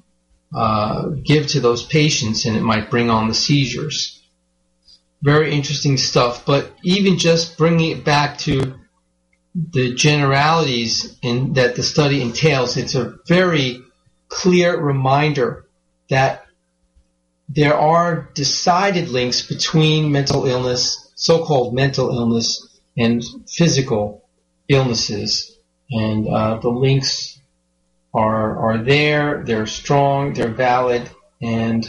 uh, 0.54 1.10
give 1.24 1.48
to 1.48 1.60
those 1.60 1.86
patients, 1.86 2.46
and 2.46 2.56
it 2.56 2.62
might 2.62 2.92
bring 2.92 3.10
on 3.10 3.28
the 3.28 3.34
seizures. 3.34 4.22
Very 5.22 5.52
interesting 5.52 5.98
stuff, 5.98 6.46
but 6.46 6.72
even 6.84 7.18
just 7.18 7.58
bringing 7.58 7.98
it 7.98 8.06
back 8.06 8.38
to 8.40 8.76
the 9.56 9.96
generalities 9.96 11.18
in, 11.22 11.54
that 11.54 11.76
the 11.76 11.84
study 11.84 12.22
entails, 12.22 12.78
it's 12.78 12.94
a 12.94 13.16
very 13.28 13.82
clear 14.36 14.78
reminder 14.78 15.66
that 16.10 16.46
there 17.48 17.76
are 17.76 18.30
decided 18.34 19.08
links 19.10 19.48
between 19.48 20.12
mental 20.12 20.46
illness, 20.46 21.12
so-called 21.16 21.74
mental 21.74 22.10
illness, 22.10 22.80
and 22.98 23.24
physical 23.48 24.28
illnesses. 24.68 25.58
And 25.90 26.28
uh, 26.28 26.60
the 26.60 26.70
links 26.70 27.40
are, 28.14 28.58
are 28.58 28.84
there, 28.84 29.44
they're 29.46 29.68
strong, 29.68 30.34
they're 30.34 30.50
valid, 30.50 31.10
and 31.42 31.86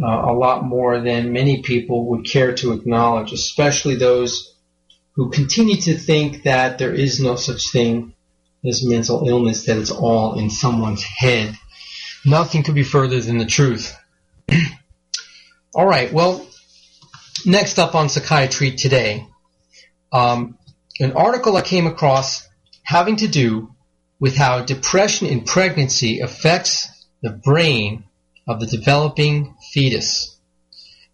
uh, 0.00 0.06
a 0.06 0.32
lot 0.32 0.64
more 0.64 1.00
than 1.00 1.32
many 1.32 1.62
people 1.62 2.10
would 2.10 2.24
care 2.24 2.54
to 2.54 2.72
acknowledge, 2.72 3.32
especially 3.32 3.96
those 3.96 4.54
who 5.14 5.30
continue 5.30 5.76
to 5.76 5.96
think 5.96 6.44
that 6.44 6.78
there 6.78 6.94
is 6.94 7.20
no 7.20 7.36
such 7.36 7.72
thing 7.72 8.14
as 8.64 8.86
mental 8.86 9.28
illness, 9.28 9.66
that 9.66 9.78
it's 9.78 9.90
all 9.90 10.38
in 10.38 10.48
someone's 10.48 11.02
head. 11.02 11.56
Nothing 12.24 12.62
could 12.62 12.74
be 12.74 12.84
further 12.84 13.20
than 13.20 13.38
the 13.38 13.46
truth. 13.46 13.96
all 15.74 15.86
right, 15.86 16.12
well, 16.12 16.46
next 17.44 17.78
up 17.78 17.94
on 17.94 18.08
psychiatry 18.08 18.72
today, 18.72 19.26
um, 20.12 20.58
an 21.00 21.12
article 21.12 21.56
I 21.56 21.62
came 21.62 21.86
across 21.86 22.46
having 22.84 23.16
to 23.16 23.28
do 23.28 23.74
with 24.20 24.36
how 24.36 24.64
depression 24.64 25.26
in 25.26 25.42
pregnancy 25.42 26.20
affects 26.20 26.88
the 27.22 27.30
brain 27.30 28.04
of 28.46 28.60
the 28.60 28.66
developing 28.66 29.56
fetus. 29.72 30.38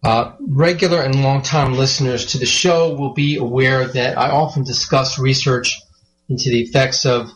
Uh, 0.03 0.33
regular 0.39 1.01
and 1.01 1.23
long-time 1.23 1.73
listeners 1.73 2.27
to 2.27 2.37
the 2.37 2.45
show 2.45 2.95
will 2.95 3.13
be 3.13 3.35
aware 3.35 3.85
that 3.85 4.17
I 4.17 4.29
often 4.29 4.63
discuss 4.63 5.19
research 5.19 5.79
into 6.29 6.49
the 6.49 6.61
effects 6.61 7.05
of 7.05 7.31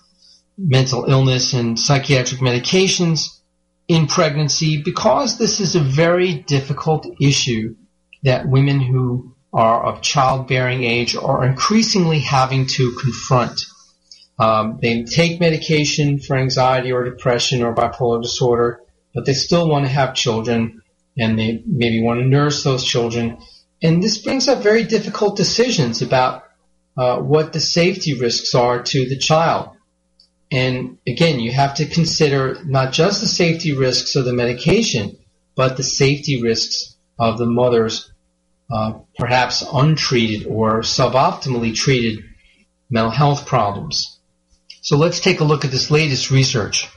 mental 0.57 1.05
illness 1.05 1.53
and 1.53 1.80
psychiatric 1.80 2.39
medications 2.39 3.39
in 3.88 4.07
pregnancy 4.07 4.81
because 4.81 5.38
this 5.38 5.59
is 5.59 5.75
a 5.75 5.79
very 5.79 6.36
difficult 6.36 7.07
issue 7.21 7.75
that 8.23 8.47
women 8.47 8.79
who 8.79 9.36
are 9.51 9.84
of 9.84 10.01
childbearing 10.01 10.84
age 10.84 11.15
are 11.15 11.45
increasingly 11.45 12.19
having 12.19 12.65
to 12.65 12.93
confront. 12.93 13.65
Um, 14.39 14.79
they 14.81 15.03
take 15.03 15.39
medication 15.39 16.19
for 16.19 16.36
anxiety 16.36 16.91
or 16.91 17.03
depression 17.03 17.61
or 17.61 17.75
bipolar 17.75 18.21
disorder, 18.21 18.81
but 19.13 19.25
they 19.25 19.34
still 19.34 19.69
want 19.69 19.86
to 19.86 19.91
have 19.91 20.15
children 20.15 20.81
and 21.17 21.38
they 21.38 21.61
maybe 21.67 22.01
want 22.01 22.19
to 22.19 22.25
nurse 22.25 22.63
those 22.63 22.84
children. 22.84 23.38
And 23.81 24.01
this 24.01 24.17
brings 24.17 24.47
up 24.47 24.63
very 24.63 24.84
difficult 24.84 25.38
decisions 25.38 26.01
about 26.01 26.45
uh, 26.97 27.19
what 27.19 27.53
the 27.53 27.59
safety 27.59 28.13
risks 28.13 28.55
are 28.55 28.81
to 28.81 29.07
the 29.07 29.17
child. 29.17 29.72
And 30.54 30.99
again, 31.08 31.39
you 31.39 31.51
have 31.51 31.74
to 31.76 31.88
consider 31.88 32.64
not 32.64 32.93
just 32.93 33.22
the 33.22 33.28
safety 33.28 33.74
risks 33.76 34.16
of 34.16 34.26
the 34.26 34.34
medication, 34.34 35.18
but 35.56 35.78
the 35.78 35.84
safety 35.84 36.43
risks 36.43 36.95
of 37.18 37.39
the 37.39 37.47
mother's 37.47 38.12
uh, 38.72 38.99
perhaps 39.18 39.64
untreated 39.74 40.45
or 40.47 40.82
suboptimally 40.82 41.76
treated 41.76 42.24
mental 42.91 43.10
health 43.10 43.47
problems. 43.47 44.20
So 44.82 44.95
let's 44.95 45.20
take 45.20 45.39
a 45.39 45.43
look 45.43 45.66
at 45.66 45.72
this 45.72 45.89
latest 45.89 46.30
research. 46.30 46.88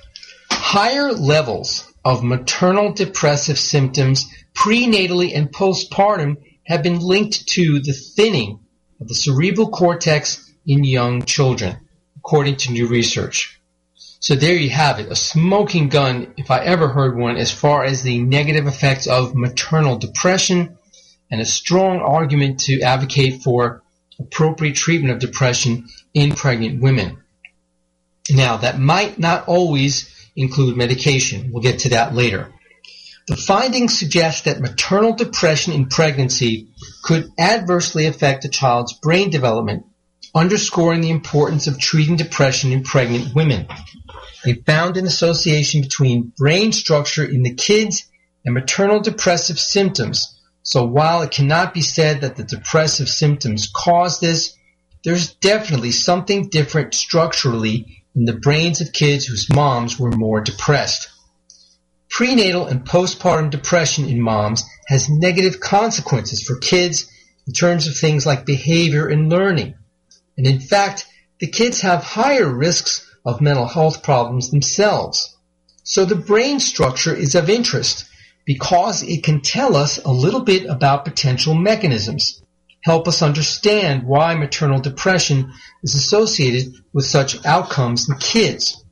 Higher 0.51 1.13
levels 1.13 1.91
of 2.05 2.23
maternal 2.23 2.93
depressive 2.93 3.59
symptoms 3.59 4.27
prenatally 4.55 5.35
and 5.35 5.51
postpartum 5.51 6.37
have 6.67 6.83
been 6.83 6.99
linked 6.99 7.49
to 7.49 7.81
the 7.81 7.95
thinning 7.95 8.61
of 9.01 9.09
the 9.09 9.15
cerebral 9.15 9.71
cortex 9.71 10.53
in 10.67 10.85
young 10.85 11.23
children, 11.23 11.79
according 12.27 12.57
to 12.57 12.73
new 12.73 12.89
research. 12.89 13.61
So 14.19 14.35
there 14.35 14.57
you 14.57 14.71
have 14.71 14.99
it, 14.99 15.13
a 15.13 15.15
smoking 15.15 15.89
gun, 15.89 16.35
if 16.37 16.51
I 16.51 16.65
ever 16.65 16.89
heard 16.89 17.17
one, 17.17 17.37
as 17.37 17.53
far 17.53 17.85
as 17.85 18.03
the 18.03 18.19
negative 18.19 18.67
effects 18.67 19.07
of 19.07 19.37
maternal 19.37 19.97
depression, 19.97 20.77
and 21.31 21.41
a 21.41 21.45
strong 21.45 22.01
argument 22.01 22.59
to 22.61 22.81
advocate 22.81 23.45
for 23.45 23.85
appropriate 24.19 24.75
treatment 24.75 25.13
of 25.13 25.21
depression 25.21 25.87
in 26.15 26.33
pregnant 26.33 26.83
women. 26.83 27.23
Now, 28.29 28.57
that 28.57 28.77
might 28.77 29.21
not 29.21 29.47
always 29.47 30.13
include 30.35 30.77
medication. 30.77 31.53
We'll 31.53 31.63
get 31.63 31.81
to 31.81 31.91
that 31.91 32.13
later. 32.13 32.53
The 33.29 33.37
findings 33.37 33.97
suggest 33.97 34.47
that 34.47 34.61
maternal 34.61 35.13
depression 35.13 35.73
in 35.73 35.89
pregnancy 35.89 36.71
could 37.05 37.31
adversely 37.39 38.07
affect 38.07 38.45
a 38.45 38.49
child's 38.49 38.95
brain 38.95 39.31
development, 39.31 39.87
underscoring 40.37 41.01
the 41.01 41.11
importance 41.11 41.67
of 41.67 41.81
treating 41.81 42.17
depression 42.17 42.71
in 42.71 42.83
pregnant 42.83 43.35
women. 43.35 43.67
They 44.45 44.53
found 44.53 44.99
an 44.99 45.07
association 45.07 45.81
between 45.81 46.33
brain 46.37 46.73
structure 46.73 47.25
in 47.25 47.43
the 47.43 47.55
kids 47.55 48.05
and 48.45 48.55
maternal 48.55 49.01
depressive 49.01 49.59
symptoms. 49.59 50.39
So 50.63 50.85
while 50.85 51.23
it 51.23 51.31
cannot 51.31 51.73
be 51.73 51.81
said 51.81 52.21
that 52.21 52.37
the 52.37 52.45
depressive 52.45 53.09
symptoms 53.09 53.73
cause 53.75 54.21
this, 54.21 54.55
there's 55.05 55.35
definitely 55.37 55.93
something 55.93 56.51
different 56.51 56.93
structurally 56.93 58.05
in 58.15 58.27
the 58.27 58.35
brains 58.35 58.83
of 58.83 58.93
kids 58.93 59.25
whose 59.25 59.49
moms 59.51 59.99
were 59.99 60.13
more 60.13 60.43
depressed. 60.43 61.09
Prenatal 62.11 62.67
and 62.67 62.85
postpartum 62.85 63.51
depression 63.51 64.07
in 64.07 64.21
moms 64.21 64.65
has 64.87 65.09
negative 65.09 65.61
consequences 65.61 66.43
for 66.43 66.59
kids 66.59 67.11
in 67.47 67.55
terms 67.55 67.87
of 67.87 67.97
things 67.97 68.27
like 68.27 68.45
behavior 68.45 69.09
and 69.09 69.31
learning. 69.31 69.75
And 70.37 70.47
in 70.47 70.61
fact, 70.61 71.07
the 71.41 71.47
kids 71.47 71.81
have 71.81 72.03
higher 72.03 72.49
risks 72.49 73.07
of 73.25 73.41
mental 73.41 73.67
health 73.67 74.03
problems 74.03 74.51
themselves. 74.51 75.37
So 75.83 76.05
the 76.05 76.15
brain 76.15 76.61
structure 76.61 77.15
is 77.15 77.35
of 77.35 77.51
interest 77.51 78.07
because 78.45 79.03
it 79.03 79.25
can 79.25 79.41
tell 79.41 79.77
us 79.77 79.99
a 80.05 80.13
little 80.13 80.43
bit 80.43 80.67
about 80.67 81.05
potential 81.05 81.55
mechanisms 81.55 82.43
help 82.87 83.09
us 83.09 83.21
understand 83.21 84.05
why 84.05 84.37
maternal 84.37 84.79
depression 84.79 85.53
is 85.83 85.97
associated 85.97 86.73
with 86.93 87.05
such 87.05 87.45
outcomes 87.45 88.09
in 88.09 88.17
kids. 88.19 88.85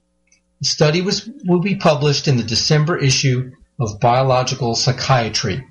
The 0.60 0.66
study 0.66 1.00
was, 1.00 1.30
will 1.46 1.60
be 1.60 1.76
published 1.76 2.26
in 2.26 2.36
the 2.36 2.42
December 2.42 2.98
issue 2.98 3.52
of 3.78 4.00
Biological 4.00 4.74
Psychiatry. 4.74 5.64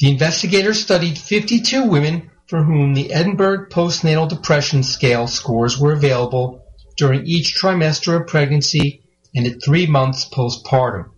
The 0.00 0.10
investigators 0.10 0.82
studied 0.82 1.16
52 1.16 1.84
women 1.84 2.30
for 2.48 2.62
whom 2.62 2.94
the 2.94 3.12
Edinburgh 3.12 3.66
Postnatal 3.70 4.28
Depression 4.28 4.82
Scale 4.82 5.26
scores 5.26 5.78
were 5.78 5.92
available 5.92 6.64
during 6.96 7.26
each 7.26 7.54
trimester 7.54 8.20
of 8.20 8.26
pregnancy 8.26 9.02
and 9.34 9.46
at 9.46 9.64
three 9.64 9.86
months 9.86 10.28
postpartum. 10.28 11.10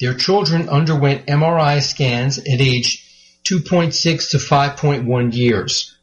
Their 0.00 0.14
children 0.14 0.68
underwent 0.68 1.26
MRI 1.26 1.80
scans 1.82 2.38
at 2.38 2.60
age 2.60 3.08
2.6 3.44 4.30
to 4.30 4.38
5.1 4.38 5.34
years. 5.34 5.96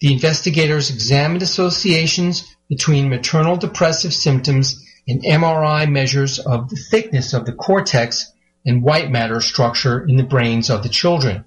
The 0.00 0.12
investigators 0.12 0.90
examined 0.90 1.42
associations 1.42 2.44
between 2.68 3.08
maternal 3.08 3.56
depressive 3.56 4.12
symptoms 4.12 4.84
and 5.08 5.22
MRI 5.22 5.90
measures 5.90 6.38
of 6.38 6.68
the 6.68 6.76
thickness 6.76 7.32
of 7.32 7.46
the 7.46 7.52
cortex 7.52 8.30
and 8.66 8.82
white 8.82 9.10
matter 9.10 9.40
structure 9.40 10.04
in 10.06 10.16
the 10.16 10.22
brains 10.24 10.70
of 10.70 10.82
the 10.82 10.88
children. 10.88 11.44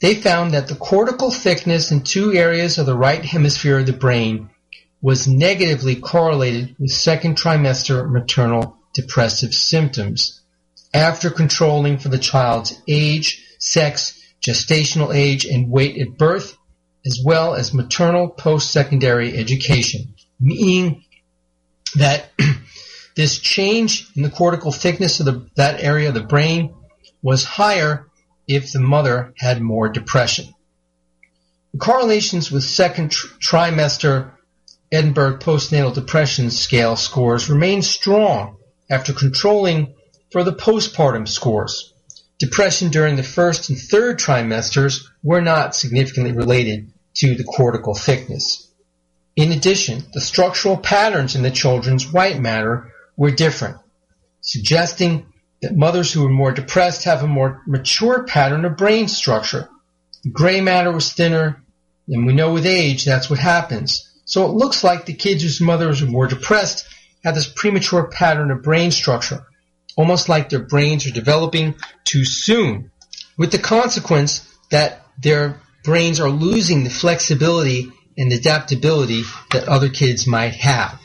They 0.00 0.14
found 0.14 0.52
that 0.52 0.68
the 0.68 0.74
cortical 0.74 1.30
thickness 1.30 1.90
in 1.90 2.02
two 2.02 2.34
areas 2.34 2.78
of 2.78 2.86
the 2.86 2.96
right 2.96 3.24
hemisphere 3.24 3.78
of 3.78 3.86
the 3.86 3.92
brain 3.92 4.50
was 5.00 5.26
negatively 5.26 5.96
correlated 5.96 6.76
with 6.78 6.90
second 6.90 7.36
trimester 7.36 8.10
maternal 8.10 8.76
depressive 8.92 9.54
symptoms. 9.54 10.40
After 10.92 11.30
controlling 11.30 11.98
for 11.98 12.08
the 12.08 12.18
child's 12.18 12.80
age, 12.88 13.44
sex, 13.58 14.20
gestational 14.40 15.14
age, 15.14 15.44
and 15.44 15.70
weight 15.70 15.98
at 15.98 16.18
birth, 16.18 16.56
as 17.06 17.20
well 17.24 17.54
as 17.54 17.72
maternal 17.72 18.28
post-secondary 18.28 19.36
education, 19.36 20.14
meaning 20.40 21.04
that 21.94 22.32
this 23.16 23.38
change 23.38 24.08
in 24.14 24.22
the 24.22 24.30
cortical 24.30 24.72
thickness 24.72 25.20
of 25.20 25.26
the, 25.26 25.48
that 25.56 25.82
area 25.82 26.08
of 26.08 26.14
the 26.14 26.22
brain 26.22 26.74
was 27.22 27.44
higher 27.44 28.06
if 28.46 28.72
the 28.72 28.80
mother 28.80 29.32
had 29.36 29.60
more 29.60 29.88
depression. 29.88 30.46
The 31.72 31.78
correlations 31.78 32.50
with 32.50 32.64
second 32.64 33.10
tr- 33.10 33.26
trimester 33.38 34.32
Edinburgh 34.90 35.38
postnatal 35.38 35.92
depression 35.92 36.50
scale 36.50 36.96
scores 36.96 37.50
remain 37.50 37.82
strong 37.82 38.56
after 38.88 39.12
controlling 39.12 39.94
for 40.30 40.44
the 40.44 40.52
postpartum 40.52 41.26
scores. 41.26 41.92
Depression 42.38 42.90
during 42.90 43.16
the 43.16 43.22
first 43.22 43.68
and 43.68 43.78
third 43.78 44.18
trimesters 44.18 45.06
were 45.22 45.40
not 45.40 45.74
significantly 45.74 46.32
related 46.32 46.92
to 47.14 47.34
the 47.34 47.44
cortical 47.44 47.94
thickness. 47.94 48.70
In 49.34 49.52
addition, 49.52 50.04
the 50.14 50.20
structural 50.20 50.76
patterns 50.76 51.34
in 51.34 51.42
the 51.42 51.50
children's 51.50 52.10
white 52.10 52.40
matter 52.40 52.92
were 53.16 53.30
different, 53.30 53.76
suggesting 54.40 55.26
that 55.62 55.76
mothers 55.76 56.12
who 56.12 56.22
were 56.22 56.30
more 56.30 56.52
depressed 56.52 57.04
have 57.04 57.22
a 57.22 57.28
more 57.28 57.62
mature 57.66 58.24
pattern 58.24 58.64
of 58.64 58.76
brain 58.76 59.08
structure. 59.08 59.68
The 60.22 60.30
gray 60.30 60.60
matter 60.60 60.92
was 60.92 61.12
thinner, 61.12 61.62
and 62.08 62.26
we 62.26 62.34
know 62.34 62.52
with 62.52 62.66
age 62.66 63.04
that's 63.04 63.30
what 63.30 63.38
happens. 63.38 64.02
So 64.24 64.44
it 64.46 64.54
looks 64.54 64.84
like 64.84 65.06
the 65.06 65.14
kids 65.14 65.42
whose 65.42 65.60
mothers 65.60 66.02
were 66.02 66.08
more 66.08 66.26
depressed 66.26 66.86
had 67.24 67.34
this 67.34 67.48
premature 67.48 68.08
pattern 68.08 68.50
of 68.50 68.62
brain 68.62 68.90
structure, 68.90 69.46
almost 69.96 70.28
like 70.28 70.48
their 70.48 70.64
brains 70.64 71.06
are 71.06 71.12
developing 71.12 71.74
too 72.04 72.24
soon, 72.24 72.90
with 73.38 73.52
the 73.52 73.58
consequence 73.58 74.46
that 74.70 75.06
their 75.22 75.60
brains 75.84 76.20
are 76.20 76.28
losing 76.28 76.84
the 76.84 76.90
flexibility 76.90 77.92
and 78.18 78.32
adaptability 78.32 79.22
that 79.52 79.68
other 79.68 79.88
kids 79.88 80.26
might 80.26 80.54
have. 80.54 81.00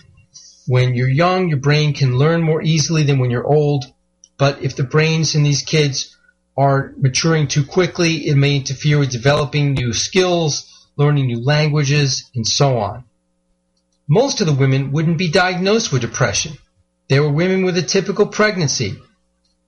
When 0.67 0.95
you're 0.95 1.09
young, 1.09 1.49
your 1.49 1.59
brain 1.59 1.93
can 1.93 2.17
learn 2.17 2.41
more 2.41 2.61
easily 2.61 3.03
than 3.03 3.19
when 3.19 3.31
you're 3.31 3.45
old, 3.45 3.85
but 4.41 4.63
if 4.63 4.75
the 4.75 4.83
brains 4.83 5.35
in 5.35 5.43
these 5.43 5.61
kids 5.61 6.17
are 6.57 6.95
maturing 6.97 7.47
too 7.47 7.63
quickly, 7.63 8.27
it 8.27 8.35
may 8.35 8.55
interfere 8.55 8.97
with 8.97 9.11
developing 9.11 9.73
new 9.73 9.93
skills, 9.93 10.89
learning 10.97 11.27
new 11.27 11.45
languages, 11.45 12.27
and 12.33 12.47
so 12.47 12.79
on. 12.79 13.03
Most 14.07 14.41
of 14.41 14.47
the 14.47 14.53
women 14.53 14.91
wouldn't 14.91 15.19
be 15.19 15.29
diagnosed 15.29 15.93
with 15.93 16.01
depression. 16.01 16.53
They 17.07 17.19
were 17.19 17.29
women 17.31 17.65
with 17.65 17.77
a 17.77 17.83
typical 17.83 18.25
pregnancy. 18.25 18.89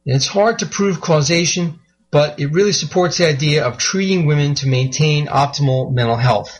And 0.08 0.16
it's 0.16 0.26
hard 0.26 0.58
to 0.58 0.66
prove 0.66 1.00
causation, 1.00 1.80
but 2.10 2.40
it 2.40 2.52
really 2.52 2.74
supports 2.74 3.20
the 3.20 3.28
idea 3.28 3.64
of 3.64 3.78
treating 3.78 4.26
women 4.26 4.56
to 4.56 4.68
maintain 4.68 5.28
optimal 5.28 5.94
mental 5.94 6.18
health. 6.18 6.60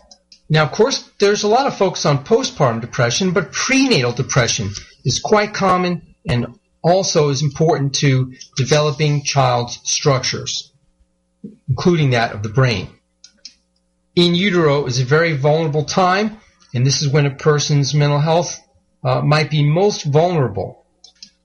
Now, 0.52 0.66
of 0.66 0.72
course, 0.72 1.10
there's 1.20 1.42
a 1.42 1.48
lot 1.48 1.66
of 1.66 1.76
focus 1.76 2.06
on 2.06 2.24
postpartum 2.26 2.80
depression, 2.80 3.32
but 3.32 3.52
prenatal 3.52 4.12
depression 4.12 4.70
is 5.04 5.20
quite 5.20 5.56
common 5.56 6.14
and 6.30 6.60
also 6.84 7.30
is 7.30 7.42
important 7.42 7.96
to 7.96 8.34
developing 8.56 9.24
child's 9.24 9.80
structures, 9.84 10.72
including 11.68 12.12
that 12.12 12.34
of 12.34 12.44
the 12.44 12.50
brain. 12.50 12.90
In 14.16 14.36
utero 14.36 14.86
is 14.86 15.00
a 15.00 15.06
very 15.06 15.36
vulnerable 15.36 15.86
time, 15.86 16.38
and 16.74 16.86
this 16.86 17.02
is 17.02 17.12
when 17.12 17.26
a 17.26 17.36
person's 17.36 17.96
mental 17.96 18.20
health 18.20 18.60
uh, 19.04 19.22
might 19.22 19.50
be 19.50 19.68
most 19.68 20.04
vulnerable. 20.04 20.86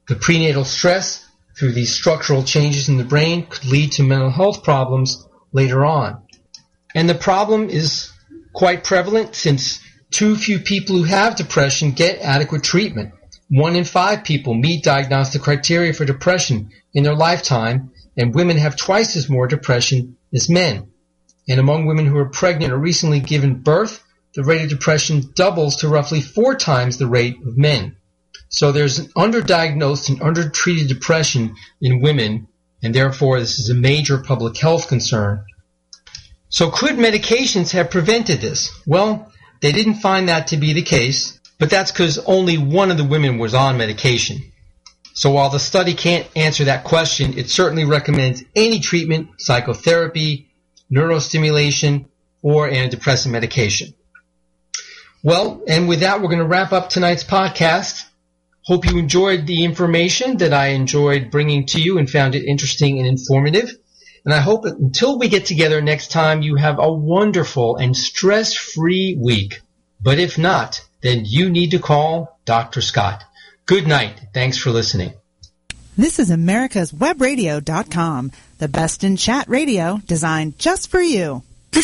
The 0.09 0.16
prenatal 0.16 0.64
stress 0.64 1.24
through 1.59 1.72
these 1.72 1.95
structural 1.95 2.43
changes 2.43 2.89
in 2.89 2.99
the 2.99 3.05
brain 3.05 3.47
could 3.47 3.64
lead 3.64 3.93
to 3.93 4.03
mental 4.03 4.30
health 4.30 4.62
problems 4.62 5.26
later 5.53 5.84
on. 5.84 6.22
And 6.95 7.09
the 7.09 7.14
problem 7.14 7.68
is 7.70 8.11
quite 8.53 8.84
prevalent 8.84 9.34
since 9.34 9.80
too 10.11 10.36
few 10.36 10.59
people 10.59 10.97
who 10.97 11.05
have 11.05 11.36
depression 11.36 11.93
get 11.93 12.20
adequate 12.20 12.62
treatment. 12.62 13.12
One 13.51 13.76
in 13.76 13.84
five 13.84 14.24
people 14.24 14.55
meet 14.55 14.84
diagnostic 14.84 15.42
criteria 15.42 15.92
for 15.92 16.05
depression 16.05 16.70
in 16.92 17.05
their 17.05 17.14
lifetime, 17.14 17.92
and 18.16 18.34
women 18.34 18.59
have 18.59 18.76
twice 18.76 19.16
as 19.16 19.30
more 19.30 19.46
depression 19.46 20.16
as 20.34 20.51
men. 20.51 20.88
And 21.49 21.59
among 21.59 21.86
women 21.86 22.05
who 22.05 22.18
are 22.18 22.28
pregnant 22.28 22.72
or 22.72 22.78
recently 22.78 23.20
given 23.20 23.62
birth, 23.62 24.05
the 24.34 24.44
rate 24.44 24.62
of 24.62 24.68
depression 24.68 25.32
doubles 25.34 25.76
to 25.76 25.88
roughly 25.88 26.20
four 26.20 26.55
times 26.55 26.99
the 26.99 27.07
rate 27.07 27.36
of 27.46 27.57
men. 27.57 27.96
So 28.51 28.70
there's 28.70 28.99
an 28.99 29.07
underdiagnosed 29.16 30.09
and 30.11 30.20
undertreated 30.20 30.88
depression 30.88 31.55
in 31.80 32.03
women, 32.03 32.49
and 32.82 32.94
therefore 32.94 33.40
this 33.40 33.59
is 33.59 33.70
a 33.70 33.74
major 33.74 34.18
public 34.18 34.59
health 34.59 34.88
concern. 34.88 35.44
So 36.51 36.70
could 36.70 36.96
medications 36.96 37.72
have 37.72 37.90
prevented 37.90 38.40
this? 38.40 38.70
Well, 38.86 39.32
they 39.61 39.72
didn't 39.72 39.94
find 39.94 40.28
that 40.28 40.49
to 40.49 40.57
be 40.57 40.72
the 40.72 40.82
case, 40.82 41.38
but 41.59 41.70
that's 41.70 41.90
because 41.90 42.18
only 42.18 42.59
one 42.59 42.90
of 42.90 42.96
the 42.96 43.04
women 43.04 43.38
was 43.38 43.54
on 43.54 43.76
medication. 43.76 44.52
So 45.14 45.32
while 45.32 45.50
the 45.50 45.59
study 45.59 45.94
can't 45.94 46.28
answer 46.36 46.64
that 46.64 46.84
question, 46.84 47.36
it 47.36 47.50
certainly 47.50 47.84
recommends 47.84 48.44
any 48.54 48.78
treatment, 48.78 49.30
psychotherapy, 49.38 50.48
neurostimulation, 50.92 52.06
or 52.42 52.70
antidepressant 52.70 53.32
medication. 53.32 53.94
Well, 55.24 55.62
and 55.66 55.88
with 55.88 56.00
that, 56.00 56.20
we're 56.20 56.28
going 56.28 56.38
to 56.38 56.46
wrap 56.46 56.72
up 56.72 56.88
tonight's 56.88 57.24
podcast. 57.24 58.04
Hope 58.62 58.86
you 58.86 58.98
enjoyed 58.98 59.46
the 59.46 59.64
information 59.64 60.36
that 60.36 60.52
I 60.52 60.68
enjoyed 60.68 61.32
bringing 61.32 61.66
to 61.66 61.80
you 61.80 61.98
and 61.98 62.09
found 62.09 62.36
it 62.36 62.44
interesting 62.44 62.98
and 62.98 63.09
informative. 63.09 63.74
And 64.24 64.32
I 64.32 64.38
hope 64.38 64.64
that 64.64 64.78
until 64.78 65.18
we 65.18 65.28
get 65.28 65.46
together 65.46 65.80
next 65.80 66.12
time, 66.12 66.42
you 66.42 66.56
have 66.56 66.78
a 66.78 66.92
wonderful 66.92 67.76
and 67.76 67.96
stress-free 67.96 69.18
week. 69.20 69.62
But 70.00 70.20
if 70.20 70.38
not, 70.38 70.86
then 71.01 71.24
you 71.24 71.51
need 71.51 71.70
to 71.70 71.78
call 71.78 72.38
Dr. 72.44 72.80
Scott. 72.80 73.24
Good 73.66 73.86
night. 73.86 74.20
Thanks 74.32 74.59
for 74.59 74.70
listening. 74.70 75.12
This 75.96 76.18
is 76.18 76.30
America's 76.30 76.92
Webradio.com, 76.92 78.32
the 78.59 78.68
best 78.68 79.03
in 79.03 79.16
chat 79.16 79.49
radio 79.49 80.01
designed 80.07 80.59
just 80.59 80.90
for 80.90 81.01
you. 81.01 81.42